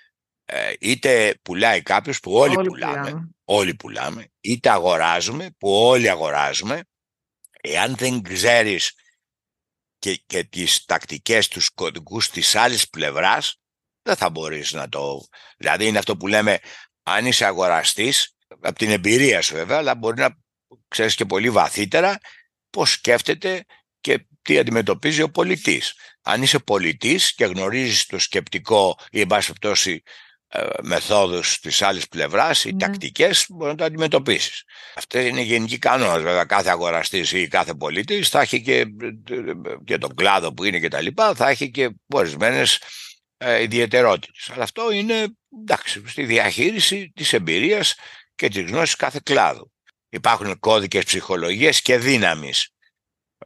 ε, 0.44 0.72
είτε 0.80 1.38
πουλάει 1.42 1.82
κάποιος 1.82 2.20
που 2.20 2.32
όλοι, 2.32 2.54
πουλάμε, 2.54 3.30
όλοι 3.44 3.74
πουλάμε, 3.74 4.28
είτε 4.40 4.70
αγοράζουμε 4.70 5.50
που 5.58 5.72
όλοι 5.72 6.10
αγοράζουμε, 6.10 6.84
εάν 7.60 7.94
δεν 7.94 8.22
ξέρεις 8.22 8.92
και, 9.98 10.22
και 10.26 10.44
τις 10.44 10.84
τακτικές, 10.84 11.48
τους 11.48 11.70
κωδικούς 11.70 12.30
της 12.30 12.54
άλλης 12.54 12.88
πλευράς, 12.88 13.60
δεν 14.02 14.16
θα 14.16 14.30
μπορείς 14.30 14.72
να 14.72 14.88
το... 14.88 15.26
Δηλαδή 15.56 15.86
είναι 15.86 15.98
αυτό 15.98 16.16
που 16.16 16.26
λέμε, 16.26 16.58
αν 17.02 17.26
είσαι 17.26 17.44
αγοραστής, 17.44 18.36
από 18.48 18.78
την 18.78 18.90
εμπειρία 18.90 19.42
σου 19.42 19.54
βέβαια, 19.54 19.78
αλλά 19.78 19.94
μπορεί 19.94 20.20
να 20.20 20.38
ξέρεις 20.88 21.14
και 21.14 21.24
πολύ 21.24 21.50
βαθύτερα 21.50 22.18
πώς 22.70 22.90
σκέφτεται 22.90 23.64
και 24.00 24.26
τι 24.42 24.58
αντιμετωπίζει 24.58 25.22
ο 25.22 25.30
πολιτής. 25.30 25.94
Αν 26.22 26.42
είσαι 26.42 26.58
πολιτής 26.58 27.34
και 27.34 27.44
γνωρίζεις 27.44 28.06
το 28.06 28.18
σκεπτικό 28.18 28.98
ή 29.10 29.20
εν 29.20 29.26
πάση 29.26 29.52
πτώση 29.52 30.02
ε, 30.48 30.66
μεθόδους 30.82 31.60
της 31.60 31.82
άλλης 31.82 32.08
πλευράς, 32.08 32.64
οι 32.64 32.72
ναι. 32.72 32.78
τακτικές 32.78 33.46
μπορεί 33.48 33.70
να 33.70 33.76
το 33.76 33.84
αντιμετωπίσεις. 33.84 34.64
Αυτή 34.94 35.26
είναι 35.28 35.40
γενική 35.40 35.78
κανόνας. 35.78 36.22
Βέβαια 36.22 36.44
κάθε 36.44 36.70
αγοραστής 36.70 37.32
ή 37.32 37.48
κάθε 37.48 37.74
πολίτης 37.74 38.28
θα 38.28 38.40
έχει 38.40 38.62
και, 38.62 38.84
και 39.84 39.98
τον 39.98 40.14
κλάδο 40.14 40.54
που 40.54 40.64
είναι 40.64 40.78
και 40.78 40.88
τα 40.88 41.00
λοιπά, 41.00 41.34
θα 41.34 41.48
έχει 41.48 41.70
και 41.70 41.90
ορισμένες 42.06 42.80
ε, 43.36 43.62
ιδιαιτερότητες. 43.62 44.50
Αλλά 44.50 44.62
αυτό 44.62 44.90
είναι 44.90 45.26
εντάξει, 45.60 46.02
στη 46.06 46.24
διαχείριση 46.24 47.12
της 47.14 47.32
εμπειρίας 47.32 47.94
και 48.34 48.48
της 48.48 48.62
γνώσης 48.70 48.96
κάθε 48.96 49.20
κλάδου. 49.22 49.72
Υπάρχουν 50.08 50.58
κώδικες 50.58 51.04
ψυχολογίας 51.04 51.80
και 51.80 51.98
δύναμης. 51.98 52.68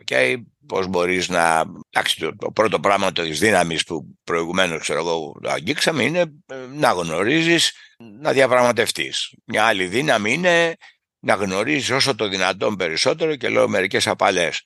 Okay, 0.04 0.36
πώς 0.66 0.86
μπορείς 0.86 1.28
να... 1.28 1.64
Εντάξει, 1.90 2.34
το, 2.38 2.50
πρώτο 2.50 2.80
πράγμα 2.80 3.12
της 3.12 3.38
δύναμης 3.38 3.84
που 3.84 4.16
προηγουμένως 4.24 4.80
ξέρω 4.80 4.98
εγώ 4.98 5.32
το 5.42 5.50
αγγίξαμε 5.50 6.02
είναι 6.02 6.20
ε, 6.46 6.54
να 6.72 6.92
γνωρίζεις 6.92 7.72
να 8.20 8.32
διαπραγματευτείς. 8.32 9.34
Μια 9.44 9.64
άλλη 9.64 9.86
δύναμη 9.86 10.32
είναι 10.32 10.74
να 11.18 11.34
γνωρίζεις 11.34 11.90
όσο 11.90 12.14
το 12.14 12.28
δυνατόν 12.28 12.76
περισσότερο 12.76 13.36
και 13.36 13.48
λέω 13.48 13.68
μερικές 13.68 14.06
απαλές. 14.06 14.62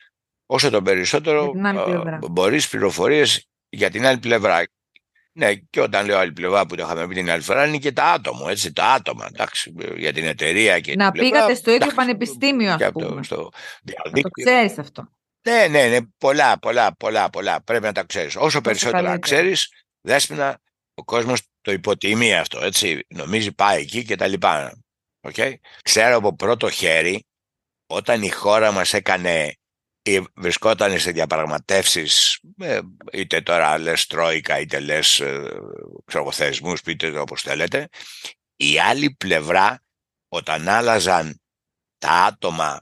Όσο 0.47 0.71
το 0.71 0.83
περισσότερο 0.83 1.53
ε, 2.23 2.29
μπορείς 2.31 2.69
πληροφορίες 2.69 3.49
για 3.69 3.91
την 3.91 4.07
άλλη 4.07 4.19
πλευρά. 4.19 4.65
Ναι, 5.33 5.55
και 5.55 5.81
όταν 5.81 6.07
λέω 6.07 6.19
άλλη 6.19 6.33
πλευρά 6.33 6.67
που 6.67 6.75
το 6.75 6.83
είχαμε 6.83 7.07
πει 7.07 7.15
την 7.15 7.31
άλλη 7.31 7.43
φορά 7.43 7.67
είναι 7.67 7.79
και 7.79 7.93
τα 7.93 8.05
άτομα, 8.05 8.51
έτσι, 8.51 8.73
τα 8.73 8.85
άτομα, 8.85 9.27
εντάξει, 9.33 9.75
για 9.97 10.13
την 10.13 10.25
εταιρεία 10.25 10.81
και 10.81 10.97
Να 10.97 11.11
την 11.11 11.21
πήγατε 11.21 11.37
πλευρά, 11.37 11.55
στο 11.55 11.71
ίδιο 11.71 11.75
εντάξει, 11.75 11.95
πανεπιστήμιο, 11.97 12.73
ας 12.73 12.91
πούμε. 12.93 13.17
Το, 13.17 13.23
στο 13.23 13.51
να 14.13 14.21
το 14.21 14.29
ξέρεις 14.29 14.79
αυτό. 14.79 15.09
Ναι, 15.43 15.67
ναι, 15.69 15.89
ναι, 15.89 15.99
πολλά, 16.19 16.59
πολλά, 16.59 16.97
πολλά, 16.97 17.31
πολλά. 17.31 17.63
Πρέπει 17.63 17.85
να 17.85 17.93
τα 17.93 18.05
ξέρεις. 18.05 18.37
Όσο 18.37 18.61
περισσότερα 18.61 19.19
ξέρεις, 19.19 19.73
δέσποινα, 20.01 20.61
ο 20.95 21.05
κόσμος 21.05 21.41
το 21.61 21.73
υποτιμεί 21.73 22.35
αυτό, 22.35 22.65
έτσι. 22.65 23.07
Νομίζει 23.09 23.53
πάει 23.53 23.81
εκεί 23.81 24.05
και 24.05 24.17
τα 24.17 24.27
λοιπά. 24.27 24.83
Okay? 25.21 25.55
Ξέρω 25.83 26.17
από 26.17 26.37
πρώτο 26.37 26.71
χέρι, 26.71 27.25
όταν 27.87 28.23
η 28.23 28.31
χώρα 28.31 28.73
μας 28.73 28.93
έκανε 28.93 29.55
βρισκόταν 30.35 30.99
σε 30.99 31.11
διαπραγματεύσεις 31.11 32.41
είτε 33.13 33.41
τώρα 33.41 33.79
λες 33.79 34.07
τρόικα 34.07 34.61
είτε 34.61 34.81
λες 34.81 35.21
ε, 35.21 35.61
ξέρω, 36.05 36.33
θεσμούς 36.33 36.83
πείτε 36.83 37.11
το 37.11 37.21
όπως 37.21 37.43
θέλετε 37.43 37.89
η 38.57 38.79
άλλη 38.79 39.15
πλευρά 39.15 39.83
όταν 40.29 40.69
άλλαζαν 40.69 41.41
τα 41.99 42.11
άτομα 42.11 42.81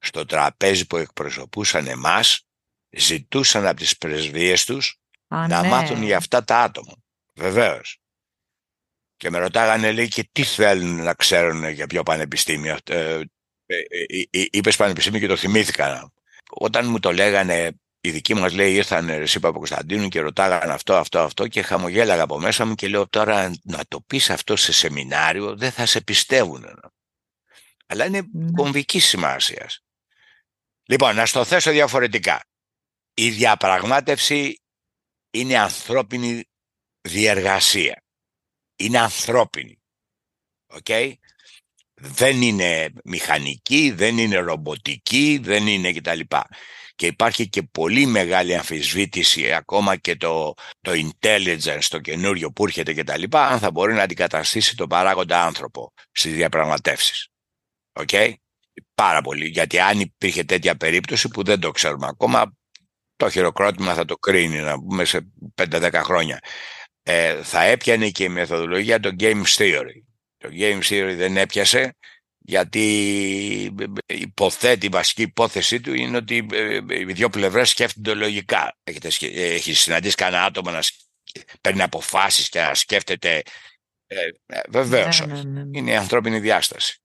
στο 0.00 0.26
τραπέζι 0.26 0.86
που 0.86 0.96
εκπροσωπούσαν 0.96 1.86
εμάς 1.86 2.46
ζητούσαν 2.90 3.66
από 3.66 3.76
τις 3.76 3.98
πρεσβείες 3.98 4.64
τους 4.64 5.00
να 5.28 5.62
ναι. 5.62 5.68
μάθουν 5.68 6.02
για 6.02 6.16
αυτά 6.16 6.44
τα 6.44 6.58
άτομα. 6.58 6.92
Βεβαίως. 7.34 7.98
Και 9.16 9.30
με 9.30 9.38
ρωτάγανε, 9.38 9.92
λέει, 9.92 10.08
και 10.08 10.28
τι 10.32 10.42
θέλουν 10.42 11.02
να 11.02 11.14
ξέρουν 11.14 11.68
για 11.68 11.86
ποιο 11.86 12.02
πανεπιστήμιο. 12.02 12.76
Ε, 12.84 13.20
ε, 13.66 13.76
ε, 13.88 14.22
ε 14.30 14.46
είπες 14.50 14.76
πανεπιστήμιο 14.76 15.20
και 15.20 15.26
το 15.26 15.36
θυμήθηκα. 15.36 16.12
Όταν 16.50 16.88
μου 16.88 16.98
το 16.98 17.12
λέγανε, 17.12 17.80
οι 18.00 18.10
δικοί 18.10 18.34
μας 18.34 18.52
λέει 18.52 18.74
ήρθαν 18.74 19.08
εσύ 19.08 19.40
Κωνσταντίνου 19.40 20.08
και 20.08 20.20
ρωτάγανε 20.20 20.72
αυτό, 20.72 20.94
αυτό, 20.94 21.18
αυτό 21.18 21.48
και 21.48 21.62
χαμογέλαγα 21.62 22.22
από 22.22 22.38
μέσα 22.38 22.64
μου 22.64 22.74
και 22.74 22.88
λέω 22.88 23.08
τώρα 23.08 23.50
να 23.62 23.80
το 23.88 24.00
πεις 24.00 24.30
αυτό 24.30 24.56
σε 24.56 24.72
σεμινάριο 24.72 25.56
δεν 25.56 25.70
θα 25.70 25.86
σε 25.86 26.00
πιστεύουν. 26.00 26.66
Αλλά 27.86 28.04
είναι 28.04 28.28
ναι. 28.32 28.50
κομβικής 28.50 29.04
σημασίας. 29.04 29.82
Λοιπόν, 30.90 31.14
να 31.14 31.26
στο 31.26 31.44
θέσω 31.44 31.70
διαφορετικά. 31.70 32.44
Η 33.14 33.30
διαπραγμάτευση 33.30 34.60
είναι 35.30 35.58
ανθρώπινη 35.58 36.44
διεργασία. 37.00 38.02
Είναι 38.76 38.98
ανθρώπινη. 38.98 39.82
Okay? 40.66 41.12
Δεν 41.94 42.42
είναι 42.42 42.92
μηχανική, 43.04 43.90
δεν 43.90 44.18
είναι 44.18 44.36
ρομποτική, 44.36 45.38
δεν 45.42 45.66
είναι 45.66 45.92
κτλ. 45.92 46.20
Και 46.94 47.06
υπάρχει 47.06 47.48
και 47.48 47.62
πολύ 47.62 48.06
μεγάλη 48.06 48.56
αμφισβήτηση 48.56 49.52
ακόμα 49.52 49.96
και 49.96 50.16
το, 50.16 50.54
το 50.80 50.92
intelligence, 50.92 51.84
το 51.88 51.98
καινούριο 51.98 52.52
που 52.52 52.64
έρχεται 52.64 52.94
κτλ. 52.94 53.22
αν 53.30 53.58
θα 53.58 53.70
μπορεί 53.70 53.92
να 53.92 54.02
αντικαταστήσει 54.02 54.76
το 54.76 54.86
παράγοντα 54.86 55.44
άνθρωπο 55.44 55.92
στις 56.12 56.32
διαπραγματεύσεις. 56.32 57.28
Okay? 57.92 58.34
Πάρα 58.94 59.20
πολύ. 59.20 59.46
Γιατί 59.46 59.78
αν 59.78 60.00
υπήρχε 60.00 60.44
τέτοια 60.44 60.76
περίπτωση 60.76 61.28
που 61.28 61.42
δεν 61.42 61.60
το 61.60 61.70
ξέρουμε 61.70 62.06
ακόμα, 62.06 62.56
το 63.16 63.30
χειροκρότημα 63.30 63.94
θα 63.94 64.04
το 64.04 64.16
κρίνει 64.16 64.58
να 64.58 64.78
πούμε 64.78 65.04
σε 65.04 65.32
5-10 65.54 65.90
χρόνια. 65.94 66.38
Ε, 67.02 67.42
θα 67.42 67.62
έπιανε 67.62 68.10
και 68.10 68.24
η 68.24 68.28
μεθοδολογία 68.28 69.00
το 69.00 69.10
game 69.18 69.42
theory. 69.56 70.02
Το 70.36 70.48
game 70.52 70.80
theory 70.82 71.14
δεν 71.16 71.36
έπιασε 71.36 71.96
γιατί 72.38 72.84
υποθέτει, 74.06 74.86
η 74.86 74.88
βασική 74.88 75.22
υπόθεσή 75.22 75.80
του 75.80 75.94
είναι 75.94 76.16
ότι 76.16 76.46
ε, 76.52 76.80
οι 76.88 77.12
δύο 77.12 77.30
πλευρές 77.30 77.70
σκέφτονται 77.70 78.14
λογικά. 78.14 78.76
Έχετε, 78.82 79.08
έχει 79.30 79.72
συναντήσει 79.72 80.14
κανένα 80.14 80.44
άτομο 80.44 80.70
να 80.70 80.80
παίρνει 81.60 81.82
αποφάσεις 81.82 82.48
και 82.48 82.60
να 82.60 82.74
σκέφτεται. 82.74 83.42
Ε, 84.06 84.16
ε 84.46 84.60
βεβαίως 84.68 85.20
ναι, 85.20 85.34
ναι, 85.34 85.42
ναι, 85.42 85.62
ναι. 85.62 85.78
Είναι 85.78 85.90
η 85.90 85.96
ανθρώπινη 85.96 86.40
διάσταση 86.40 86.99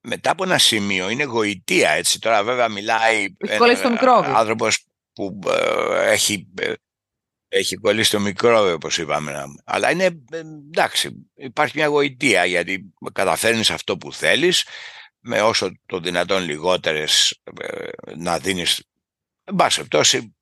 μετά 0.00 0.30
από 0.30 0.44
ένα 0.44 0.58
σημείο 0.58 1.08
είναι 1.08 1.24
γοητεία 1.24 1.90
έτσι. 1.90 2.18
Τώρα 2.18 2.44
βέβαια 2.44 2.68
μιλάει 2.68 3.34
ένα 3.38 4.36
άνθρωπος 4.36 4.84
που 5.12 5.38
ε, 5.46 6.10
έχει, 6.10 6.48
ε, 6.60 6.72
έχει 7.48 7.76
κολλήσει 7.76 8.10
το 8.10 8.20
μικρόβιο 8.20 8.74
όπως 8.74 8.98
είπαμε 8.98 9.44
αλλά 9.64 9.90
είναι 9.90 10.04
ε, 10.04 10.42
εντάξει 10.66 11.30
υπάρχει 11.34 11.76
μια 11.76 11.86
γοητεία 11.86 12.44
γιατί 12.44 12.92
καταφέρνεις 13.12 13.70
αυτό 13.70 13.96
που 13.96 14.12
θέλεις 14.12 14.64
με 15.20 15.42
όσο 15.42 15.70
το 15.86 16.00
δυνατόν 16.00 16.42
λιγότερες 16.42 17.40
να 18.16 18.38
δίνεις 18.38 18.84
εν 19.44 19.54
πάση 19.54 19.84
πτώση 19.84 20.34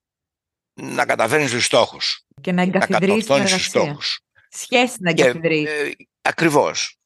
να 0.81 1.07
καταφέρνεις 1.07 1.51
τους 1.51 1.65
στόχους. 1.65 2.25
Και 2.41 2.53
να 2.53 2.63
εγκαθιδρύσεις 2.63 3.25
την 3.25 3.35
εργασία. 3.35 3.59
στόχους. 3.59 4.21
σχέση 4.51 4.97
να 5.01 5.11
εγκαθιδρύσεις. 5.11 5.81
ε, 5.81 5.91
ακριβώς 6.23 6.98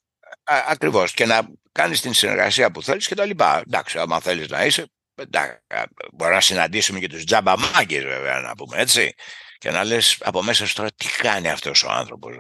ακριβώς 0.45 1.12
και 1.12 1.26
να 1.26 1.49
κάνεις 1.72 2.01
την 2.01 2.14
συνεργασία 2.14 2.70
που 2.70 2.82
θέλεις 2.82 3.07
και 3.07 3.14
τα 3.14 3.24
λοιπά. 3.24 3.62
Εντάξει, 3.66 3.99
άμα 3.99 4.20
θέλεις 4.20 4.49
να 4.49 4.64
είσαι, 4.64 4.86
εντάξει, 5.14 5.57
μπορεί 6.12 6.32
να 6.32 6.40
συναντήσουμε 6.40 6.99
και 6.99 7.09
τους 7.09 7.24
τζάμπα 7.24 7.55
βέβαια 7.57 8.40
να 8.40 8.55
πούμε 8.55 8.76
έτσι 8.76 9.14
και 9.59 9.70
να 9.70 9.84
λες 9.84 10.18
από 10.20 10.43
μέσα 10.43 10.66
σου 10.66 10.74
τώρα 10.74 10.90
τι 10.97 11.07
κάνει 11.18 11.51
αυτός 11.51 11.82
ο 11.82 11.90
άνθρωπος. 11.90 12.34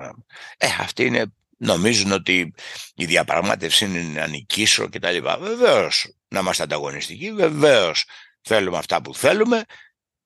Ε, 0.56 0.66
αυτοί 0.80 1.04
είναι, 1.04 1.24
νομίζουν 1.56 2.12
ότι 2.12 2.54
η 2.94 3.04
διαπραγμάτευση 3.04 3.84
είναι 3.84 4.20
να 4.20 4.26
νικήσω 4.26 4.88
και 4.88 4.98
τα 4.98 5.10
λοιπά. 5.10 5.38
Βεβαίως 5.38 6.12
να 6.28 6.40
είμαστε 6.40 6.62
ανταγωνιστικοί, 6.62 7.32
βεβαίως 7.32 8.04
θέλουμε 8.42 8.78
αυτά 8.78 9.02
που 9.02 9.14
θέλουμε, 9.14 9.64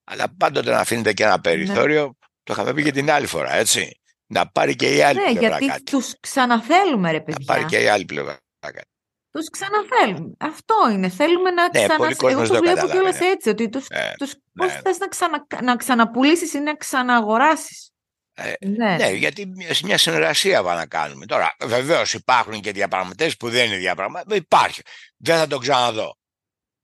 αλλά 0.05 0.35
πάντοτε 0.37 0.71
να 0.71 0.79
αφήνετε 0.79 1.13
και 1.13 1.23
ένα 1.23 1.41
περιθώριο, 1.41 2.03
ναι. 2.03 2.11
το 2.43 2.53
είχαμε 2.53 2.73
πει 2.73 2.83
και 2.83 2.93
την 2.93 3.11
άλλη 3.11 3.27
φορά, 3.27 3.55
έτσι. 3.55 4.01
Να 4.27 4.49
πάρει 4.49 4.77
και 4.77 4.95
η 4.95 5.03
άλλη 5.03 5.19
ναι, 5.19 5.39
πλευρά 5.39 5.59
γιατί 5.59 5.83
τους 5.83 6.15
ξαναθέλουμε 6.21 7.11
ρε 7.11 7.21
παιδιά. 7.21 7.45
Να 7.47 7.55
πάρει 7.55 7.65
και 7.65 7.83
η 7.83 7.89
άλλη 7.89 8.05
πλευρά 8.05 8.39
κάτι. 8.61 8.89
Τους 9.31 9.51
ξαναθέλουμε. 9.51 10.35
Αυτό 10.39 10.75
είναι. 10.93 11.09
Θέλουμε 11.09 11.51
να 11.51 11.63
ναι, 11.63 11.87
ξανα... 11.87 12.15
Εγώ 12.31 12.47
το 12.47 12.59
βλέπω 12.59 12.87
κιόλας 12.87 13.21
έτσι. 13.21 13.49
Ότι 13.49 13.69
τους, 13.69 13.87
ε, 13.89 14.13
τους... 14.19 14.35
Ναι. 14.53 14.67
Πώς 14.67 14.81
θες 14.83 14.99
να, 14.99 15.09
ξανα... 15.09 15.47
να 15.63 15.77
ξαναπουλήσεις 15.77 16.53
ή 16.53 16.59
να 16.59 16.75
ξαναγοράσεις. 16.75 17.91
Ε, 18.35 18.53
ναι. 18.67 18.97
ναι, 18.97 19.11
γιατί 19.11 19.53
σε 19.71 19.87
μια 19.87 19.99
συνεργασία 19.99 20.61
να 20.61 20.75
να 20.75 20.87
κάνουμε. 20.87 21.27
Τώρα, 21.27 21.57
βεβαίως 21.65 22.15
υπάρχουν 22.15 22.61
και 22.61 22.73
διαπραγματεύσεις 22.73 23.37
που 23.37 23.49
δεν 23.49 23.67
είναι 23.67 23.77
διαπραγματεύσεις. 23.77 24.39
Υπάρχει. 24.39 24.83
Δεν 25.17 25.39
θα 25.39 25.47
το 25.47 25.59
ξαναδώ. 25.59 26.17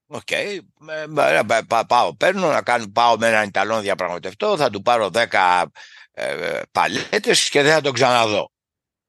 OK, 0.07 0.21
okay. 0.31 0.59
πάω, 1.87 2.17
παίρνω 2.17 2.51
να 2.51 2.63
κάνω, 2.63 2.85
πάω 2.93 3.17
με 3.17 3.27
έναν 3.29 3.49
Ιταλό 3.49 3.81
διαπραγματευτή, 3.81 4.57
θα 4.57 4.71
του 4.71 4.83
πάρω 4.83 5.11
10 5.13 5.65
ε, 6.13 6.61
παλέτες 6.73 7.49
και 7.49 7.63
δεν 7.63 7.73
θα 7.73 7.81
τον 7.81 7.93
ξαναδώ. 7.93 8.51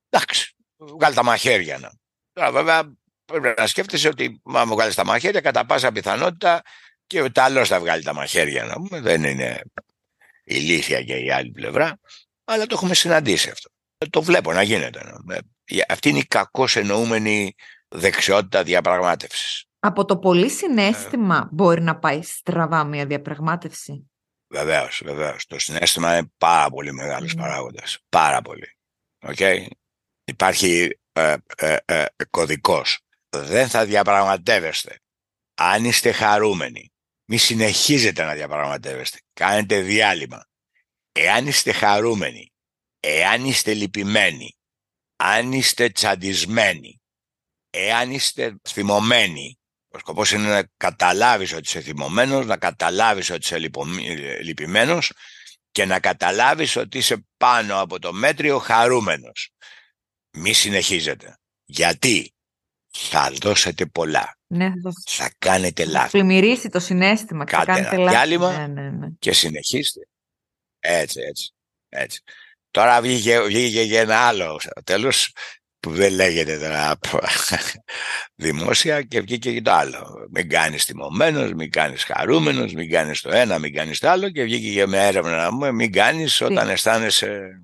Εντάξει, 0.09 0.55
βγάλει 0.77 1.15
τα 1.15 1.23
μαχαίρια 1.23 1.77
να. 1.77 1.91
Τώρα 2.33 2.51
βέβαια 2.51 2.93
πρέπει 3.25 3.53
να 3.57 3.67
σκέφτεσαι 3.67 4.07
ότι 4.07 4.41
μα 4.43 4.65
μου 4.65 4.73
βγάλεις 4.73 4.95
τα 4.95 5.05
μαχαίρια 5.05 5.41
κατά 5.41 5.65
πάσα 5.65 5.91
πιθανότητα 5.91 6.61
και 7.07 7.21
ο 7.21 7.25
Ιταλός 7.25 7.67
θα 7.67 7.79
βγάλει 7.79 8.03
τα 8.03 8.13
μαχαίρια 8.13 8.63
να 8.63 8.73
πούμε. 8.73 9.01
Δεν 9.01 9.23
είναι 9.23 9.61
ηλίθια 10.43 11.03
και 11.03 11.15
η 11.15 11.31
άλλη 11.31 11.51
πλευρά, 11.51 11.99
αλλά 12.43 12.65
το 12.65 12.75
έχουμε 12.75 12.93
συναντήσει 12.93 13.49
αυτό. 13.49 13.69
Το 14.09 14.21
βλέπω 14.21 14.53
να 14.53 14.61
γίνεται. 14.61 15.01
Αυτή 15.87 16.09
είναι 16.09 16.19
η 16.19 16.25
κακώ 16.25 16.65
εννοούμενη 16.73 17.55
δεξιότητα 17.87 18.63
διαπραγμάτευσης. 18.63 19.65
Από 19.79 20.05
το 20.05 20.17
πολύ 20.17 20.49
συνέστημα 20.49 21.49
μπορεί 21.51 21.81
να 21.81 21.99
πάει 21.99 22.21
στραβά 22.21 22.83
μια 22.83 23.05
διαπραγμάτευση; 23.05 24.11
Βεβαίως, 24.53 25.01
βεβαίως. 25.05 25.45
Το 25.45 25.59
συνέστημα 25.59 26.17
είναι 26.17 26.31
πάρα 26.37 26.69
πολύ 26.69 26.93
μεγάλος 26.93 27.33
mm. 27.33 27.37
παράγοντας. 27.37 27.97
Πάρα 28.09 28.41
πολύ. 28.41 28.77
Okay? 29.19 29.65
Υπάρχει 30.23 30.97
ε, 31.13 31.35
ε, 31.57 31.77
ε, 31.85 32.05
κωδικός. 32.29 32.99
Δεν 33.29 33.67
θα 33.69 33.85
διαπραγματεύεστε. 33.85 34.99
Αν 35.53 35.85
είστε 35.85 36.11
χαρούμενοι, 36.11 36.93
μη 37.25 37.37
συνεχίζετε 37.37 38.23
να 38.23 38.33
διαπραγματεύεστε. 38.33 39.19
Κάνετε 39.33 39.81
διάλειμμα. 39.81 40.45
Εάν 41.11 41.47
είστε 41.47 41.71
χαρούμενοι, 41.71 42.53
εάν 42.99 43.45
είστε 43.45 43.73
λυπημένοι, 43.73 44.57
αν 45.15 45.51
είστε 45.51 45.89
τσαντισμένοι, 45.89 47.01
εάν 47.69 48.11
είστε 48.11 48.55
θυμωμένοι, 48.69 49.59
ο 49.95 49.99
σκοπός 49.99 50.31
είναι 50.31 50.49
να 50.49 50.69
καταλάβεις 50.77 51.53
ότι 51.53 51.61
είσαι 51.61 51.81
θυμωμένος, 51.81 52.45
να 52.45 52.57
καταλάβεις 52.57 53.29
ότι 53.29 53.39
είσαι 53.41 53.57
λυπημένος 54.41 55.11
και 55.71 55.85
να 55.85 55.99
καταλάβεις 55.99 56.75
ότι 56.75 56.97
είσαι 56.97 57.25
πάνω 57.37 57.81
από 57.81 57.99
το 57.99 58.13
μέτριο 58.13 58.57
χαρούμενος 58.57 59.53
μη 60.37 60.53
συνεχίζετε. 60.53 61.37
Γιατί 61.65 62.33
θα 62.89 63.31
δώσετε 63.41 63.85
πολλά. 63.85 64.37
Ναι, 64.47 64.71
θα, 65.05 65.31
κάνετε 65.37 65.85
λάθη. 65.85 66.03
Θα 66.05 66.09
πλημμυρίσει 66.09 66.69
το 66.69 66.79
συνέστημα. 66.79 67.45
Κάντε 67.45 67.83
θα 67.83 67.95
ένα 67.95 68.09
διάλειμμα 68.09 68.57
ναι, 68.57 68.67
ναι, 68.67 68.89
ναι. 68.89 69.07
και 69.19 69.33
συνεχίστε. 69.33 70.07
Έτσι, 70.79 71.21
έτσι, 71.21 71.53
έτσι. 71.89 72.23
Τώρα 72.71 73.01
βγήκε, 73.01 73.41
βγήκε 73.41 73.81
για 73.81 74.01
ένα 74.01 74.17
άλλο 74.17 74.59
τέλος 74.83 75.33
που 75.83 75.91
δεν 75.91 76.13
λέγεται 76.13 76.57
τώρα 76.57 76.97
δημόσια 78.43 79.01
και 79.01 79.21
βγήκε 79.21 79.53
και 79.53 79.61
το 79.61 79.71
άλλο. 79.71 80.27
Μην 80.31 80.49
κάνεις 80.49 80.85
τιμωμένος, 80.85 81.53
μην 81.53 81.71
κάνεις 81.71 82.03
χαρούμενος, 82.03 82.73
μην 82.73 82.89
κάνεις 82.89 83.21
το 83.21 83.31
ένα, 83.31 83.59
μην 83.59 83.73
κάνεις 83.73 83.99
το 83.99 84.09
άλλο 84.09 84.29
και 84.29 84.43
βγήκε 84.43 84.69
για 84.69 84.87
μια 84.87 85.01
έρευνα 85.01 85.35
να 85.35 85.49
πούμε 85.49 85.71
μην 85.71 85.91
κάνεις 85.91 86.41
όταν 86.41 86.69
αισθάνεσαι 86.69 87.61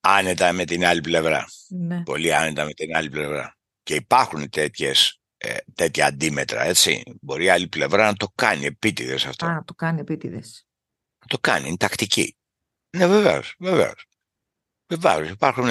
άνετα 0.00 0.52
με 0.52 0.64
την 0.64 0.84
άλλη 0.84 1.00
πλευρά. 1.00 1.44
Ναι. 1.68 2.02
Πολύ 2.02 2.34
άνετα 2.34 2.64
με 2.64 2.72
την 2.72 2.96
άλλη 2.96 3.08
πλευρά. 3.08 3.56
Και 3.82 3.94
υπάρχουν 3.94 4.50
τέτοιες, 4.50 5.20
ε, 5.36 5.56
τέτοια 5.74 6.06
αντίμετρα, 6.06 6.62
έτσι. 6.62 7.02
Μπορεί 7.20 7.44
η 7.44 7.48
άλλη 7.48 7.68
πλευρά 7.68 8.06
να 8.06 8.14
το 8.14 8.32
κάνει 8.34 8.64
επίτηδες 8.64 9.26
αυτό. 9.26 9.46
Α, 9.46 9.52
να 9.52 9.64
το 9.64 9.74
κάνει 9.74 10.00
επίτηδες. 10.00 10.66
Να 11.20 11.26
το 11.26 11.38
κάνει, 11.38 11.68
είναι 11.68 11.76
τακτική. 11.76 12.36
Ναι, 12.96 13.06
βεβαίως, 13.06 13.54
βεβαίως. 13.58 14.04
Βεβαίως, 14.88 15.30
υπάρχουν, 15.30 15.70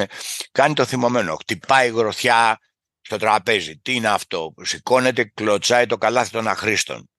κάνει 0.52 0.74
το 0.74 0.86
θυμωμένο, 0.86 1.36
χτυπάει 1.36 1.90
γροθιά 1.90 2.60
στο 3.02 3.18
τραπέζι. 3.18 3.78
Τι 3.78 3.96
είναι 3.96 4.10
αυτό, 4.10 4.54
σηκώνεται, 4.62 5.32
κλωτσάει 5.34 5.86
το 5.86 5.98
καλάθι 5.98 6.32
των 6.32 6.48
αχρήστων. 6.48 7.10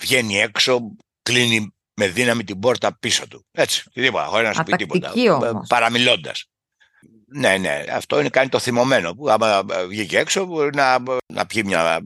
Βγαίνει 0.00 0.40
έξω, 0.40 0.80
κλείνει 1.22 1.74
με 1.94 2.08
δύναμη 2.08 2.44
την 2.44 2.58
πόρτα 2.58 2.98
πίσω 2.98 3.28
του. 3.28 3.46
Έτσι, 3.50 3.90
τίποτα, 3.92 4.24
χωρίς 4.24 4.48
να 4.48 4.54
σου 4.54 4.62
πει 4.62 4.76
τίποτα. 4.76 5.12
Παραμιλώντας. 5.68 6.48
Ναι, 7.26 7.56
ναι, 7.56 7.84
αυτό 7.90 8.20
είναι 8.20 8.28
κάνει 8.28 8.48
το 8.48 8.58
θυμωμένο 8.58 9.14
που 9.14 9.30
άμα 9.30 9.64
βγήκε 9.88 10.18
έξω 10.18 10.44
μπορεί 10.44 10.74
να, 10.74 11.02
να 11.32 11.46
πιει 11.46 11.62
μια, 11.64 12.00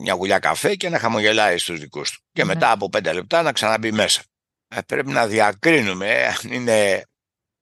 μια 0.00 0.14
γουλιά 0.14 0.38
καφέ 0.38 0.74
και 0.74 0.88
να 0.88 0.98
χαμογελάει 0.98 1.58
στους 1.58 1.80
δικούς 1.80 2.10
του. 2.10 2.20
Και 2.32 2.44
ναι. 2.44 2.54
μετά 2.54 2.70
από 2.70 2.88
πέντε 2.88 3.12
λεπτά 3.12 3.42
να 3.42 3.52
ξαναμπεί 3.52 3.92
μέσα. 3.92 4.22
Ε, 4.68 4.80
πρέπει 4.86 5.10
να 5.10 5.26
διακρίνουμε 5.26 6.26
αν 6.26 6.52
είναι... 6.52 7.02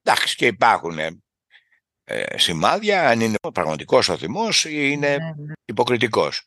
Εντάξει 0.07 0.37
και 0.37 0.47
υπάρχουν 0.47 0.99
ε, 0.99 2.39
σημάδια 2.39 3.09
αν 3.09 3.21
είναι 3.21 3.37
πραγματικός 3.55 4.09
ο 4.09 4.17
θυμός 4.17 4.65
ή 4.65 4.71
είναι 4.93 5.09
Ναι, 5.09 5.17
ναι. 5.17 5.53
υποκριτικός. 5.65 6.43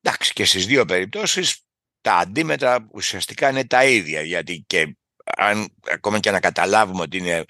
Εντάξει, 0.00 0.32
και 0.32 0.44
στις 0.44 0.66
δύο 0.66 0.84
περιπτώσεις 0.84 1.60
τα 2.00 2.14
αντίμετρα 2.14 2.86
ουσιαστικά 2.92 3.48
είναι 3.50 3.64
τα 3.66 3.84
ίδια, 3.84 4.20
γιατί 4.22 4.64
και 4.66 4.96
αν 5.36 5.74
ακόμα 5.92 6.18
και 6.18 6.30
να 6.30 6.40
καταλάβουμε 6.40 7.02
ότι 7.02 7.16
είναι 7.16 7.44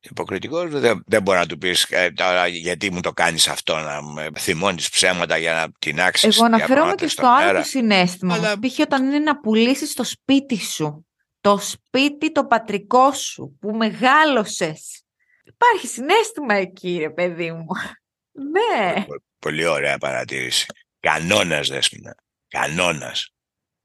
υποκριτικός, 0.00 0.70
δεν, 0.70 1.02
δεν 1.06 1.22
μπορεί 1.22 1.38
να 1.38 1.46
του 1.46 1.58
πεις 1.58 1.86
ε, 1.90 2.10
τώρα 2.10 2.46
γιατί 2.46 2.90
μου 2.92 3.00
το 3.00 3.12
κάνεις 3.12 3.48
αυτό, 3.48 3.76
να 3.78 4.02
με 4.02 4.28
θυμώνεις 4.38 4.88
ψέματα 4.90 5.36
για 5.38 5.52
να 5.54 5.72
τεινάξεις 5.78 6.36
Εγώ 6.36 6.44
αναφέρομαι 6.44 6.66
και 6.66 6.74
διαπραγμάτευση 6.74 7.14
στο 7.14 7.22
στον 7.22 7.34
άλλο 7.34 7.46
αέρα. 7.46 7.58
το 7.60 7.64
συνέστημα. 7.68 8.34
Αλλά- 8.34 8.48
Αλλά... 8.48 8.58
Π.χ. 8.58 8.78
όταν 8.78 9.04
είναι 9.06 9.18
να 9.18 9.40
πουλήσεις 9.40 9.94
το 9.94 10.04
σπίτι 10.04 10.56
σου. 10.60 11.05
Το 11.46 11.58
σπίτι 11.58 12.32
το 12.32 12.46
πατρικό 12.46 13.12
σου 13.12 13.56
που 13.60 13.70
μεγάλωσες. 13.70 15.04
Υπάρχει 15.44 15.86
συνέστημα 15.86 16.54
εκεί, 16.54 16.98
ρε 16.98 17.10
παιδί 17.10 17.52
μου. 17.52 17.66
ναι. 18.50 19.04
Πολύ 19.38 19.66
ωραία 19.66 19.98
παρατήρηση. 19.98 20.66
Κανόνας, 21.00 21.68
Δέσποινα. 21.68 22.14
Κανόνας. 22.48 23.30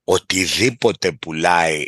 Οτιδήποτε 0.04 1.12
πουλάει 1.12 1.86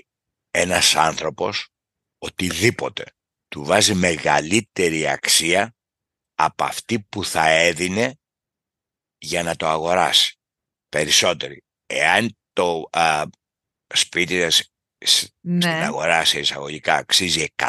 ένας 0.52 0.96
άνθρωπος, 0.96 1.70
οτιδήποτε, 2.18 3.06
του 3.48 3.64
βάζει 3.64 3.94
μεγαλύτερη 3.94 5.08
αξία 5.08 5.76
από 6.36 6.64
αυτή 6.64 7.00
που 7.00 7.26
θα 7.26 7.48
έδινε 7.48 8.16
για 9.18 9.44
να 9.44 9.56
το 9.56 9.68
αγοράσει. 9.68 10.40
Περισσότερη. 10.90 11.64
Εάν 11.86 12.38
το 12.54 12.88
α, 12.92 13.24
σπίτι 13.94 14.42
σας 14.42 14.73
σ- 15.06 15.18
στην 15.18 15.58
ναι. 15.58 15.84
αγορά 15.86 16.26
σε 16.26 16.40
εισαγωγικά 16.40 16.96
αξίζει 16.96 17.46
100, 17.56 17.68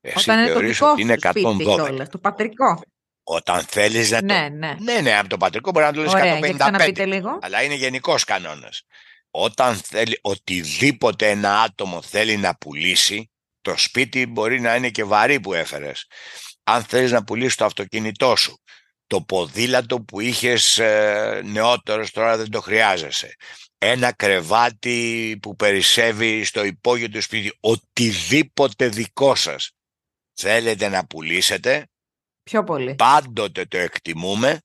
εσύ 0.00 0.18
Όταν 0.18 0.38
είναι 0.38 0.46
το 0.46 0.52
θεωρείς 0.52 0.78
δικό 0.78 0.90
ότι 0.90 1.00
είναι 1.02 1.12
σου 1.22 1.28
σπίτι 1.28 1.46
112. 1.46 1.74
κιόλας, 1.74 2.08
το 2.08 2.18
πατρικό. 2.18 2.80
Όταν 3.28 3.62
θέλεις 3.62 4.10
να 4.10 4.18
το 4.18 4.24
Ναι, 4.24 4.48
ναι. 4.48 4.74
ναι, 4.80 5.00
ναι, 5.00 5.18
από 5.18 5.28
το 5.28 5.36
πατρικό 5.36 5.70
μπορεί 5.70 5.84
να 5.84 5.92
το 5.92 6.00
λες 6.02 6.12
Ωραία, 6.12 6.24
για 6.38 6.48
155. 6.48 6.54
ξαναπείτε 6.58 7.04
λίγο. 7.06 7.38
Αλλά 7.42 7.62
είναι 7.62 7.74
γενικός 7.74 8.24
κανόνας. 8.24 8.82
Όταν 9.30 9.76
θέλει 9.76 10.18
οτιδήποτε 10.22 11.30
ένα 11.30 11.60
άτομο 11.60 12.02
θέλει 12.02 12.36
να 12.36 12.56
πουλήσει, 12.56 13.30
το 13.60 13.76
σπίτι 13.76 14.26
μπορεί 14.26 14.60
να 14.60 14.74
είναι 14.74 14.90
και 14.90 15.04
βαρύ 15.04 15.40
που 15.40 15.54
έφερες. 15.54 16.06
Αν 16.64 16.82
θέλεις 16.82 17.10
να 17.10 17.24
πουλήσεις 17.24 17.54
το 17.54 17.64
αυτοκίνητό 17.64 18.36
σου, 18.36 18.60
το 19.06 19.20
ποδήλατο 19.22 20.00
που 20.00 20.20
είχες 20.20 20.78
ε, 20.78 21.40
νεότερος 21.44 22.10
τώρα 22.10 22.36
δεν 22.36 22.50
το 22.50 22.60
χρειάζεσαι. 22.60 23.36
Ένα 23.78 24.12
κρεβάτι 24.12 25.38
που 25.42 25.56
περισσεύει 25.56 26.44
στο 26.44 26.64
υπόγειο 26.64 27.08
του 27.08 27.22
σπίτι, 27.22 27.56
οτιδήποτε 27.60 28.88
δικό 28.88 29.34
σας 29.34 29.70
θέλετε 30.32 30.88
να 30.88 31.06
πουλήσετε, 31.06 31.86
Πιο 32.42 32.64
πολύ. 32.64 32.94
πάντοτε 32.94 33.64
το 33.64 33.76
εκτιμούμε 33.78 34.60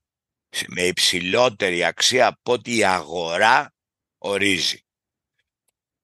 με 0.68 0.82
υψηλότερη 0.82 1.84
αξία 1.84 2.28
από 2.28 2.52
ό,τι 2.52 2.76
η 2.78 2.84
αγορά 2.84 3.74
ορίζει. 4.18 4.86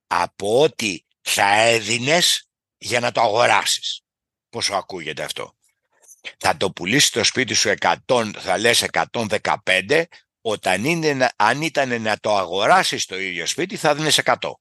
Από 0.08 0.62
ό,τι 0.62 1.00
θα 1.22 1.52
έδινες 1.62 2.50
για 2.78 3.00
να 3.00 3.12
το 3.12 3.22
αγοράσεις. 3.22 4.02
Πόσο 4.50 4.76
ακούγεται 4.76 5.24
αυτό; 5.24 5.56
Θα 6.38 6.58
το 6.58 6.72
πουλήσεις 6.72 7.10
το 7.10 7.24
σπίτι 7.24 7.54
σου 7.54 7.74
100, 8.06 8.32
θα 8.38 8.58
λες 8.58 8.82
115, 8.82 10.04
όταν 10.50 10.84
είναι, 10.86 11.14
να- 11.14 11.32
αν 11.36 11.62
ήταν 11.62 12.02
να 12.02 12.18
το 12.20 12.38
αγοράσεις 12.38 13.06
το 13.06 13.20
ίδιο 13.20 13.46
σπίτι 13.46 13.76
θα 13.76 13.96
δίνεις 13.96 14.18
100. 14.18 14.60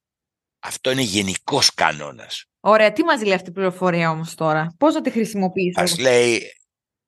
Αυτό 0.61 0.91
είναι 0.91 1.03
γενικός 1.03 1.74
κανόνας. 1.74 2.45
Ωραία, 2.61 2.93
τι 2.93 3.03
μας 3.05 3.22
λέει 3.22 3.32
αυτή 3.34 3.51
η 3.51 3.53
πληροφορία 3.53 4.11
όμως 4.11 4.34
τώρα; 4.34 4.74
Πώς 4.78 4.95
να 4.95 5.01
τη 5.01 5.11
χρησιμοποιήσω; 5.11 5.80
Μας 5.80 5.99
λέει, 5.99 6.43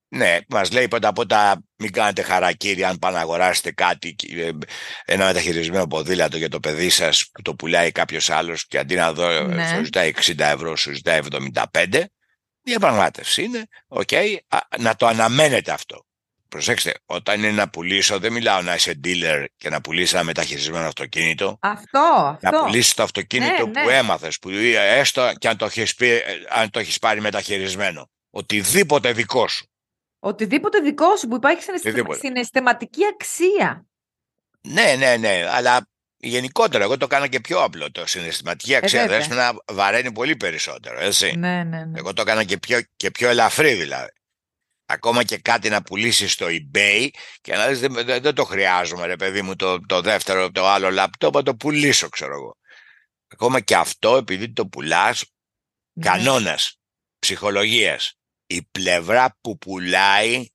ναι, 0.08 0.38
μας 0.48 0.72
λέει 0.72 0.88
πρώτα 0.88 1.08
απ' 1.08 1.18
όλα 1.18 1.62
μην 1.76 1.92
κάνετε 1.92 2.22
χαρακτήρι 2.22 2.84
αν 2.84 2.98
πάνε 2.98 3.16
να 3.16 3.22
αγοράσετε 3.22 3.72
κάτι, 3.72 4.14
ε, 4.36 4.50
ένα 5.04 5.24
μεταχειρισμένο 5.26 5.86
ποδήλατο 5.86 6.36
για 6.36 6.48
το 6.48 6.60
παιδί 6.60 6.88
σας 6.90 7.28
που 7.32 7.42
το 7.42 7.54
πουλάει 7.54 7.92
κάποιος 7.92 8.30
άλλος 8.30 8.66
και 8.66 8.78
αντί 8.78 8.94
να 8.94 9.12
δω, 9.12 9.42
Ναι. 9.42 9.68
σου 9.68 9.84
ζητάει 9.84 10.08
60 10.08 10.44
ευρώ, 10.50 10.76
σου 10.76 10.92
ζητάει 10.94 11.18
75. 11.18 12.04
Διαπραγμάτευση 12.62 13.42
είναι, 13.42 13.64
οκ, 13.86 14.12
α, 14.48 14.58
να 14.78 14.94
το 14.96 15.06
αναμένετε 15.06 15.72
αυτό. 15.72 16.06
Προσέξτε, 16.48 16.94
όταν 17.06 17.38
είναι 17.38 17.50
να 17.50 17.68
πουλήσω, 17.68 18.18
δεν 18.18 18.32
μιλάω 18.32 18.62
να 18.62 18.74
είσαι 18.74 19.00
dealer 19.04 19.44
και 19.56 19.68
να 19.68 19.80
πουλήσεις 19.80 20.12
ένα 20.12 20.22
μεταχειρισμένο 20.22 20.86
αυτοκίνητο. 20.86 21.58
Αυτό, 21.60 22.38
Να 22.40 22.48
αυτό. 22.48 22.62
πουλήσεις 22.64 22.94
το 22.94 23.02
αυτοκίνητο 23.02 23.66
Ναι, 23.66 23.72
που 23.82 23.88
ναι. 23.88 23.96
έμαθες, 23.96 24.38
που 24.38 24.48
ε, 24.50 24.98
έστω 24.98 25.32
και 25.38 25.48
αν 25.48 25.56
το 25.56 25.64
έχεις, 25.64 25.94
πει, 25.94 26.06
ε, 26.10 26.22
αν 26.48 26.70
το 26.70 26.78
έχεις 26.78 26.98
πάρει 26.98 27.20
μεταχειρισμένο. 27.20 28.10
Οτιδήποτε 28.30 29.12
δικό 29.12 29.48
σου. 29.48 29.66
Οτιδήποτε 30.18 30.78
δικό 30.80 31.16
σου 31.16 31.28
που 31.28 31.34
υπάρχει 31.36 31.62
συναισθημα- 31.62 31.92
Οτιδήποτε. 31.94 32.18
συναισθηματική 32.26 33.00
αξία. 33.14 33.86
Ναι, 34.68 34.94
ναι, 34.98 35.16
ναι, 35.16 35.44
αλλά 35.50 35.88
γενικότερα 36.16 36.84
εγώ 36.84 36.96
το 36.96 37.06
κάνω 37.06 37.26
και 37.26 37.40
πιο 37.40 37.62
απλό. 37.62 37.90
Το 37.90 38.06
συναισθηματική 38.06 38.74
αξία 38.74 39.06
βέβαια. 39.06 39.18
δεν 39.26 39.36
να 39.36 39.52
βαραίνει 39.72 40.12
πολύ 40.12 40.36
περισσότερο, 40.36 41.00
έτσι. 41.00 41.32
Ναι, 41.36 41.62
ναι, 41.64 41.84
ναι. 41.84 41.98
Εγώ 41.98 42.12
το 42.12 42.22
έκανα 42.22 42.44
και 42.44 42.58
πιο, 42.58 42.80
και 42.96 43.10
πιο 43.10 43.28
ελαφρύ 43.28 43.72
δηλαδή. 43.74 44.08
Ακόμα 44.90 45.24
και 45.24 45.38
κάτι 45.38 45.68
να 45.68 45.82
πουλήσεις 45.82 46.32
στο 46.32 46.46
eBay 46.48 47.08
και 47.40 47.54
να 47.54 47.68
δεις 47.68 47.80
δεν, 47.80 47.92
δεν, 47.92 48.22
δεν 48.22 48.34
το 48.34 48.44
χρειάζομαι 48.44 49.06
ρε 49.06 49.16
παιδί 49.16 49.42
μου 49.42 49.56
το, 49.56 49.80
το 49.86 50.00
δεύτερο, 50.00 50.50
το 50.50 50.66
άλλο 50.66 50.90
λάπτοπ, 50.90 51.34
να 51.34 51.42
το 51.42 51.56
πουλήσω 51.56 52.08
ξέρω 52.08 52.34
εγώ. 52.34 52.56
Ακόμα 53.28 53.60
και 53.60 53.76
αυτό 53.76 54.16
επειδή 54.16 54.52
το 54.52 54.66
πουλάς, 54.66 55.24
Ναι. 55.92 56.04
κανόνας 56.04 56.78
ψυχολογίας. 57.18 58.12
Η 58.46 58.62
πλευρά 58.62 59.36
που 59.40 59.58
πουλάει 59.58 60.46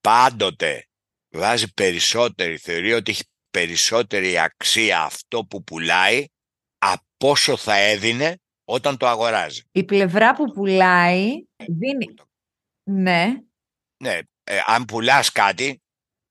πάντοτε 0.00 0.88
βάζει 1.34 1.72
περισσότερη, 1.72 2.58
θεωρεί 2.58 2.92
ότι 2.92 3.10
έχει 3.10 3.24
περισσότερη 3.50 4.38
αξία 4.38 5.02
αυτό 5.02 5.44
που 5.44 5.62
πουλάει 5.64 6.26
από 6.78 7.04
όσο 7.18 7.56
θα 7.56 7.76
έδινε 7.76 8.36
όταν 8.64 8.96
το 8.96 9.06
αγοράζει. 9.06 9.62
Η 9.72 9.84
πλευρά 9.84 10.34
που 10.34 10.52
πουλάει 10.52 11.44
δίνει. 11.56 12.14
Ναι, 12.90 13.34
Ναι, 14.02 14.18
ε, 14.44 14.60
αν 14.66 14.84
πουλάς 14.84 15.32
κάτι, 15.32 15.82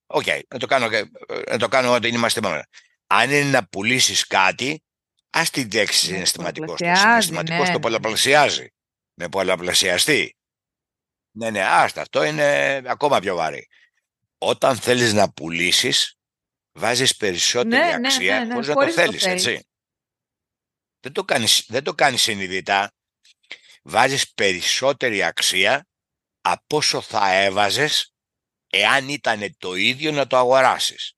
οκ, 0.05 0.25
να 0.47 0.59
το 0.59 0.65
κάνω, 0.65 0.89
και- 0.89 1.11
ε, 1.27 1.51
να 1.51 1.57
το 1.57 1.67
κάνω 1.67 1.93
όταν 1.93 2.13
είμαστε 2.13 2.41
μόνο. 2.41 2.61
Αν 3.07 3.31
είναι 3.31 3.49
να 3.49 3.67
πουλήσεις 3.67 4.27
κάτι, 4.27 4.83
ας 5.29 5.49
την 5.49 5.69
λέξη 5.73 6.07
Ναι, 6.07 6.13
συναισθηματικός. 6.13 6.67
Το 6.67 6.73
πολλαπλασιάζει, 6.75 7.09
συναισθηματικός 7.09 7.59
ναι, 7.59 7.65
το 7.65 7.71
ναι. 7.73 7.79
πολλαπλασιάζει. 7.79 8.67
Με 9.13 9.29
πολλαπλασιαστή. 9.29 10.37
Ναι, 11.37 11.49
ναι, 11.49 11.63
άστα, 11.65 12.01
αυτό 12.01 12.23
είναι 12.23 12.81
ακόμα 12.85 13.19
πιο 13.19 13.35
βαρύ. 13.35 13.67
Όταν 14.37 14.75
θέλεις 14.77 15.13
να 15.13 15.31
πουλήσεις, 15.31 16.17
βάζεις 16.71 17.15
περισσότερη 17.17 17.83
Ναι, 17.83 17.97
ναι, 17.97 18.07
αξία 18.07 18.39
ναι, 18.39 18.45
ναι, 18.45 18.53
χωρίς 18.53 18.67
να 18.67 18.73
το 18.73 18.79
χωρίς 18.79 18.95
να 18.95 19.03
το 19.03 19.07
θέλεις, 19.09 19.23
θέλεις. 19.23 19.45
έτσι. 19.45 19.67
Δεν 20.99 21.11
το 21.11 21.23
κάνεις, 21.25 21.65
δεν 21.67 21.83
το 21.83 21.93
κάνεις 21.93 22.21
συνειδητά. 22.21 22.91
Βάζεις 23.83 24.33
περισσότερη 24.33 25.23
αξία 25.23 25.87
από 26.45 26.77
όσο 26.77 27.01
θα 27.01 27.33
έβαζες 27.33 28.13
εάν 28.69 29.09
ήταν 29.09 29.55
το 29.57 29.75
ίδιο 29.75 30.11
να 30.11 30.27
το 30.27 30.37
αγοράσεις. 30.37 31.13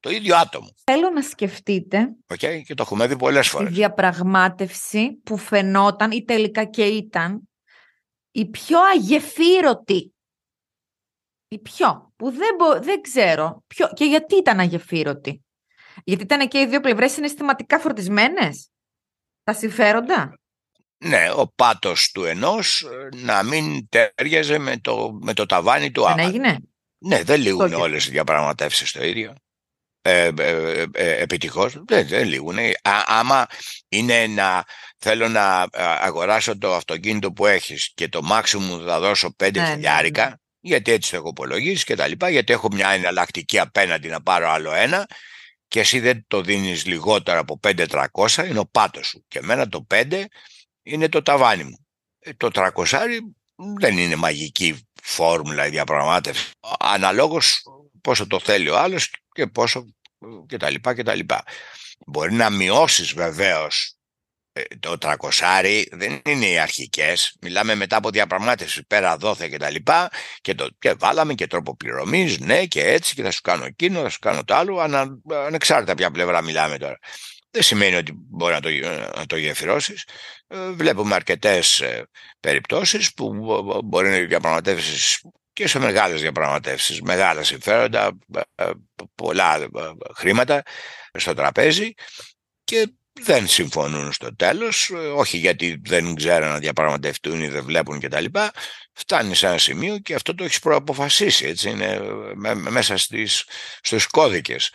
Το 0.00 0.10
ίδιο 0.10 0.36
άτομο. 0.36 0.74
θέλω 0.84 1.10
να 1.10 1.22
σκεφτείτε 1.22 2.08
οκ, 2.28 2.38
Και 2.38 2.74
το 2.74 2.82
έχουμε 2.82 3.06
δει 3.06 3.16
πολλές 3.16 3.44
τη 3.44 3.50
φορές. 3.50 3.72
διαπραγμάτευση 3.72 5.20
που 5.24 5.36
φαινόταν 5.38 6.10
ή 6.10 6.24
τελικά 6.24 6.64
και 6.64 6.86
ήταν 6.86 7.48
η 8.30 8.46
πιο 8.50 8.78
αγεφύρωτη. 8.80 10.12
Η 11.48 11.58
πιο, 11.58 12.12
που 12.16 12.30
δεν, 12.30 12.54
μπο- 12.58 12.80
δεν 12.80 13.00
ξέρω. 13.00 13.64
Ποιο, 13.66 13.88
και 13.94 14.04
γιατί 14.04 14.36
ήταν 14.36 14.58
αγεφύρωτη. 14.60 15.42
Γιατί 16.04 16.22
ήταν 16.22 16.48
και 16.48 16.60
οι 16.60 16.66
δύο 16.66 16.80
πλευρές 16.80 17.12
συναισθηματικά 17.12 17.78
φορτισμένες. 17.78 18.70
Τα 19.42 19.52
συμφέροντα. 19.54 20.38
Ναι, 21.04 21.30
ο 21.36 21.52
πάτος 21.56 22.10
του 22.10 22.24
ενός 22.24 22.82
ε, 22.82 23.16
να 23.16 23.42
μην 23.42 23.88
τέριαζε 23.88 24.58
με 24.58 24.76
το, 24.76 25.18
με 25.20 25.34
το 25.34 25.46
ταβάνι 25.46 25.90
του 25.90 26.02
Δεν 26.02 26.10
άλλου. 26.10 26.28
έγινε; 26.28 26.58
Ναι, 26.98 27.22
δεν 27.22 27.40
λήγουν 27.40 27.68
και 27.68 27.74
όλες 27.74 28.06
οι 28.06 28.10
διαπραγματεύσεις 28.10 28.92
το 28.92 29.04
ίδιο. 29.04 29.34
Ε, 30.02 30.30
ε, 30.38 30.80
ε, 30.80 30.86
ε, 30.92 31.22
επιτυχώς. 31.22 31.82
Δεν, 31.86 32.06
δεν 32.08 32.28
λήγουν. 32.28 32.58
Α, 32.58 33.02
άμα 33.06 33.46
είναι 33.88 34.26
να 34.26 34.64
θέλω 34.98 35.28
να 35.28 35.66
ε, 35.72 35.82
αγοράσω 35.82 36.58
το 36.58 36.74
αυτοκίνητο 36.74 37.32
που 37.32 37.46
έχεις 37.46 37.92
και 37.94 38.08
το 38.08 38.20
maximum 38.32 38.58
μου 38.58 38.84
θα 38.86 39.00
δώσω 39.00 39.34
5 39.44 39.50
Ναι, 39.52 39.60
ναι, 39.60 39.68
χιλιάρικα, 39.68 40.40
γιατί 40.60 40.92
έτσι 40.92 41.10
το 41.10 41.16
έχω 41.16 41.28
υπολογίσει 41.28 41.84
και 41.84 41.94
τα 41.96 42.06
λοιπά, 42.06 42.28
γιατί 42.30 42.52
έχω 42.52 42.68
μια 42.72 42.88
εναλλακτική 42.88 43.58
απέναντι 43.58 44.08
να 44.08 44.22
πάρω 44.22 44.50
άλλο 44.50 44.72
ένα 44.72 45.06
και 45.68 45.80
εσύ 45.80 46.00
δεν 46.00 46.24
το 46.28 46.40
δίνεις 46.40 46.86
λιγότερο 46.86 47.38
από 47.38 47.60
5-300, 47.66 48.46
είναι 48.48 48.58
ο 48.58 48.66
πάτος 48.66 49.06
σου. 49.06 49.24
Και 49.28 49.38
εμένα 49.38 49.68
το 49.68 49.86
5 49.94 50.24
είναι 50.88 51.08
το 51.08 51.22
ταβάνι 51.22 51.64
μου. 51.64 51.86
Ε, 52.18 52.32
το 52.32 52.50
300 52.52 52.98
δεν 53.78 53.98
είναι 53.98 54.16
μαγική 54.16 54.88
φόρμουλα 55.02 55.66
η 55.66 55.70
διαπραγμάτευση. 55.70 56.50
Αναλόγως 56.78 57.62
πόσο 58.00 58.26
το 58.26 58.40
θέλει 58.40 58.68
ο 58.68 58.78
άλλος 58.78 59.10
και 59.32 59.46
πόσο 59.46 59.84
και 60.46 60.56
τα 60.56 60.70
λοιπά 60.70 60.94
και 60.94 61.02
τα 61.02 61.14
λοιπά. 61.14 61.44
Μπορεί 62.06 62.32
να 62.32 62.50
μειώσεις 62.50 63.12
βεβαίως 63.12 63.98
το 64.80 64.98
τρακοσάρι 64.98 65.88
δεν 65.92 66.20
είναι 66.24 66.46
οι 66.46 66.58
αρχικές. 66.58 67.36
Μιλάμε 67.40 67.74
μετά 67.74 67.96
από 67.96 68.10
διαπραγμάτευση 68.10 68.86
πέρα 68.86 69.16
δόθε 69.16 69.48
και 69.48 69.56
τα 69.56 69.70
λοιπά 69.70 70.10
και, 70.40 70.54
το, 70.54 70.68
και 70.78 70.94
βάλαμε 70.98 71.34
και 71.34 71.46
τρόπο 71.46 71.76
πληρωμής, 71.76 72.38
ναι 72.38 72.66
και 72.66 72.86
έτσι 72.86 73.14
και 73.14 73.22
θα 73.22 73.30
σου 73.30 73.40
κάνω 73.40 73.64
εκείνο, 73.64 74.02
θα 74.02 74.08
σου 74.08 74.18
κάνω 74.18 74.44
το 74.44 74.54
άλλο, 74.54 74.78
ανα, 74.78 75.18
ανεξάρτητα 75.46 75.94
ποια 75.94 76.10
πλευρά 76.10 76.42
μιλάμε 76.42 76.78
τώρα. 76.78 76.98
Δεν 77.50 77.62
σημαίνει 77.62 77.94
ότι 77.94 78.12
μπορεί 78.14 78.52
να 78.52 78.60
το, 78.60 78.68
να 79.16 79.26
το 79.26 79.36
γεφυρώσεις. 79.36 80.04
Ε, 80.46 80.70
βλέπουμε 80.70 81.14
αρκετές 81.14 81.80
ε, 81.80 82.08
περιπτώσεις 82.40 83.14
που 83.14 83.32
μπορεί 83.84 84.08
να 84.08 84.16
είναι 84.16 84.26
διαπραγματεύσεις 84.26 85.22
και 85.52 85.66
σε 85.68 85.78
μεγάλες 85.78 86.20
διαπραγματεύσεις, 86.20 87.00
μεγάλα 87.00 87.42
συμφέροντα, 87.42 88.18
ε, 88.54 88.70
πολλά 89.14 89.68
χρήματα 90.14 90.62
στο 91.18 91.34
τραπέζι 91.34 91.92
και 92.64 92.92
δεν 93.20 93.48
συμφωνούν 93.48 94.12
στο 94.12 94.36
τέλος, 94.36 94.90
όχι 95.14 95.36
γιατί 95.36 95.80
δεν 95.84 96.14
ξέρουν 96.14 96.48
να 96.48 96.58
διαπραγματευτούν 96.58 97.42
ή 97.42 97.48
δεν 97.48 97.64
βλέπουν 97.64 98.00
κτλ. 98.00 98.24
Φτάνει 98.92 99.34
σε 99.34 99.46
ένα 99.46 99.58
σημείο 99.58 99.98
και 99.98 100.14
αυτό 100.14 100.34
το 100.34 100.44
έχεις 100.44 100.58
προαποφασίσει, 100.58 101.46
έτσι, 101.46 101.70
είναι 101.70 102.00
μέσα 102.54 102.96
στις, 102.96 103.44
στους 103.80 104.06
κώδικες. 104.06 104.72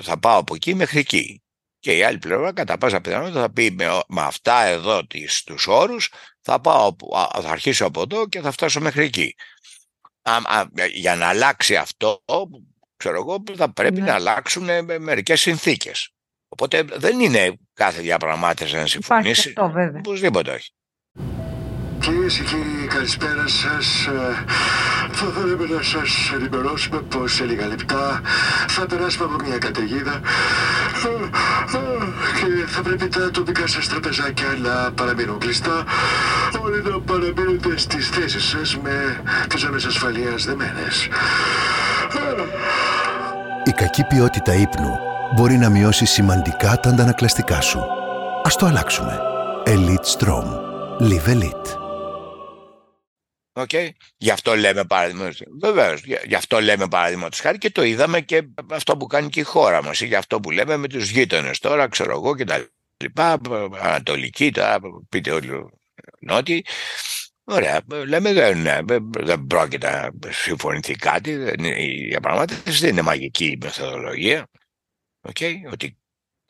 Θα 0.00 0.18
πάω 0.18 0.38
από 0.38 0.54
εκεί 0.54 0.74
μέχρι 0.74 0.98
εκεί. 0.98 1.42
Και 1.80 1.96
η 1.96 2.02
άλλη 2.02 2.18
πλευρά 2.18 2.52
κατά 2.52 2.78
πάσα 2.78 3.00
πιθανότητα 3.00 3.40
θα 3.40 3.52
πει 3.52 3.70
με, 3.70 4.00
με 4.08 4.20
αυτά 4.20 4.62
εδώ 4.62 5.06
τις, 5.06 5.42
τους 5.42 5.66
όρους 5.66 6.12
θα, 6.40 6.60
πάω, 6.60 6.96
θα 7.42 7.50
αρχίσω 7.50 7.86
από 7.86 8.00
εδώ 8.00 8.28
και 8.28 8.40
θα 8.40 8.50
φτάσω 8.50 8.80
μέχρι 8.80 9.04
εκεί. 9.04 9.34
Α, 10.22 10.36
α, 10.36 10.64
για 10.92 11.16
να 11.16 11.26
αλλάξει 11.26 11.76
αυτό, 11.76 12.24
ξέρω 12.96 13.16
εγώ, 13.16 13.42
θα 13.56 13.72
πρέπει 13.72 14.00
ναι. 14.00 14.06
να 14.06 14.14
αλλάξουν 14.14 14.68
μερικές 14.98 15.40
συνθήκες. 15.40 16.14
Οπότε 16.48 16.82
δεν 16.82 17.20
είναι 17.20 17.58
κάθε 17.72 18.00
διαπραγμάτευση 18.00 18.74
να 18.74 18.86
συμφωνήσει. 18.86 19.48
Αυτό, 19.48 19.70
βέβαια. 19.70 19.98
Οπωσδήποτε 19.98 20.50
όχι. 20.50 20.70
Κυρίες 22.00 22.34
και 22.36 22.42
κύριοι, 22.42 22.86
καλησπέρα 22.94 23.44
σας. 23.46 24.08
Θα 25.12 25.26
θέλαμε 25.34 25.66
να 25.74 25.82
σας 25.82 26.32
ενημερώσουμε 26.34 27.00
πως 27.00 27.32
σε 27.34 27.44
λίγα 27.44 27.66
λεπτά 27.66 28.20
θα 28.68 28.86
περάσουμε 28.86 29.24
από 29.24 29.44
μια 29.44 29.58
καταιγίδα 29.58 30.20
και 32.38 32.66
θα 32.66 32.82
πρέπει 32.82 33.08
τα 33.08 33.30
τοπικά 33.30 33.66
σας 33.66 33.88
τραπεζάκια 33.88 34.46
να 34.62 34.92
παραμείνουν 34.92 35.38
κλειστά. 35.38 35.84
Όλοι 36.62 36.82
να 36.82 37.00
παραμείνετε 37.00 37.78
στις 37.78 38.08
θέσεις 38.08 38.44
σας 38.44 38.78
με 38.82 39.22
τις 39.48 39.60
ζώνε 39.60 39.80
ασφαλείας 39.86 40.44
δεμένες. 40.44 41.08
Η 43.64 43.70
κακή 43.70 44.04
ποιότητα 44.04 44.54
ύπνου 44.54 44.98
μπορεί 45.34 45.56
να 45.56 45.68
μειώσει 45.68 46.04
σημαντικά 46.06 46.76
τα 46.76 46.88
αντανακλαστικά 46.88 47.60
σου. 47.60 47.80
Ας 48.44 48.56
το 48.56 48.66
αλλάξουμε. 48.66 49.18
Elite 49.66 50.18
Strom. 50.18 50.46
Live 51.00 51.28
Elite. 51.34 51.79
Okay. 53.68 53.88
Γι' 54.16 54.30
αυτό 54.30 54.56
λέμε 54.56 54.84
παράδειγμα. 54.84 55.32
Βεβαίως, 55.60 56.02
γι' 56.26 56.34
αυτό 56.34 56.60
λέμε 56.60 56.88
παράδειγμα 56.88 57.28
του 57.28 57.36
χάρη 57.40 57.58
και 57.58 57.70
το 57.70 57.82
είδαμε 57.82 58.20
και 58.20 58.42
αυτό 58.70 58.96
που 58.96 59.06
κάνει 59.06 59.28
και 59.28 59.40
η 59.40 59.42
χώρα 59.42 59.82
μας. 59.82 60.00
Γι' 60.00 60.14
αυτό 60.14 60.40
που 60.40 60.50
λέμε 60.50 60.76
με 60.76 60.88
τους 60.88 61.10
γείτονες 61.10 61.58
τώρα, 61.58 61.88
ξέρω 61.88 62.12
εγώ 62.12 62.36
και 62.36 62.44
τα 62.44 62.68
λοιπά. 62.96 63.40
Ανατολική, 63.80 64.50
τώρα 64.50 64.78
πείτε 65.08 65.30
όλοι 65.30 65.50
νότιοι. 66.20 66.66
Ωραία. 67.44 67.80
Λέμε 68.06 68.32
δεν, 68.32 68.86
δεν 69.10 69.46
πρόκειται 69.46 69.90
να 69.90 70.10
συμφωνηθεί 70.30 70.94
κάτι. 70.94 71.30
Η 71.76 72.08
διαπραγμάτευση 72.08 72.80
δεν 72.80 72.90
είναι 72.90 73.02
μαγική 73.02 73.58
μεθοδολογία. 73.60 74.48
Okay. 75.32 75.54
Ότι 75.72 75.98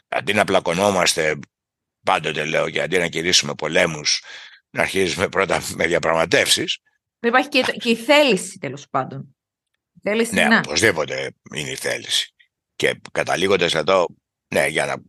αντί 0.08 0.32
να 0.32 0.44
πλακωνόμαστε, 0.44 1.38
πάντοτε 2.04 2.44
λέω, 2.44 2.70
και 2.70 2.82
αντί 2.82 2.98
να 2.98 3.08
κηρύσουμε 3.08 3.54
πολέμους, 3.54 4.22
να 4.70 4.82
αρχίζουμε 4.82 5.28
πρώτα 5.28 5.62
με 5.74 5.86
διαπραγματεύσεις. 5.86 6.78
Δεν 7.20 7.30
υπάρχει 7.30 7.48
και, 7.48 7.62
και 7.62 7.90
η 7.90 7.96
θέληση 7.96 8.58
τέλος 8.58 8.88
πάντων. 8.88 9.36
Θέληση, 10.02 10.34
ναι, 10.34 10.44
να. 10.44 10.58
οπωσδήποτε 10.58 11.34
είναι 11.54 11.70
η 11.70 11.76
θέληση. 11.76 12.34
Και 12.74 13.00
καταλήγοντας 13.12 13.74
εδώ, 13.74 14.06
ναι, 14.54 14.66
για 14.66 14.86
να 14.86 15.02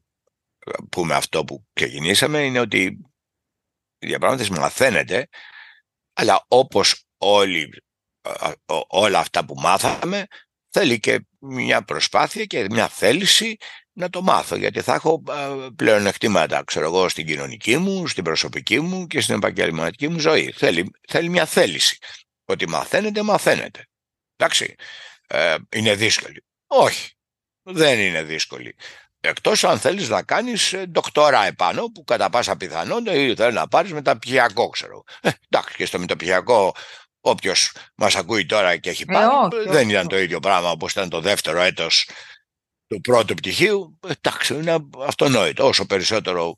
πούμε 0.89 1.15
αυτό 1.15 1.43
που 1.43 1.65
ξεκινήσαμε, 1.73 2.43
είναι 2.43 2.59
ότι 2.59 2.83
η 3.99 4.07
διαπραγμάτευση 4.07 4.51
μαθαίνεται, 4.51 5.27
αλλά 6.13 6.45
όπως 6.47 7.05
όλοι, 7.17 7.83
όλα 8.87 9.19
αυτά 9.19 9.45
που 9.45 9.53
μάθαμε, 9.55 10.27
θέλει 10.69 10.99
και 10.99 11.25
μια 11.39 11.83
προσπάθεια 11.83 12.45
και 12.45 12.67
μια 12.69 12.87
θέληση 12.87 13.57
να 13.93 14.09
το 14.09 14.21
μάθω 14.21 14.55
γιατί 14.55 14.81
θα 14.81 14.93
έχω 14.93 15.23
πλέον 15.75 16.05
εκτίματα 16.05 16.63
ξέρω 16.63 16.85
εγώ 16.85 17.09
στην 17.09 17.25
κοινωνική 17.25 17.77
μου, 17.77 18.07
στην 18.07 18.23
προσωπική 18.23 18.79
μου 18.79 19.07
και 19.07 19.21
στην 19.21 19.35
επαγγελματική 19.35 20.07
μου 20.07 20.19
ζωή. 20.19 20.53
Θέλει, 20.57 20.91
θέλει 21.07 21.29
μια 21.29 21.45
θέληση. 21.45 21.97
Ότι 22.45 22.69
μαθαίνετε, 22.69 23.21
μαθαίνετε. 23.21 23.87
Εντάξει, 24.35 24.75
ε, 25.27 25.55
είναι 25.75 25.95
δύσκολη. 25.95 26.45
Όχι, 26.67 27.11
δεν 27.61 27.99
είναι 27.99 28.23
δύσκολη. 28.23 28.75
Εκτός 29.19 29.63
αν 29.63 29.79
θέλεις 29.79 30.09
να 30.09 30.23
κάνεις 30.23 30.73
ε, 30.73 30.85
ντοκτορά 30.85 31.45
επάνω 31.45 31.85
που 31.85 32.03
κατά 32.03 32.29
πάσα 32.29 32.57
πιθανότητα 32.57 33.13
ή 33.13 33.35
θέλεις 33.35 33.55
να 33.55 33.67
πάρεις 33.67 33.91
μεταπτυχιακό 33.91 34.69
ξέρω. 34.69 35.03
Ε, 35.21 35.29
εντάξει 35.49 35.75
και 35.75 35.85
στο 35.85 35.99
μεταπτυχιακό 35.99 36.73
Όποιος 37.21 37.71
μας 37.95 38.15
ακούει 38.15 38.45
τώρα 38.45 38.77
και 38.77 38.89
έχει 38.89 39.05
πάρει, 39.05 39.27
δεν 39.67 39.89
ήταν 39.89 40.07
το 40.07 40.19
ίδιο 40.19 40.39
πράγμα 40.39 40.71
όπως 40.71 40.91
ήταν 40.91 41.09
το 41.09 41.19
δεύτερο 41.19 41.61
έτος 41.61 42.09
του 42.91 43.01
πρώτου 43.01 43.33
πτυχίου. 43.33 43.99
Εντάξει, 44.07 44.53
είναι 44.53 44.77
αυτονόητο. 45.05 45.67
Όσο 45.67 45.85
περισσότερο 45.85 46.55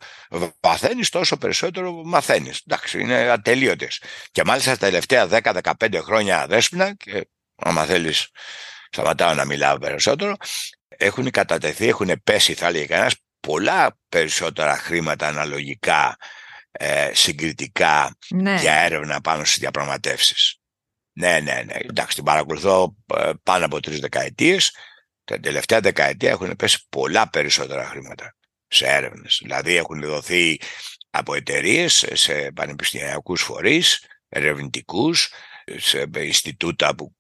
βαθαίνει, 0.60 1.06
τόσο 1.06 1.38
περισσότερο 1.38 1.92
μαθαίνεις. 2.04 2.62
Εντάξει, 2.68 3.00
είναι 3.00 3.16
ατελείωτες. 3.16 4.02
Και 4.32 4.44
μάλιστα 4.44 4.72
τα 4.72 4.78
τελευταία 4.78 5.28
10-15 5.28 6.00
χρόνια 6.04 6.48
δέσπινα, 6.48 6.94
και 6.94 7.30
άμα 7.56 7.86
θέλεις, 7.86 8.28
σταματάω 8.90 9.34
να 9.34 9.46
μιλάω 9.46 9.78
περισσότερο, 9.78 10.36
έχουν 10.88 11.30
κατατεθεί, 11.30 11.88
έχουν 11.88 12.22
πέσει, 12.24 12.54
θα 12.54 12.68
έλεγε 12.68 12.86
κανένας, 12.86 13.16
πολλά 13.40 13.98
περισσότερα 14.10 14.78
χρήματα 14.78 15.28
αναλογικά 15.28 16.18
ε, 16.72 17.10
συγκριτικά 17.14 18.18
ναι. 18.30 18.58
για 18.60 18.74
έρευνα 18.74 19.22
πάνω 19.22 19.46
στις 19.46 19.60
διαπραγματεύσεις. 19.60 20.58
Ναι, 21.14 21.40
ναι, 21.40 21.64
ναι. 21.66 21.74
Εντάξει, 21.74 22.16
την 22.16 22.24
παρακολουθώ 22.24 22.96
ε, 23.16 23.32
πάνω 23.44 23.66
από 23.66 23.80
τρεις 23.80 24.00
δεκαετίες. 24.00 24.76
Τα 25.24 25.40
τελευταία 25.40 25.80
δεκαετία 25.80 26.30
έχουν 26.30 26.56
πέσει 26.56 26.86
πολλά 26.90 27.30
περισσότερα 27.30 27.86
χρήματα 27.86 28.36
σε 28.68 28.86
έρευνες. 28.88 29.40
Δηλαδή 29.42 29.76
έχουν 29.76 30.02
δοθεί 30.02 30.60
από 31.10 31.34
εταιρείες 31.34 32.06
σε 32.14 32.52
πανεπιστημιακούς 32.56 33.42
φορείς, 33.42 34.06
ερευνητικούς, 34.30 35.32
σε 35.78 36.10
Ινστιτούτα 36.16 36.96
που, 36.96 37.16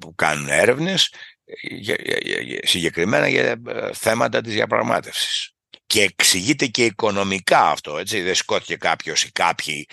που 0.00 0.14
κάνουν 0.14 0.48
έρευνες, 0.48 1.12
συγκεκριμένα 2.62 3.28
για 3.28 3.42
ε, 3.42 3.92
θέματα 3.92 4.40
της 4.40 4.52
διαπραγμάτευσης 4.52 5.54
και 5.86 6.02
εξηγείται 6.02 6.66
και 6.66 6.84
οικονομικά 6.84 7.60
αυτό, 7.70 7.98
έτσι. 7.98 8.20
Δεν 8.20 8.34
σκότηκε 8.34 8.76
κάποιος 8.76 9.22
ή 9.22 9.32
κάποιοι 9.32 9.88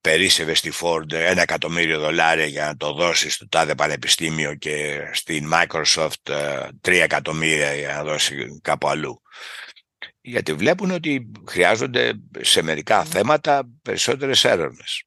περίσευε 0.00 0.54
στη 0.54 0.72
Ford 0.80 1.12
ένα 1.12 1.42
εκατομμύριο 1.42 2.00
δολάρια 2.00 2.46
για 2.46 2.66
να 2.66 2.76
το 2.76 2.92
δώσεις 2.92 3.34
στο 3.34 3.48
τάδε 3.48 3.74
πανεπιστήμιο 3.74 4.54
και 4.54 5.08
στην 5.12 5.50
Microsoft 5.52 6.28
ε, 6.28 6.68
τρία 6.80 7.02
εκατομμύρια 7.02 7.74
για 7.74 7.94
να 7.94 8.04
δώσει 8.04 8.60
κάπου 8.62 8.88
αλλού. 8.88 9.22
Γιατί 10.20 10.52
βλέπουν 10.52 10.90
ότι 10.90 11.30
χρειάζονται 11.48 12.12
σε 12.40 12.62
μερικά 12.62 13.04
θέματα 13.04 13.68
περισσότερες 13.82 14.44
έρευνες. 14.44 15.04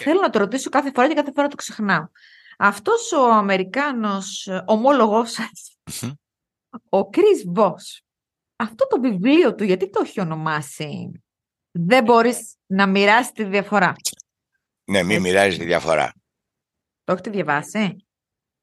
Θέλω 0.00 0.20
να 0.20 0.30
το 0.30 0.38
ρωτήσω 0.38 0.70
κάθε 0.70 0.90
φορά 0.94 1.08
και 1.08 1.14
κάθε 1.14 1.32
φορά 1.34 1.48
το 1.48 1.56
ξεχνάω. 1.56 2.06
Αυτός 2.58 3.12
ο 3.12 3.32
Αμερικάνος 3.32 4.48
ομόλογός 4.66 5.30
σας, 5.30 5.78
ο 6.88 6.98
Chris 6.98 7.58
Voss, 7.58 8.00
αυτό 8.56 8.86
το 8.86 9.00
βιβλίο 9.00 9.54
του, 9.54 9.64
γιατί 9.64 9.90
το 9.90 10.00
έχει 10.04 10.20
ονομάσει; 10.20 11.22
«Δεν 11.70 12.04
μπορείς 12.04 12.54
να 12.66 12.86
μοιράσει 12.86 13.32
τη 13.32 13.44
διαφορά». 13.44 13.94
Ναι, 14.84 15.02
μην 15.02 15.20
μοιράζεις 15.20 15.58
τη 15.58 15.64
διαφορά. 15.64 16.12
Το 17.04 17.12
έχετε 17.12 17.30
διαβάσει; 17.30 18.06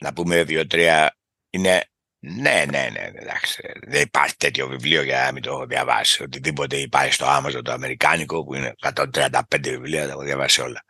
Να 0.01 0.13
πούμε 0.13 0.43
δύο-τρία. 0.43 1.17
Είναι 1.49 1.84
ναι, 2.22 2.65
ναι, 2.70 2.89
ναι, 2.91 3.11
εντάξει. 3.13 3.61
Δεν 3.88 4.01
υπάρχει 4.01 4.36
τέτοιο 4.36 4.67
βιβλίο 4.67 5.01
για 5.01 5.24
να 5.26 5.32
μην 5.32 5.41
το 5.41 5.51
έχω 5.51 5.65
διαβάσει. 5.65 6.24
Οτιδήποτε 6.24 6.78
υπάρχει 6.78 7.13
στο 7.13 7.26
Amazon 7.28 7.61
το 7.63 7.72
Αμερικάνικο 7.72 8.43
που 8.43 8.55
είναι 8.55 8.76
135 8.80 9.41
βιβλία, 9.61 10.05
τα 10.05 10.11
έχω 10.11 10.24
διαβάσει 10.24 10.61
όλα. 10.61 10.84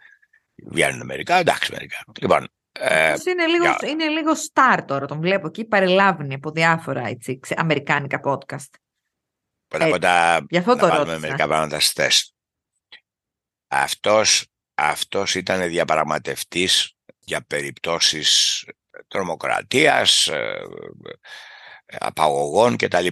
Βγαίνουν 0.55 1.01
Αμερικά, 1.01 1.35
εντάξει, 1.35 1.69
Αμερικά. 1.71 2.03
Λοιπόν, 2.21 2.47
ε, 2.71 3.13
είναι, 3.27 3.45
λίγο, 3.45 3.63
για... 3.63 3.77
είναι 3.89 4.07
λίγο 4.07 4.31
star 4.31 4.79
τώρα, 4.85 5.05
τον 5.05 5.19
βλέπω 5.19 5.47
εκεί, 5.47 5.65
παρελάβει 5.65 6.33
από 6.33 6.51
διάφορα 6.51 7.07
έτσι, 7.07 7.39
αμερικάνικα 7.55 8.19
podcast. 8.23 8.73
Πρώτα 9.67 9.85
απ' 9.85 9.93
όλα 9.93 10.75
να 10.75 10.87
βάλουμε 10.87 11.19
μερικά 11.19 11.47
πράγματα 11.47 11.79
στις 11.79 11.93
θέσεις. 11.93 12.33
Αυτός, 13.67 14.47
αυτός 14.79 15.35
ήταν 15.35 15.69
διαπραγματευτής 15.69 16.93
για 17.19 17.41
περιπτώσεις 17.41 18.63
τρομοκρατίας, 19.07 20.27
ε, 20.27 20.61
απαγωγών 21.85 22.77
κτλ. 22.77 23.07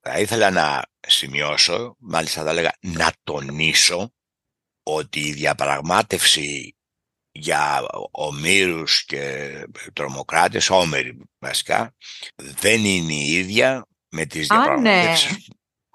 Θα 0.00 0.18
ήθελα 0.18 0.50
να 0.50 0.82
σημειώσω, 1.00 1.96
μάλιστα 1.98 2.42
θα 2.42 2.50
έλεγα 2.50 2.72
να 2.80 3.12
τονίσω, 3.24 4.12
ότι 4.82 5.20
η 5.20 5.32
διαπραγμάτευση 5.32 6.76
για 7.30 7.86
ομήρους 8.10 9.04
και 9.04 9.52
τρομοκράτες, 9.92 10.70
όμεροι 10.70 11.18
βασικά, 11.38 11.94
δεν 12.34 12.84
είναι 12.84 13.12
η 13.12 13.32
ίδια 13.32 13.86
με 14.08 14.26
τις 14.26 14.50
Α, 14.50 14.56
ναι. 14.56 14.62
διαπραγματεύσεις 14.62 15.48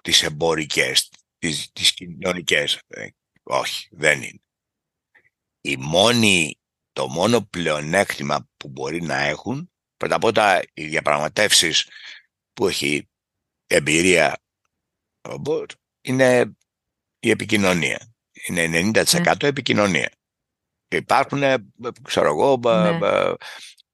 τις 0.04 0.24
εμπορικές, 0.24 1.10
τις, 1.38 1.72
τις 1.72 1.94
κοινωνικές. 1.94 2.82
Ε, 2.88 3.08
όχι, 3.44 3.88
δεν 3.92 4.22
είναι. 4.22 4.42
Η 5.62 5.78
μόνη, 5.78 6.60
το 6.92 7.08
μόνο 7.08 7.42
πλεονέκτημα 7.42 8.50
που 8.58 8.70
μπορεί 8.70 9.02
να 9.02 9.16
έχουν, 9.18 9.72
πρώτα 9.98 10.16
απ' 10.16 10.24
όλα 10.24 10.62
οι 10.74 10.88
διαπραγματεύσεις 10.88 11.90
που 12.54 12.68
έχει 12.68 13.10
εμπειρία 13.68 14.42
ο 15.22 15.38
Μποτ, 15.38 15.72
είναι 16.02 16.58
η 17.20 17.30
επικοινωνία. 17.30 18.14
Είναι 18.48 18.68
90% 18.68 19.44
επικοινωνία. 19.48 20.12
Και 20.88 20.96
υπάρχουν, 20.96 21.44
ε, 21.44 21.58
ξέρω 22.02 22.28
εγώ, 22.30 22.60
ε, 22.70 22.92
Ναι. 22.92 23.08
ε, 23.08 23.34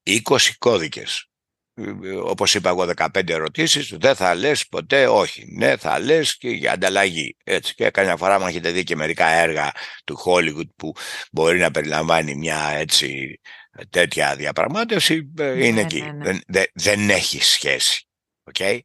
20 0.02 0.56
κώδικες. 0.58 1.30
Ε, 1.78 2.10
Όπως 2.22 2.54
είπα 2.54 2.68
εγώ 2.68 2.84
15 2.96 3.28
ερωτήσεις, 3.28 3.94
δεν 3.98 4.14
θα 4.14 4.34
λες 4.34 4.66
ποτέ 4.68 5.06
όχι. 5.08 5.44
Ναι, 5.56 5.76
θα 5.76 5.98
λες 5.98 6.36
και 6.36 6.48
για 6.48 6.72
ανταλλαγή. 6.72 7.36
Έτσι. 7.44 7.74
Και 7.74 7.90
καμιά 7.90 8.16
φορά 8.16 8.40
μου 8.40 8.46
έχετε 8.46 8.70
δει 8.70 8.84
και 8.84 8.96
μερικά 8.96 9.26
έργα 9.26 9.72
του 10.04 10.18
Hollywood 10.24 10.68
που 10.76 10.92
μπορεί 11.32 11.58
να 11.58 11.70
περιλαμβάνει 11.70 12.34
μια 12.34 12.68
έτσι 12.74 13.40
τέτοια 13.90 14.36
διαπραγμάτευση, 14.36 15.32
ε, 15.38 15.52
είναι 15.66 15.70
Ναι, 15.70 15.80
εκεί. 15.80 16.00
ναι, 16.00 16.12
ναι. 16.12 16.24
Δεν, 16.24 16.40
δεν, 16.46 16.64
δεν 16.74 17.10
έχει 17.10 17.42
σχέση. 17.42 18.05
Okay? 18.52 18.78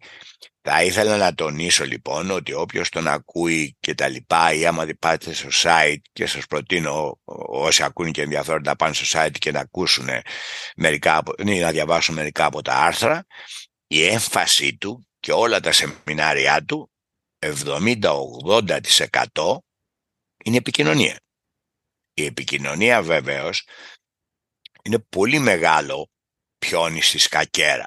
Θα 0.62 0.84
ήθελα 0.84 1.18
να 1.18 1.34
τονίσω 1.34 1.86
λοιπόν 1.86 2.32
ότι 2.32 2.54
όποιος 2.54 2.90
τον 2.90 3.08
ακούει 3.08 3.76
και 3.80 3.96
τα 3.96 4.08
λοιπά 4.08 4.54
ή 4.54 4.66
άμα 4.66 4.88
πάτε 5.00 5.34
στο 5.34 5.48
site 5.52 6.02
και 6.12 6.26
σας 6.26 6.46
προτείνω 6.46 7.08
ό- 7.08 7.20
όσοι 7.66 7.84
ακούν 7.84 8.12
και 8.12 8.22
ενδιαφέρονται 8.22 8.70
να 8.70 8.76
πάνε 8.76 8.94
στο 8.94 9.20
site 9.20 9.38
και 9.40 9.52
να 9.52 9.60
ακούσουν 9.60 10.08
μερικά 10.76 11.18
από, 11.18 11.34
ή 11.38 11.60
να 11.60 11.72
διαβάσουν 11.72 12.16
μερικά 12.16 12.46
από 12.46 12.62
τα 12.62 12.76
άρθρα 12.76 13.26
η 13.88 14.06
έμφασή 14.06 14.78
του 14.78 15.08
και 15.20 15.32
όλα 15.32 15.60
τα 15.60 15.72
σεμινάρια 15.72 16.66
του 16.66 16.92
70-80% 17.40 19.58
είναι 20.44 20.58
επικοινωνία. 20.58 21.20
Η 22.14 22.26
επικοινωνία 22.26 23.02
βεβαίως 23.02 23.68
είναι 24.84 25.00
πολύ 25.00 25.40
μεγάλο 25.40 26.10
πιόνι 26.58 27.02
στη 27.02 27.18
σκακέρα. 27.18 27.86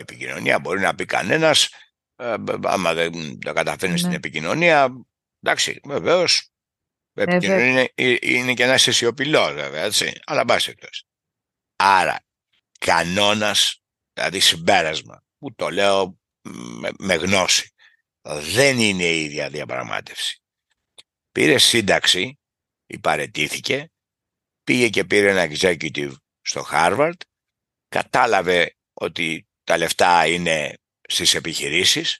Η 0.00 0.02
επικοινωνία 0.02 0.58
μπορεί 0.58 0.80
να 0.80 0.94
πει 0.94 1.04
κανένας, 1.04 1.68
ε, 2.16 2.38
μπ- 2.38 2.66
άμα 2.66 2.94
δεν 2.94 3.38
το 3.38 3.52
καταφέρνει 3.52 3.98
στην 3.98 4.10
Ναι. 4.10 4.16
επικοινωνία, 4.16 4.88
εντάξει, 5.40 5.80
βεβαίως, 5.84 6.38
η 6.38 6.50
Βέβαια. 7.12 7.34
επικοινωνία 7.34 7.66
είναι, 7.68 7.92
ε, 7.94 8.16
είναι 8.20 8.54
και 8.54 8.62
ένας 8.62 8.82
σιωπηλό 8.82 9.52
βέβαια, 9.52 9.84
έτσι, 9.84 10.20
αλλά 10.24 10.44
μπας 10.44 10.68
εκτός. 10.68 11.04
Άρα, 11.76 12.18
κανόνας, 12.78 13.82
δηλαδή 14.12 14.40
συμπέρασμα, 14.40 15.24
που 15.38 15.54
το 15.54 15.68
λέω 15.70 16.18
με, 16.42 16.90
με 16.98 17.14
γνώση, 17.14 17.74
δεν 18.28 18.78
είναι 18.78 19.04
η 19.04 19.24
ίδια 19.24 19.50
διαπραγμάτευση. 19.50 20.42
Πήρε 21.32 21.58
σύνταξη, 21.58 22.38
υπαρετήθηκε, 22.86 23.90
πήγε 24.64 24.88
και 24.88 25.04
πήρε 25.04 25.30
ένα 25.30 25.54
executive 25.54 26.12
στο 26.40 26.66
Harvard, 26.72 27.16
κατάλαβε 27.88 28.76
ότι 28.92 29.48
τα 29.70 29.78
λεφτά 29.78 30.26
είναι 30.26 30.72
στις 31.08 31.34
επιχειρήσεις 31.34 32.18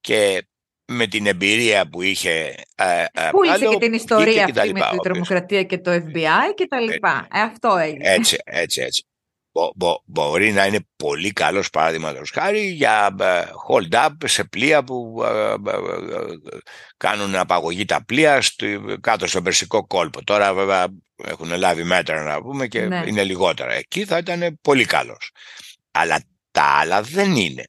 και 0.00 0.46
με 0.92 1.06
την 1.06 1.26
εμπειρία 1.26 1.88
που 1.88 2.02
είχε 2.02 2.54
ε, 2.74 3.04
ε, 3.12 3.28
Πούλησε 3.30 3.52
άλλο, 3.54 3.72
και 3.72 3.78
την 3.78 3.92
ιστορία 3.92 4.24
βγήκε 4.24 4.44
και 4.44 4.52
τα 4.52 4.60
αυτή 4.60 4.72
με 4.72 4.78
λοιπά, 4.78 4.88
την 4.90 4.98
ο 4.98 5.00
οποίος. 5.00 5.02
τρομοκρατία 5.02 5.62
και 5.62 5.78
το 5.78 5.90
FBI 5.90 6.54
και 6.54 6.66
τα 6.66 6.80
λοιπά. 6.80 7.28
Ε, 7.32 7.40
αυτό 7.40 7.76
έγινε. 7.76 8.08
Έτσι, 8.12 8.36
έτσι, 8.44 8.80
έτσι. 8.80 9.04
Μπο- 9.52 9.70
μπο- 9.76 10.02
μπορεί 10.04 10.52
να 10.52 10.66
είναι 10.66 10.86
πολύ 10.96 11.30
καλός 11.32 11.70
παράδειγμα 11.70 12.14
χάρη 12.32 12.60
για 12.60 13.16
ε, 13.20 13.42
hold 13.68 13.94
up 14.06 14.10
σε 14.24 14.44
πλοία 14.44 14.84
που 14.84 15.22
ε, 15.24 15.28
ε, 15.28 15.54
ε, 15.54 16.58
κάνουν 16.96 17.34
απαγωγή 17.36 17.84
τα 17.84 18.04
πλοία 18.04 18.42
στο, 18.42 18.66
κάτω 19.00 19.26
στον 19.26 19.42
Περσικό 19.42 19.86
κόλπο. 19.86 20.24
Τώρα 20.24 20.54
βέβαια 20.54 20.86
έχουν 21.24 21.56
λάβει 21.56 21.84
μέτρα 21.84 22.22
να 22.22 22.42
πούμε 22.42 22.66
και 22.66 22.80
Ναι. 22.80 23.02
είναι 23.06 23.24
λιγότερα. 23.24 23.72
Εκεί 23.72 24.04
θα 24.04 24.18
ήταν 24.18 24.58
πολύ 24.62 24.84
καλός. 24.84 25.30
Αλλά 25.90 26.22
τα 26.50 26.62
άλλα 26.62 27.02
δεν 27.02 27.36
είναι. 27.36 27.64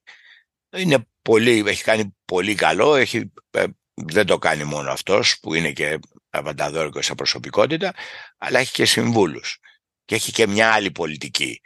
Είναι 0.70 1.08
πολύ, 1.22 1.64
έχει 1.68 1.84
κάνει 1.84 2.18
πολύ 2.26 2.56
καλό, 2.56 2.96
έχει, 2.96 3.34
ε, 3.50 3.66
δεν 3.94 4.26
το 4.26 4.38
κάνει 4.38 4.64
μόνο 4.64 4.92
αυτός 4.92 5.40
που 5.40 5.54
είναι 5.54 5.72
και 5.72 6.00
απανταδόρικος 6.30 7.06
σε 7.06 7.16
προσωπικότητα, 7.16 7.94
αλλά 8.38 8.60
έχει 8.60 8.72
και 8.72 8.86
συμβούλους 8.86 9.60
και 10.06 10.16
έχει 10.16 10.32
και 10.32 10.48
μια 10.48 10.74
άλλη 10.74 10.92
πολιτική. 10.92 11.62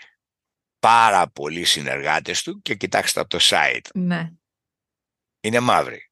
Πάρα 0.79 1.29
πολλοί 1.29 1.63
συνεργάτες 1.63 2.43
του 2.43 2.61
και 2.61 2.75
κοιτάξτε 2.75 3.19
από 3.19 3.29
το 3.29 3.39
site. 3.41 3.89
Ναι. 3.93 4.31
Είναι 5.39 5.59
μαύροι. 5.59 6.11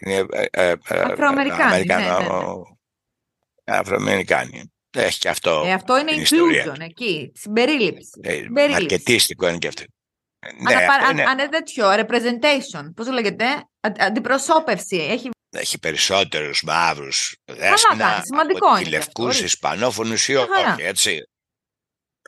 Είναι 0.00 0.26
ε, 0.30 0.46
ε, 0.50 0.68
ε, 0.70 1.00
Αφροαμερικάνοι, 1.00 1.62
Αμερικανο- 1.62 2.78
ναι, 3.64 3.74
ναι, 3.74 3.78
Αφροαμερικάνοι. 3.78 4.71
Έχει 4.96 5.18
και 5.18 5.28
αυτό. 5.28 5.62
Ε, 5.66 5.72
αυτό 5.72 5.98
είναι 5.98 6.10
την 6.12 6.20
ιστορία 6.22 6.64
inclusion 6.66 6.80
εκεί. 6.80 7.32
Συμπερίληψη. 7.34 8.10
Ε, 8.22 8.32
Συμπερίληψη. 8.32 8.82
Αρκετίστικο 8.82 9.48
είναι 9.48 9.58
και 9.58 9.66
αυτό. 9.68 9.82
Ε, 10.38 10.52
Ναι, 10.52 10.74
Αναπα... 10.74 10.92
αυτό 10.94 11.06
αν, 11.06 11.12
είναι- 11.12 11.24
αν 11.24 11.38
είναι 11.38 11.48
τέτοιο, 11.48 11.90
representation. 11.90 12.84
Πώς 12.96 13.06
το 13.06 13.12
λέγεται, 13.12 13.44
αν- 13.80 13.94
αντιπροσώπευση. 13.98 14.96
Έχει 14.96 15.30
έχει 15.56 15.78
περισσότερους 15.78 16.62
μαύρους 16.62 17.36
δέσποινα 17.44 18.10
κάνει, 18.10 18.24
σημαντικό 18.24 18.66
από 18.66 18.76
είναι 18.76 18.84
τη 18.84 18.90
και 18.90 18.96
αυτό, 18.96 19.06
λευκούς 19.22 19.24
ορίστε. 19.24 19.44
ισπανόφωνους 19.44 20.28
ή 20.28 20.32
Μια 20.32 20.46
χαρά. 20.54 20.72
όχι, 20.74 20.82
έτσι. 20.82 21.18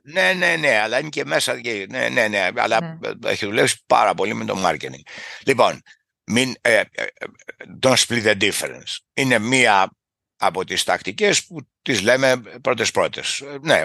Ναι, 0.03 0.33
ναι, 0.33 0.57
ναι, 0.57 0.79
αλλά 0.79 0.99
είναι 0.99 1.09
και 1.09 1.25
μέσα, 1.25 1.61
και- 1.61 1.87
ναι, 1.91 2.09
ναι, 2.09 2.29
ναι, 2.29 2.49
αλλά 2.57 2.81
Ναι. 2.81 3.31
έχει 3.31 3.47
δουλέψει 3.47 3.83
πάρα 3.87 4.15
πολύ 4.15 4.35
με 4.35 4.45
το 4.45 4.62
marketing. 4.67 5.01
Λοιπόν, 5.47 5.81
μην, 6.31 6.55
ε, 6.61 6.73
ε, 6.75 6.81
ε, 6.91 7.05
don't 7.83 7.95
split 7.97 8.25
the 8.25 8.41
difference. 8.51 8.97
Είναι 9.15 9.39
μία 9.39 9.91
από 10.47 10.64
τις 10.64 10.84
τακτικές 10.84 11.47
που 11.47 11.57
τις 11.82 12.03
λέμε 12.03 12.40
πρώτες-πρώτες. 12.62 13.40
Ε, 13.40 13.59
Ναι, 13.62 13.84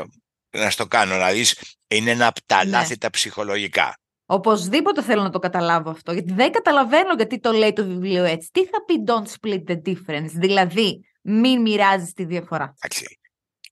να 0.57 0.69
στο 0.69 0.87
κάνω 0.87 1.15
να 1.17 1.31
δεις, 1.31 1.75
είναι 1.87 2.11
ένα 2.11 2.27
από 2.27 2.39
τα 2.45 2.63
Ναι. 2.65 2.69
λάθη 2.71 2.97
τα 2.97 3.09
ψυχολογικά. 3.09 3.97
Οπωσδήποτε 4.25 5.03
θέλω 5.03 5.21
να 5.21 5.29
το 5.29 5.39
καταλάβω 5.39 5.89
αυτό, 5.89 6.11
γιατί 6.11 6.33
δεν 6.33 6.51
καταλαβαίνω 6.51 7.13
γιατί 7.13 7.39
το 7.39 7.51
λέει 7.51 7.73
το 7.73 7.85
βιβλίο 7.85 8.23
έτσι. 8.23 8.49
Τι 8.51 8.65
θα 8.65 8.83
πει 8.85 9.03
don't 9.07 9.27
split 9.39 9.63
the 9.71 9.81
difference, 9.85 10.29
δηλαδή 10.33 10.99
μην 11.21 11.61
μοιράζεις 11.61 12.13
τη 12.13 12.25
διαφορά. 12.25 12.73
Εντάξει, 12.81 13.19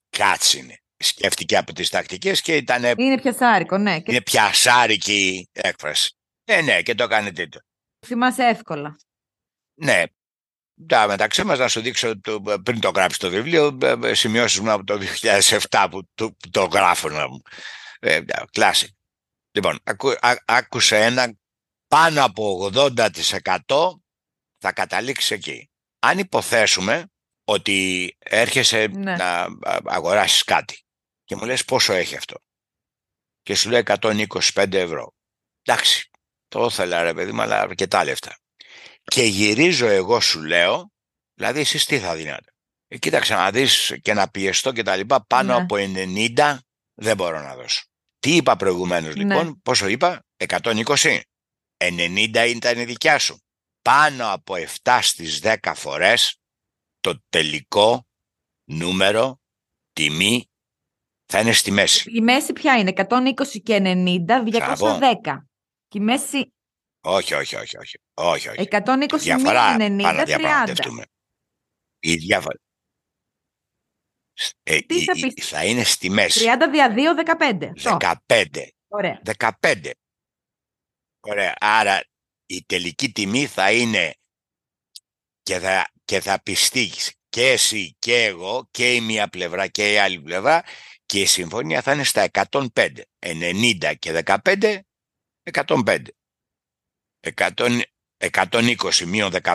κάτσε 0.10 0.58
είναι. 0.58 0.78
Σκέφτηκε 0.98 1.58
από 1.58 1.74
τις 1.74 1.90
τακτικές 1.90 2.42
και 2.42 2.56
ήταν 2.56 2.84
Είναι 2.98 3.22
πιασάρικο, 3.22 3.78
ναι, 3.78 4.00
και 4.00 4.12
Είναι 4.12 4.22
πιασάρικη 4.22 5.50
έκφραση. 5.52 6.16
Ε, 6.44 6.62
ναι, 6.62 6.82
και 6.82 6.96
το 6.96 7.04
έκανε 7.04 7.32
τίτλο. 7.32 7.62
θυμάσαι 8.06 8.44
εύκολα. 8.44 8.98
Ναι. 9.74 10.04
Τα 10.88 11.08
μεταξύ 11.08 11.44
μας 11.44 11.60
να 11.60 11.68
σου 11.68 11.82
δείξω 11.82 12.20
το, 12.22 12.42
πριν 12.64 12.80
το 12.80 12.90
γράψεις 12.90 13.20
το 13.20 13.30
βιβλίο 13.30 13.78
ε, 13.82 13.96
ε, 14.04 14.14
σημειώσεις 14.14 14.60
μου 14.60 14.72
από 14.72 14.84
το 14.84 15.00
2007 15.22 15.88
που 15.92 16.08
το, 16.14 16.32
που 16.32 16.50
το 16.50 16.64
γράφω 16.64 17.10
να 17.10 17.30
μου. 17.30 17.42
Ε, 18.00 18.20
classic. 18.52 18.88
Λοιπόν, 19.52 19.80
ακού, 19.84 20.10
α, 20.10 20.34
άκουσε 20.46 20.98
ένα 20.98 21.34
πάνω 21.88 22.24
από 22.24 22.72
80% 22.74 22.96
θα 24.58 24.72
καταλήξεις 24.72 25.32
εκεί. 25.32 25.70
Αν 26.00 26.18
υποθέσουμε 26.18 27.06
ότι 27.44 28.16
έρχεσαι 28.20 28.88
Ναι. 28.88 29.16
να 29.16 29.40
α, 29.42 29.80
αγοράσεις 29.86 30.44
κάτι 30.44 30.82
και 31.24 31.36
μου 31.36 31.46
λες 31.46 31.66
πόσο 31.66 31.94
έχει 31.94 32.16
αυτό 32.16 32.36
και 33.48 33.56
σου 33.56 33.70
λέει 33.70 33.84
125 33.86 34.74
ευρώ. 34.74 35.14
Εντάξει, 35.64 36.10
το 36.48 36.66
ήθελα 36.66 37.04
ρε 37.04 37.14
παιδί 37.14 37.32
μου, 37.32 37.42
αλλά 37.42 37.60
αρκετά 37.60 38.04
λεφτά. 38.04 38.38
Και 39.12 39.24
γυρίζω 39.24 39.86
εγώ 39.88 40.20
σου 40.20 40.42
λέω, 40.44 40.92
δηλαδή 41.34 41.60
εσείς 41.60 41.86
τι 41.86 42.00
θα 42.00 42.16
δίνατε. 42.16 42.52
Ε, 42.88 42.98
κοίταξε 42.98 43.34
να 43.34 43.52
δεις 43.52 43.98
και 44.02 44.14
να 44.14 44.30
πιεστώ 44.30 44.72
και 44.72 44.84
τα 44.84 44.96
λοιπά, 44.96 45.26
πάνω 45.26 45.56
Ναι. 45.56 45.62
από 45.62 45.76
90 45.78 46.58
δεν 46.94 47.16
μπορώ 47.16 47.42
να 47.42 47.56
δώσω. 47.56 47.84
Τι 48.20 48.36
είπα 48.36 48.56
προηγουμένως 48.56 49.16
Ναι. 49.16 49.24
λοιπόν, 49.24 49.62
πόσο 49.62 49.88
είπα, 49.88 50.24
120. 50.38 51.22
90 51.78 52.46
ήταν 52.48 52.80
η 52.80 52.86
δικιά 52.86 53.20
σου. 53.20 53.38
Πάνω 53.82 54.32
από 54.32 54.56
7 54.56 55.00
στις 55.02 55.40
10 55.44 55.74
φορές 55.76 56.40
το 57.00 57.24
τελικό 57.30 58.08
νούμερο, 58.70 59.40
τιμή, 59.94 60.50
θα 61.26 61.40
είναι 61.40 61.52
στη 61.52 61.72
μέση. 61.72 62.12
Η 62.12 62.22
μέση 62.22 62.54
ποια 62.54 62.78
είναι, 62.78 62.90
120 62.90 63.62
και 63.64 63.80
90, 63.80 64.44
210. 64.44 65.48
Και 65.88 65.98
η 65.98 66.02
μέση 66.02 66.54
Όχι, 67.02 67.34
όχι, 67.34 67.56
όχι, 67.56 67.78
όχι. 67.78 67.98
όχι, 68.14 68.48
όχι. 68.50 68.68
120 68.72 69.18
διαφορά 69.20 69.76
μείον 69.76 69.78
πάμε 69.78 69.90
να 69.90 70.12
90, 70.12 70.22
30. 70.22 70.26
διαπραγματευτούμε. 70.26 71.04
Η 72.00 72.16
διαφορά. 72.16 72.58
Ε, 74.64 74.80
Τι 74.80 74.96
η- 74.96 75.04
θα 75.04 75.14
η- 75.16 75.34
πεις; 75.34 75.48
θα 75.50 75.66
είναι 75.66 75.84
στη 75.84 76.10
μέση. 76.10 76.40
30 76.40 76.68
δια 76.72 76.94
2, 76.94 77.14
15. 77.16 77.72
Αυτό. 77.76 77.98
15. 78.28 78.68
Ωραία. 78.88 79.22
15. 79.62 79.92
Ωραία. 81.20 81.54
Άρα 81.60 82.04
η 82.46 82.64
τελική 82.66 83.12
τιμή 83.12 83.46
θα 83.46 83.72
είναι 83.72 84.14
και 85.44 85.60
θα, 85.60 85.92
και 86.06 86.20
θα 86.22 86.42
πιστείς 86.44 87.14
και 87.30 87.48
εσύ 87.52 87.96
και 88.00 88.24
εγώ 88.24 88.68
και 88.72 88.94
η 88.94 89.02
μία 89.02 89.28
πλευρά 89.28 89.68
και 89.68 89.92
η 89.94 89.98
άλλη 89.98 90.22
πλευρά 90.22 90.64
και 91.06 91.20
η 91.22 91.26
συμφωνία 91.26 91.82
θα 91.82 91.94
είναι 91.94 92.04
στα 92.04 92.30
105. 92.32 93.02
90 93.20 93.94
και 94.00 94.22
15, 94.26 94.80
105. 95.52 96.02
100, 97.36 97.82
120 98.18 99.06
μείον 99.06 99.32
15, 99.44 99.54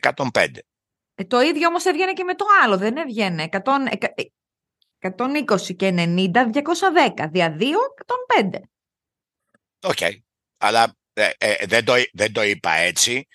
105. 0.00 0.46
Ε, 1.14 1.24
το 1.24 1.40
ίδιο 1.40 1.68
όμως 1.68 1.84
έβγαινε 1.84 2.12
και 2.12 2.24
με 2.24 2.34
το 2.34 2.44
άλλο, 2.62 2.78
δεν 2.78 2.96
έβγαινε. 2.96 3.48
100, 3.50 3.58
120 5.00 5.76
και 5.76 5.94
90, 5.96 6.30
210, 6.32 7.28
δια 7.30 7.56
2, 7.60 7.62
105. 8.42 8.60
OK, 9.82 9.96
okay. 9.98 10.16
αλλά 10.58 10.96
ε, 11.12 11.30
ε, 11.38 11.66
δεν, 11.66 11.84
το, 11.84 11.94
δεν 12.12 12.32
το 12.32 12.42
είπα 12.42 12.72
έτσι, 12.72 13.26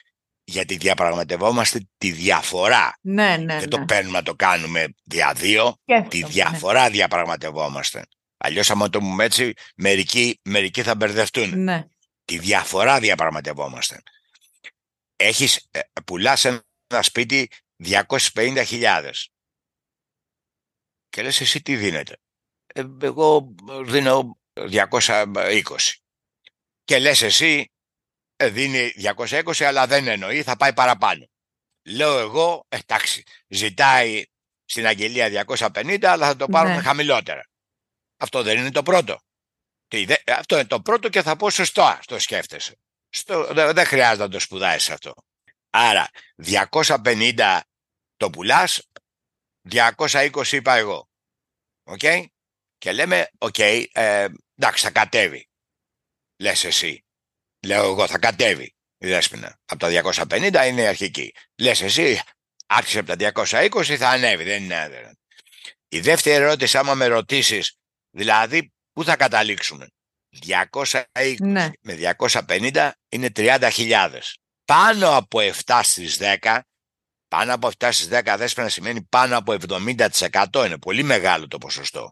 γιατί 0.44 0.76
διαπραγματευόμαστε 0.76 1.88
τη 1.98 2.12
διαφορά. 2.12 2.98
Ναι, 3.02 3.38
ναι, 3.38 3.60
δεν 3.60 3.70
το 3.70 3.78
ναι. 3.78 3.86
παίρνουμε 3.86 4.18
να 4.18 4.24
το 4.24 4.36
κάνουμε 4.36 4.88
δια 5.04 5.34
δύο, 5.34 5.76
Σκέφτομαι, 5.82 6.10
τη 6.10 6.20
ναι. 6.20 6.28
διαφορά 6.28 6.90
διαπραγματευόμαστε. 6.90 8.06
Αλλιώς 8.38 8.72
άμα 8.72 8.90
το 8.90 9.00
πούμε 9.00 9.24
έτσι, 9.24 9.54
μερικοί, 9.76 10.40
μερικοί 10.44 10.82
θα 10.82 10.96
μπερδευτούν. 10.96 11.64
Ναι. 11.64 11.86
Τη 12.32 12.40
διαφορά 12.40 13.00
διαπραγματευόμαστε. 13.00 14.02
Έχεις, 15.16 15.68
ε, 15.72 15.80
πουλάς 16.06 16.46
ένα 16.46 17.02
σπίτι 17.02 17.50
250.000 17.84 19.12
και 21.10 21.22
λες 21.22 21.42
εσύ 21.42 21.62
τι 21.62 21.76
δίνετε; 21.76 22.18
Ε, 22.66 22.84
εγώ 23.02 23.56
δίνω 23.86 24.40
220 24.54 25.94
και 26.84 27.00
λες 27.00 27.22
εσύ 27.22 27.72
ε, 28.36 28.50
δίνει 28.50 28.92
220 28.96 29.64
αλλά 29.64 29.88
δεν 29.88 30.08
εννοεί 30.08 30.44
θα 30.44 30.56
πάει 30.58 30.74
παραπάνω. 30.74 31.30
Λέω 31.86 32.20
εγώ 32.20 32.66
εντάξει 32.70 33.24
ζητάει 33.48 34.24
στην 34.66 34.86
αγγελία 34.86 35.46
250 35.48 36.04
αλλά 36.04 36.28
θα 36.28 36.36
το 36.36 36.46
πάρουμε 36.48 36.76
Ναι. 36.76 36.82
χαμηλότερα. 36.82 37.46
Αυτό 38.18 38.44
δεν 38.44 38.58
είναι 38.58 38.72
το 38.72 38.84
πρώτο. 38.84 39.20
Τι, 39.92 40.06
δε- 40.06 40.16
αυτό 40.38 40.56
είναι 40.56 40.66
το 40.68 40.82
πρώτο 40.82 41.10
και 41.10 41.22
θα 41.22 41.36
πω 41.36 41.50
σωστό, 41.50 42.00
το 42.06 42.20
σκέφτεσαι. 42.20 42.80
Στο, 43.10 43.54
δε- 43.54 43.74
δεν 43.74 43.86
χρειάζεται 43.86 44.24
να 44.24 44.30
το 44.30 44.40
σπουδάσεις 44.40 44.90
αυτό. 44.90 45.14
Άρα 45.70 46.10
250 46.36 47.60
το 48.18 48.30
πουλάς, 48.30 48.90
220 49.70 50.52
είπα 50.52 50.76
εγώ. 50.76 51.10
Οκ; 51.84 52.00
Και 52.78 52.92
λέμε, 52.92 53.30
οκ, 53.38 53.58
ε, 53.60 54.28
εντάξει 54.56 54.84
θα 54.84 54.92
κατέβει. 54.92 55.50
Λες 56.38 56.64
εσύ. 56.64 57.06
Λέω 57.66 57.84
εγώ 57.84 58.08
θα 58.08 58.20
κατέβει 58.20 58.76
η 58.98 59.08
δέσποινα. 59.08 59.60
Από 59.66 59.80
τα 59.80 59.88
250 59.90 60.68
είναι 60.68 60.82
η 60.82 60.88
αρχική. 60.88 61.34
Λες 61.56 61.82
εσύ, 61.82 62.22
άρχισε 62.68 63.00
από 63.00 63.08
τα 63.08 63.16
220 63.16 63.98
θα 63.98 64.10
ανέβει. 64.10 64.44
Δεν 64.44 64.64
είναι 64.64 64.80
άδερα. 64.82 65.16
Η 65.88 66.00
δεύτερη 66.00 66.44
ερώτηση, 66.44 66.78
άμα 66.78 66.94
με 66.94 67.06
ρωτήσεις, 67.06 67.78
δηλαδή 68.10 68.72
πού 68.94 69.04
θα 69.04 69.16
καταλήξουμε; 69.16 69.88
220 70.46 71.36
Ναι. 71.40 71.70
με 71.82 72.16
250 72.18 72.92
είναι 73.10 73.30
30.000. 73.36 74.20
Πάνω 74.66 75.16
από 75.18 75.40
7 75.66 75.80
στις 75.84 76.18
10, 76.20 76.60
πάνω 77.28 77.54
από 77.54 77.68
7 77.78 77.90
στις 77.92 78.08
10 78.12 78.36
δέσποινα 78.38 78.70
σημαίνει 78.70 79.04
πάνω 79.04 79.38
από 79.38 79.52
70%. 79.52 80.66
Είναι 80.66 80.78
πολύ 80.78 81.04
μεγάλο 81.04 81.48
το 81.48 81.58
ποσοστό. 81.58 82.12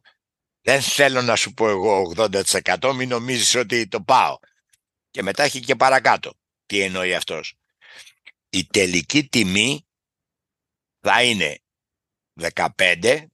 Δεν 0.61 0.81
θέλω 0.81 1.21
να 1.21 1.35
σου 1.35 1.53
πω 1.53 1.69
εγώ 1.69 2.13
80% 2.15 2.93
μην 2.95 3.09
νομίζεις 3.09 3.55
ότι 3.55 3.87
το 3.87 4.01
πάω. 4.01 4.37
Και 5.11 5.23
μετά 5.23 5.43
έχει 5.43 5.59
και 5.59 5.75
παρακάτω. 5.75 6.33
Τι 6.65 6.81
εννοεί 6.81 7.15
αυτός; 7.15 7.55
Η 8.49 8.65
τελική 8.65 9.27
τιμή 9.27 9.87
θα 10.99 11.23
είναι 11.23 11.59
15, 12.53 13.25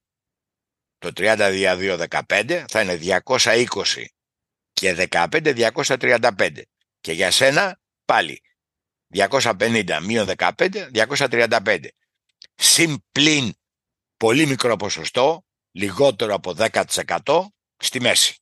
το 1.12 1.14
30 1.18 1.50
δια 1.52 1.78
2 1.80 2.06
15, 2.28 2.64
θα 2.68 2.82
είναι 2.82 3.22
220 3.28 3.66
και 4.74 5.08
15 5.12 5.72
235. 5.72 6.62
Και 7.00 7.12
για 7.12 7.32
σένα 7.32 7.80
πάλι 8.06 8.42
250 9.14 10.00
μείον 10.04 10.30
15, 10.38 11.06
235. 11.08 11.88
Συν 12.56 13.04
πλην 13.12 13.54
πολύ 14.18 14.46
μικρό 14.46 14.76
ποσοστό, 14.76 15.46
λιγότερο 15.72 16.34
από 16.34 16.54
10% 16.58 17.46
στη 17.78 18.02
μέση. 18.02 18.36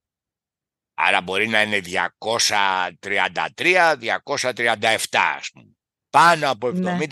Άρα 0.94 1.22
μπορεί 1.22 1.48
να 1.48 1.62
είναι 1.62 1.80
233, 1.80 3.96
237 4.22 4.98
ας 5.38 5.50
πούμε. 5.54 5.72
Πάνω 6.10 6.50
από 6.50 6.72
Ναι. 6.72 7.08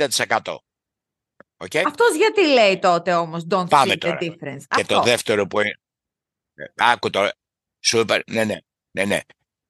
70%. 1.62 1.64
Οκ. 1.64 1.76
Αυτός 1.88 2.16
γιατί 2.16 2.48
λέει 2.48 2.80
τότε 2.80 3.14
όμως 3.14 3.46
don't 3.50 3.70
Πάμε 3.70 3.94
see 3.94 3.96
the 3.96 3.98
τώρα. 4.00 4.18
difference. 4.22 4.64
Και 4.68 4.82
Αυτό. 4.82 4.96
το 4.96 5.02
δεύτερο 5.02 5.48
που 5.48 5.60
είναι... 5.60 5.80
Ε, 6.54 6.64
Άκου 6.76 7.10
τώρα. 7.10 7.34
Σου 7.84 8.00
είπα, 8.00 8.24
ναι, 8.32 8.44
ναι, 8.44 8.58
ναι, 8.92 9.06
ναι. 9.06 9.20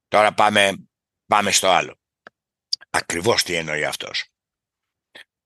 Τώρα 0.08 0.34
πάμε, 0.34 0.88
πάμε 1.26 1.52
στο 1.52 1.70
άλλο. 1.70 1.96
Ακριβώς 2.90 3.44
τι 3.44 3.56
εννοεί 3.56 3.86
αυτός. 3.86 4.26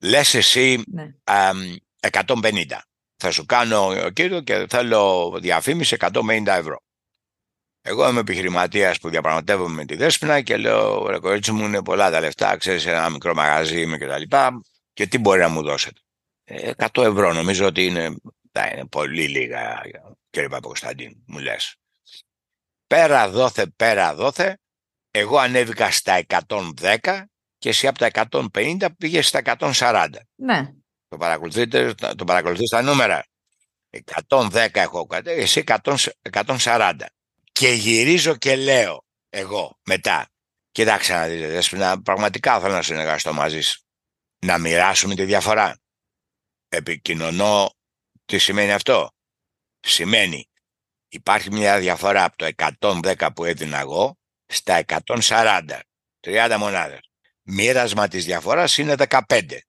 Λες 0.03 0.33
εσύ 0.33 0.83
Ναι. 0.87 1.11
αμ, 1.23 1.75
150. 1.99 2.81
Θα 3.17 3.31
σου 3.31 3.45
κάνω 3.45 4.09
κύριο 4.09 4.41
και 4.41 4.65
θέλω 4.69 5.31
διαφήμιση 5.41 5.95
150 5.99 6.43
ευρώ. 6.47 6.77
Εγώ 7.81 8.09
είμαι 8.09 8.19
επιχειρηματίας 8.19 8.99
που 8.99 9.09
διαπραγματεύομαι 9.09 9.73
με 9.73 9.85
τη 9.85 9.95
Δέσποινα 9.95 10.41
και 10.41 10.57
λέω: 10.57 11.07
Ρε 11.09 11.19
κορίτσι 11.19 11.51
μου, 11.51 11.65
είναι 11.65 11.83
πολλά 11.83 12.11
τα 12.11 12.19
λεφτά. 12.19 12.57
Ξέρεις, 12.57 12.85
ένα 12.85 13.09
μικρό 13.09 13.33
μαγαζί 13.33 13.81
είμαι 13.81 13.97
και 13.97 14.07
τα 14.07 14.17
λοιπά. 14.17 14.61
Και 14.93 15.07
τι 15.07 15.17
μπορεί 15.17 15.39
να 15.39 15.47
μου 15.49 15.61
δώσετε; 15.61 15.99
Ε, 16.45 16.71
100 16.77 17.03
ευρώ 17.03 17.33
νομίζω 17.33 17.65
ότι 17.65 17.85
είναι, 17.85 18.15
θα 18.51 18.67
είναι 18.67 18.85
πολύ 18.85 19.27
λίγα, 19.27 19.81
κύριε 20.29 20.49
Παπακοσταντίνου, 20.49 21.23
μου 21.27 21.39
λες. 21.39 21.75
Πέρα 22.87 23.29
δόθε, 23.29 23.67
πέρα 23.75 24.15
δόθε. 24.15 24.59
Εγώ 25.11 25.37
ανέβηκα 25.37 25.91
στα 25.91 26.25
110 26.27 27.23
και 27.57 27.69
εσύ 27.69 27.87
από 27.87 27.99
τα 27.99 28.27
150 28.31 28.87
πήγες 28.97 29.27
στα 29.27 29.41
140. 29.57 30.07
Ναι. 30.35 30.73
Το 31.07 31.17
παρακολουθείτε, 31.17 31.93
το 31.93 32.23
παρακολουθείς 32.23 32.69
τα 32.69 32.81
νούμερα. 32.81 33.25
110 34.27 34.67
έχω 34.73 35.05
κατέβει, 35.05 35.41
εσύ 35.41 35.63
100 35.67 35.95
140. 36.31 36.93
Και 37.51 37.67
γυρίζω 37.67 38.35
και 38.35 38.55
λέω 38.55 39.05
εγώ 39.29 39.79
μετά. 39.85 40.27
Κοιτάξτε 40.71 41.13
να 41.13 41.27
δείτε, 41.27 41.47
Δέσποινα, 41.47 42.01
πραγματικά 42.01 42.59
θέλω 42.59 42.73
να 42.73 42.81
συνεργαστώ 42.81 43.33
μαζί 43.33 43.61
σου. 43.61 43.81
Να 44.45 44.57
μοιράσουμε 44.57 45.15
τη 45.15 45.23
διαφορά. 45.25 45.79
Επικοινωνώ 46.75 47.69
τι 48.25 48.37
σημαίνει 48.37 48.71
αυτό; 48.71 49.09
Σημαίνει 49.79 50.49
υπάρχει 51.07 51.51
μια 51.51 51.79
διαφορά 51.79 52.23
από 52.23 52.37
το 52.37 52.49
110 52.79 53.27
που 53.35 53.45
έδινα 53.45 53.79
εγώ 53.79 54.17
στα 54.45 54.85
140. 55.05 55.79
30 56.19 56.55
μονάδες. 56.59 57.09
Μοίρασμα 57.41 58.07
της 58.07 58.25
διαφοράς 58.25 58.77
είναι 58.77 58.95
15. 58.95 59.65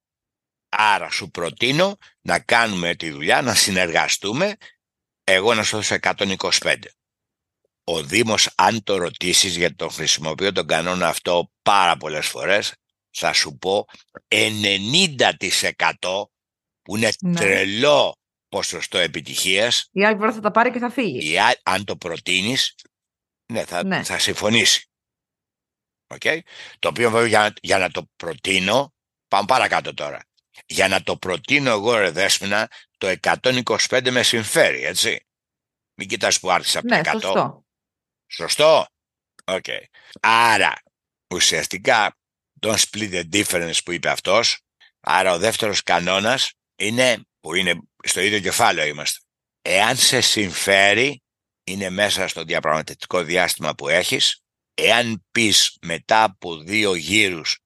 Άρα 0.69 1.11
σου 1.11 1.31
προτείνω 1.31 1.97
να 2.21 2.39
κάνουμε 2.39 2.95
τη 2.95 3.11
δουλειά, 3.11 3.43
να 3.43 3.55
συνεργαστούμε, 3.55 4.57
εγώ 5.25 5.55
να 5.55 5.63
σου 5.63 5.77
δώσω 5.77 5.95
125. 5.95 6.91
Όμως, 7.85 8.51
αν 8.55 8.83
το 8.83 8.97
ρωτήσεις, 8.97 9.57
γιατί 9.57 9.75
τον 9.75 9.91
χρησιμοποιώ 9.91 10.53
τον 10.53 10.67
κανόνα 10.67 11.09
αυτό 11.09 11.53
πάρα 11.63 11.97
πολλές 11.97 12.27
φορές, 12.27 12.75
θα 13.11 13.33
σου 13.33 13.57
πω 13.57 13.87
90% 14.29 16.31
που 16.87 16.97
είναι 16.97 17.11
Ναι. 17.21 17.35
τρελό 17.41 18.17
ποσοστό 18.49 18.99
επιτυχίας, 18.99 19.89
Η 19.93 20.05
άλλη 20.05 20.17
φορά 20.19 20.33
θα 20.33 20.41
τα 20.41 20.51
πάρει 20.51 20.71
και 20.71 20.79
θα 20.79 20.91
φύγει. 20.91 21.31
η 21.33 21.39
α- 21.39 21.61
αν 21.63 21.85
το 21.85 21.97
προτείνεις, 21.97 22.75
ναι, 23.53 23.65
θα, 23.65 23.85
Ναι. 23.85 24.03
θα 24.03 24.19
συμφωνήσει. 24.19 24.89
Οκ. 26.15 26.23
Το 26.79 26.89
οποίο 26.89 27.11
βέβαια 27.11 27.27
για, 27.29 27.41
να- 27.41 27.53
για 27.63 27.79
να 27.79 27.91
το 27.91 28.11
προτείνω, 28.17 28.95
πάμε 29.29 29.47
παρακάτω 29.47 29.95
τώρα. 29.95 30.25
Για 30.67 30.89
να 30.89 31.03
το 31.03 31.17
προτείνω 31.17 31.71
εγώ 31.71 31.95
ρε 31.97 32.11
Δέσποινα, 32.11 32.71
το 32.99 33.07
125 33.07 34.11
με 34.11 34.23
συμφέρει, 34.23 34.83
έτσι. 34.83 35.27
Μην 35.95 36.09
κοιτάς 36.09 36.41
που 36.41 36.51
άρχισα 36.51 36.79
από 36.79 36.89
Ναι, 36.89 37.03
τα 37.03 37.11
100. 37.11 37.21
σωστό. 37.21 37.65
Σωστό. 38.27 38.87
Οκ. 39.45 39.65
Άρα, 40.21 40.75
ουσιαστικά, 41.35 42.17
don't 42.61 42.77
split 42.79 43.11
the 43.13 43.29
difference 43.33 43.79
που 43.85 43.93
είπε 43.93 44.09
αυτός, 44.11 44.61
άρα 45.01 45.33
ο 45.33 45.39
δεύτερος 45.39 45.83
κανόνας 45.83 46.53
είναι, 46.77 47.27
που 47.41 47.55
είναι 47.55 47.81
στο 48.05 48.21
ίδιο 48.21 48.41
κεφάλαιο 48.41 48.87
είμαστε. 48.87 49.21
Εάν 49.63 49.97
σε 49.97 50.21
συμφέρει, 50.21 51.23
είναι 51.65 51.91
μέσα 51.91 52.29
στο 52.29 52.45
διαπραγματευτικό 52.45 53.23
διάστημα 53.23 53.75
που 53.75 53.89
έχεις, 53.89 54.43
εάν 54.75 55.25
πεις 55.31 55.77
μετά 55.83 56.23
από 56.23 56.57
δύο 56.57 56.95
γύρους 56.95 57.59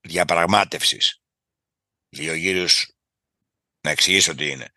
διαπραγμάτευσης, 0.00 1.20
δύο 2.08 2.34
γύρους, 2.34 2.92
να 3.80 3.90
εξηγήσω 3.90 4.34
τι 4.34 4.50
είναι. 4.50 4.72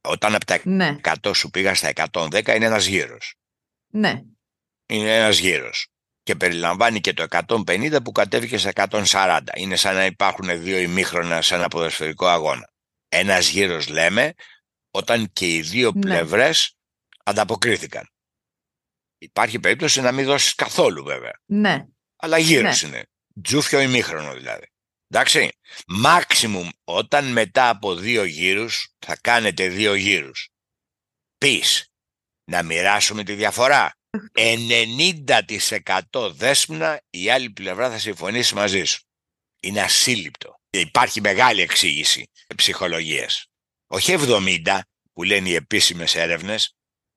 Όταν 0.00 0.34
από 0.34 0.44
τα 0.44 0.60
Ναι, 0.64 0.96
100 1.22 1.34
σου 1.34 1.50
πήγα 1.50 1.74
στα 1.74 1.88
110 1.88 2.54
είναι 2.54 2.66
ένας 2.66 2.84
γύρος. 2.84 3.34
ναι. 3.88 4.22
Είναι 4.86 5.16
ένας 5.16 5.38
γύρος. 5.38 5.86
και 6.22 6.36
περιλαμβάνει 6.36 7.00
και 7.00 7.12
το 7.12 7.22
150 7.22 8.02
που 8.04 8.12
κατέβηκε 8.12 8.58
σε 8.58 8.68
140. 8.68 9.40
Είναι 9.56 9.76
σαν 9.76 9.94
να 9.94 10.04
υπάρχουν 10.04 10.62
δύο 10.62 10.78
ημίχρονα 10.78 11.42
σε 11.42 11.54
ένα 11.54 11.68
ποδοσφαιρικό 11.68 12.26
αγώνα. 12.26 12.69
Ένας 13.12 13.48
γύρος 13.48 13.88
λέμε 13.88 14.34
όταν 14.90 15.32
και 15.32 15.54
οι 15.54 15.60
δύο 15.60 15.92
Ναι. 15.94 16.00
πλευρές 16.00 16.76
ανταποκρίθηκαν. 17.24 18.10
Υπάρχει 19.18 19.60
περίπτωση 19.60 20.00
να 20.00 20.12
μην 20.12 20.24
δώσεις 20.24 20.54
καθόλου 20.54 21.04
βέβαια. 21.04 21.40
Ναι. 21.44 21.86
Αλλά 22.16 22.38
γύρος 22.38 22.82
είναι. 22.82 23.06
Τζούφιο 23.42 23.80
ημίχρονο 23.80 24.34
δηλαδή. 24.34 24.66
Εντάξει. 25.08 25.50
Μάξιμουμ 25.86 26.68
όταν 26.84 27.32
μετά 27.32 27.68
από 27.68 27.94
δύο 27.94 28.24
γύρους 28.24 28.94
θα 28.98 29.16
κάνετε 29.16 29.68
δύο 29.68 29.94
γύρους. 29.94 30.48
Πεις 31.38 31.88
να 32.44 32.62
μοιράσουμε 32.62 33.24
τη 33.24 33.34
διαφορά. 33.34 33.94
90% 34.32 36.30
δέσμνα 36.32 37.00
η 37.10 37.30
άλλη 37.30 37.50
πλευρά 37.50 37.90
θα 37.90 37.98
συμφωνήσει 37.98 38.54
μαζί 38.54 38.84
σου. 38.84 39.02
Είναι 39.62 39.80
ασύλληπτο. 39.82 40.59
Και 40.70 40.80
υπάρχει 40.80 41.20
μεγάλη 41.20 41.60
εξήγηση 41.60 42.30
ψυχολογίας. 42.56 43.46
Όχι 43.86 44.16
70 44.18 44.80
που 45.12 45.22
λένε 45.22 45.48
οι 45.48 45.54
επίσημες 45.54 46.14
έρευνες. 46.14 46.74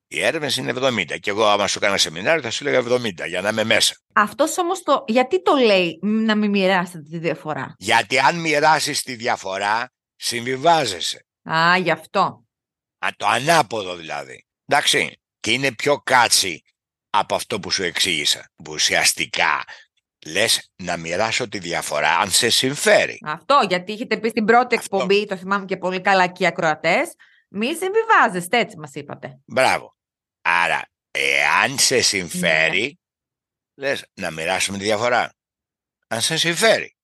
Οι 0.07 0.21
έρευνες 0.21 0.55
είναι 0.55 0.73
70 0.75 1.19
και 1.19 1.29
εγώ 1.29 1.45
άμα 1.45 1.67
σου 1.67 1.79
κάνω 1.79 1.97
σεμινάριο 1.97 2.41
θα 2.41 2.51
σου 2.51 2.63
λέγα 2.63 2.79
70 2.79 3.27
για 3.27 3.41
να 3.41 3.49
είμαι 3.49 3.63
μέσα. 3.63 3.95
Αυτός 4.13 4.57
όμως 4.57 4.83
το. 4.83 5.03
Γιατί 5.07 5.41
το 5.41 5.55
λέει 5.55 5.99
μ, 6.01 6.07
να 6.07 6.35
μην 6.35 6.49
μοιράσετε 6.49 7.01
τη 7.01 7.17
διαφορά; 7.17 7.75
Γιατί 7.77 8.19
αν 8.19 8.39
μοιράσεις 8.39 9.01
τη 9.01 9.15
διαφορά, 9.15 9.91
συμβιβάζεσαι. 10.15 11.25
Α, 11.49 11.77
γι' 11.77 11.91
αυτό. 11.91 12.45
Α, 13.05 13.07
το 13.17 13.25
ανάποδο 13.27 13.95
δηλαδή. 13.95 14.45
Εντάξει. 14.65 15.17
Και 15.39 15.51
είναι 15.51 15.71
πιο 15.71 15.97
κάτσι 15.97 16.61
από 17.09 17.35
αυτό 17.35 17.59
που 17.59 17.71
σου 17.71 17.83
εξήγησα. 17.83 18.51
Που 18.63 18.71
ουσιαστικά 18.71 19.63
λες 20.25 20.71
να 20.83 20.97
μοιράσω 20.97 21.47
τη 21.49 21.59
διαφορά 21.59 22.17
αν 22.17 22.31
σε 22.31 22.49
συμφέρει. 22.49 23.19
Αυτό, 23.25 23.65
γιατί 23.67 23.91
είχετε 23.91 24.17
πει 24.17 24.29
στην 24.29 24.45
πρώτη 24.45 24.75
Αυτό. 24.75 24.95
εκπομπή, 24.95 25.25
το 25.25 25.37
θυμάμαι 25.37 25.65
και 25.65 25.77
πολύ 25.77 26.01
καλά 26.01 26.27
και 26.27 26.43
οι 26.43 26.45
ακροατές. 26.47 27.13
Μη 27.49 27.67
συμβιβάζεστε, 27.75 28.57
έτσι 28.59 28.77
μας 28.77 28.93
είπατε. 28.93 29.39
Μπράβο. 29.45 29.95
Άρα, 30.41 30.81
εάν 31.11 31.77
σε 31.79 32.01
συμφέρει, 32.01 32.99
λες 33.75 34.05
να 34.13 34.31
μοιράσουμε 34.31 34.77
τη 34.77 34.83
διαφορά. 34.83 35.33
Αν 36.07 36.21
σε 36.21 36.37
συμφέρει. 36.37 36.95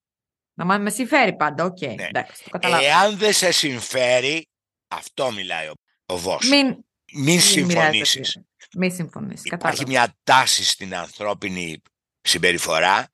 Άμα 0.53 0.77
με 0.77 0.89
συμφέρει 0.89 1.35
πάντα, 1.35 1.63
οκ. 1.63 1.81
Ναι. 1.81 1.93
Εντάξει, 2.07 2.43
το 2.43 2.49
κατάλαβα. 2.49 2.83
Εάν 2.85 3.17
δεν 3.17 3.33
σε 3.33 3.51
συμφέρει, 3.51 4.47
αυτό 4.87 5.31
μιλάει 5.31 5.67
ο, 5.67 5.73
ο 6.05 6.17
Βος. 6.17 6.49
Μην, 6.49 6.67
Μην 6.67 7.23
μην 7.23 7.39
συμφωνήσεις. 7.41 8.15
μοιράζετε. 8.15 8.45
Μην 8.77 8.91
συμφωνήσεις. 8.91 9.45
Υπάρχει 9.45 9.83
Κατάλαβα. 9.83 9.87
μια 9.87 10.15
τάση 10.23 10.63
στην 10.63 10.95
ανθρώπινη 10.95 11.81
συμπεριφορά 12.21 13.07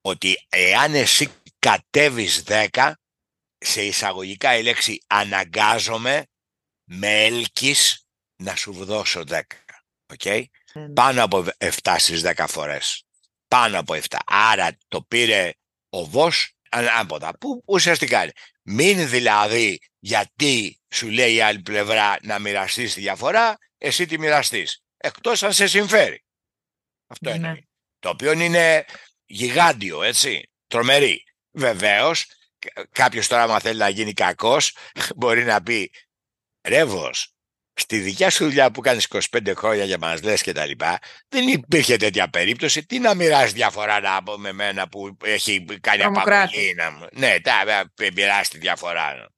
ότι 0.00 0.46
εάν 0.48 0.94
εσύ 0.94 1.32
κατέβεις 1.58 2.42
10, 2.46 2.92
σε 3.58 3.82
εισαγωγικά 3.84 4.56
η 4.56 4.62
λέξη 4.62 5.02
αναγκάζομαι 5.06 6.26
μέλκεις 6.84 8.06
να 8.36 8.56
σου 8.56 8.72
δώσω 8.84 9.22
10. 9.28 9.40
Οκ; 10.12 10.24
Ε, 10.24 10.44
Πάνω 10.94 11.22
από 11.24 11.46
7 11.58 11.94
στις 11.98 12.22
10 12.24 12.44
φορές. 12.48 13.04
Πάνω 13.48 13.78
από 13.78 13.94
7. 13.94 14.18
Άρα 14.26 14.76
το 14.88 15.02
πήρε 15.02 15.52
ο 15.88 16.04
Βος 16.04 16.54
ανάποδα. 16.70 17.38
Που 17.38 17.62
ουσιαστικά 17.66 18.22
είναι. 18.22 18.32
Μην 18.62 19.08
δηλαδή 19.08 19.78
γιατί 19.98 20.80
σου 20.94 21.08
λέει 21.10 21.34
η 21.34 21.40
άλλη 21.40 21.60
πλευρά 21.62 22.16
να 22.22 22.38
μοιραστείς 22.38 22.94
τη 22.94 23.00
διαφορά, 23.00 23.58
εσύ 23.78 24.06
τη 24.06 24.18
μοιραστείς. 24.18 24.82
Εκτός 24.96 25.42
αν 25.42 25.52
σε 25.52 25.66
συμφέρει. 25.66 26.24
Αυτό 27.06 27.30
Ναι. 27.30 27.36
είναι. 27.36 27.66
Το 28.02 28.08
οποίο 28.08 28.32
είναι 28.32 28.84
γιγάντιο, 29.24 30.02
έτσι. 30.02 30.50
Τρομερή. 30.66 31.24
Βεβαίως, 31.50 32.26
κάποιος 32.92 33.28
τώρα 33.28 33.42
άμα 33.42 33.58
θέλει 33.58 33.78
να 33.78 33.88
γίνει 33.88 34.12
κακός, 34.12 34.76
μπορεί 35.16 35.44
να 35.44 35.62
πει 35.62 35.90
«Ρεύος, 36.68 37.34
στη 37.74 37.98
δικιά 37.98 38.30
σου 38.30 38.44
δουλειά 38.44 38.70
που 38.70 38.80
κάνεις 38.80 39.08
25 39.30 39.52
χρόνια 39.56 39.84
για 39.84 39.98
μας 39.98 40.22
λες 40.22 40.42
και 40.42 40.52
τα 40.52 40.66
λοιπά, 40.66 40.98
δεν 41.28 41.48
υπήρχε 41.48 41.96
τέτοια 41.96 42.28
περίπτωση. 42.28 42.86
Τι 42.86 42.98
να 42.98 43.14
μοιράσει 43.14 43.52
διαφορά 43.52 44.00
να 44.00 44.16
από 44.16 44.38
με 44.38 44.52
μένα 44.52 44.88
που 44.88 45.16
έχει 45.24 45.64
κάνει 45.80 46.02
Τρομοκράτης. 46.02 46.56
απαγωγή 46.56 46.74
να 46.74 46.90
μου. 46.90 47.06
Ναι, 47.12 47.40
τα 47.40 47.52
ε, 48.00 48.10
μοιράσει 48.14 48.50
τη 48.50 48.58
διαφορά. 48.58 49.30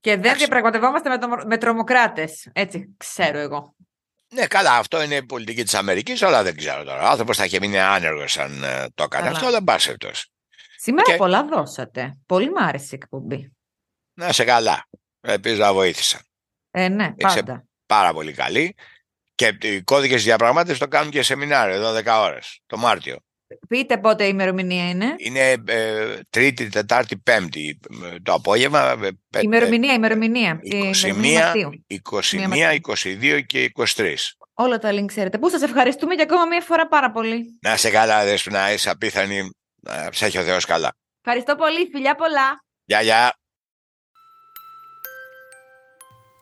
Και 0.00 0.10
δεν 0.10 0.18
εντάξει. 0.18 0.38
διαπραγματευόμαστε 0.38 1.08
με, 1.08 1.18
το, 1.18 1.28
με 1.46 1.58
τρομοκράτες. 1.58 2.48
Έτσι 2.52 2.94
ξέρω 2.96 3.38
εγώ. 3.38 3.74
Ναι, 4.36 4.46
καλά, 4.46 4.76
αυτό 4.76 5.02
είναι 5.02 5.14
η 5.14 5.26
πολιτική 5.26 5.62
της 5.62 5.74
Αμερικής, 5.74 6.22
αλλά 6.22 6.42
δεν 6.42 6.56
ξέρω 6.56 6.84
τώρα. 6.84 7.02
Ο 7.02 7.06
άνθρωπος 7.10 7.36
θα 7.36 7.44
είχε 7.44 7.58
μείνει 7.60 7.78
άνεργος 7.78 8.38
αν 8.38 8.64
ε, 8.64 8.86
το 8.94 9.02
έκανε 9.02 9.24
Καλά. 9.24 9.36
αυτό, 9.36 9.50
δεν 9.50 9.64
πάση 9.64 9.86
περιπτώσει. 9.86 10.30
Σήμερα 10.76 11.10
Και- 11.10 11.16
πολλά 11.16 11.44
δώσατε. 11.44 12.18
Πολύ 12.26 12.50
μ' 12.50 12.58
άρεσε 12.58 12.88
η 12.90 12.98
εκπομπή. 13.02 13.52
Να 14.14 14.32
σε 14.32 14.44
καλά. 14.44 14.88
Ελπίζω 15.20 15.60
να 15.62 15.72
βοήθησα. 15.72 16.20
Ε, 16.70 16.88
ναι, 16.88 17.04
Είσαι- 17.16 17.42
πάντα. 17.42 17.64
Πάρα 17.86 18.12
πολύ 18.12 18.32
καλή. 18.32 18.76
Και 19.34 19.56
οι 19.60 19.82
κώδικες 19.82 20.24
διαπραγμάτευσης 20.24 20.78
το 20.78 20.88
κάνουν 20.88 21.10
και 21.10 21.22
σεμινάριο 21.22 21.74
εδώ 21.74 21.92
10 21.92 22.20
ώρες, 22.20 22.60
το 22.66 22.76
Μάρτιο. 22.76 23.16
Πείτε 23.68 23.98
πότε 23.98 24.24
η 24.24 24.28
ημερομηνία 24.32 24.88
είναι. 24.88 25.14
Είναι 25.18 25.54
ε, 25.66 26.18
Τρίτη, 26.30 26.68
Τετάρτη, 26.68 27.16
Πέμπτη 27.18 27.78
ε, 28.04 28.20
το 28.22 28.32
απόγευμα. 28.32 28.90
ε, 28.90 29.08
πέ- 29.30 29.42
ημερομηνία, 29.42 29.92
ημερομηνία. 29.94 30.58
Η 30.62 30.70
21, 30.70 30.96
ημερομηνία 31.04 31.44
Μαρτίου. 31.44 31.70
21, 32.32 32.46
Μαρτίου. 32.48 32.80
22 33.38 33.40
και 33.46 33.70
23. 33.96 34.14
Όλα 34.54 34.78
τα 34.78 34.90
link 34.92 35.04
ξέρετε. 35.06 35.38
Πού 35.38 35.48
σας 35.50 35.62
ευχαριστούμε 35.62 36.14
και 36.14 36.22
ακόμα 36.22 36.44
μία 36.44 36.60
φορά 36.60 36.88
πάρα 36.88 37.10
πολύ. 37.10 37.58
Να 37.62 37.76
σε 37.76 37.90
καλά, 37.90 38.24
δες 38.24 38.46
να 38.46 38.72
είσαι 38.72 38.90
απίθανη. 38.90 39.50
Να 39.82 40.08
σε 40.12 40.26
έχει 40.26 40.38
ο 40.38 40.42
Θεός 40.42 40.64
καλά. 40.64 40.92
Ευχαριστώ 41.24 41.56
πολύ. 41.56 41.88
Φιλιά 41.92 42.14
πολλά. 42.14 42.60
Γεια, 42.84 43.00
γεια. 43.02 43.34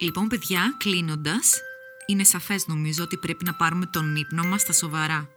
Λοιπόν, 0.00 0.28
παιδιά, 0.28 0.76
κλείνοντας, 0.78 1.60
είναι 2.06 2.24
σαφές 2.24 2.66
νομίζω 2.66 3.02
ότι 3.02 3.16
πρέπει 3.16 3.44
να 3.44 3.54
πάρουμε 3.54 3.86
τον 3.86 4.16
ύπνο 4.16 4.44
μας 4.44 4.60
στα 4.60 4.72
σοβαρά. 4.72 5.33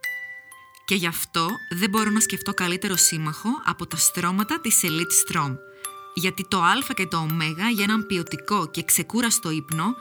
Και 0.88 0.94
γι' 0.94 1.06
αυτό 1.06 1.48
δεν 1.70 1.90
μπορώ 1.90 2.10
να 2.10 2.20
σκεφτώ 2.20 2.54
καλύτερο 2.54 2.96
σύμμαχο 2.96 3.48
από 3.64 3.86
τα 3.86 3.96
στρώματα 3.96 4.60
της 4.60 4.80
Elite 4.82 5.32
Strom. 5.36 5.56
Γιατί 6.14 6.46
το 6.48 6.62
Α 6.62 6.74
και 6.94 7.06
το 7.06 7.16
Ω 7.16 7.26
για 7.72 7.84
έναν 7.84 8.06
ποιοτικό 8.06 8.70
και 8.70 8.82
ξεκούραστο 8.82 9.50
ύπνο 9.50 9.94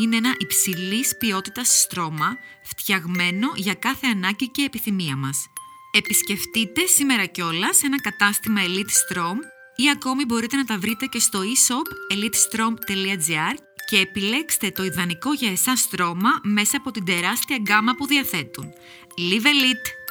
είναι 0.00 0.16
ένα 0.16 0.34
υψηλής 0.38 1.16
ποιότητας 1.18 1.80
στρώμα 1.80 2.36
φτιαγμένο 2.62 3.52
για 3.54 3.74
κάθε 3.74 4.06
ανάγκη 4.06 4.48
και 4.48 4.62
επιθυμία 4.62 5.16
μας. 5.16 5.46
Επισκεφτείτε 5.92 6.86
σήμερα 6.86 7.24
κιόλας 7.24 7.82
ένα 7.82 8.00
κατάστημα 8.00 8.60
Elite 8.64 9.14
Strom 9.14 9.36
ή 9.76 9.90
ακόμη 9.90 10.24
μπορείτε 10.24 10.56
να 10.56 10.64
τα 10.64 10.78
βρείτε 10.78 11.06
και 11.06 11.18
στο 11.18 11.40
e-shop 11.40 12.14
elitestrom.gr 12.14 13.54
και 13.90 13.98
επιλέξτε 13.98 14.70
το 14.70 14.84
ιδανικό 14.84 15.32
για 15.32 15.50
εσάς 15.50 15.80
στρώμα 15.80 16.30
μέσα 16.42 16.76
από 16.76 16.90
την 16.90 17.04
τεράστια 17.04 17.56
γκάμα 17.56 17.94
που 17.94 18.06
διαθέτουν. 18.06 18.72
Live 19.18 19.44
Elite! 19.44 20.03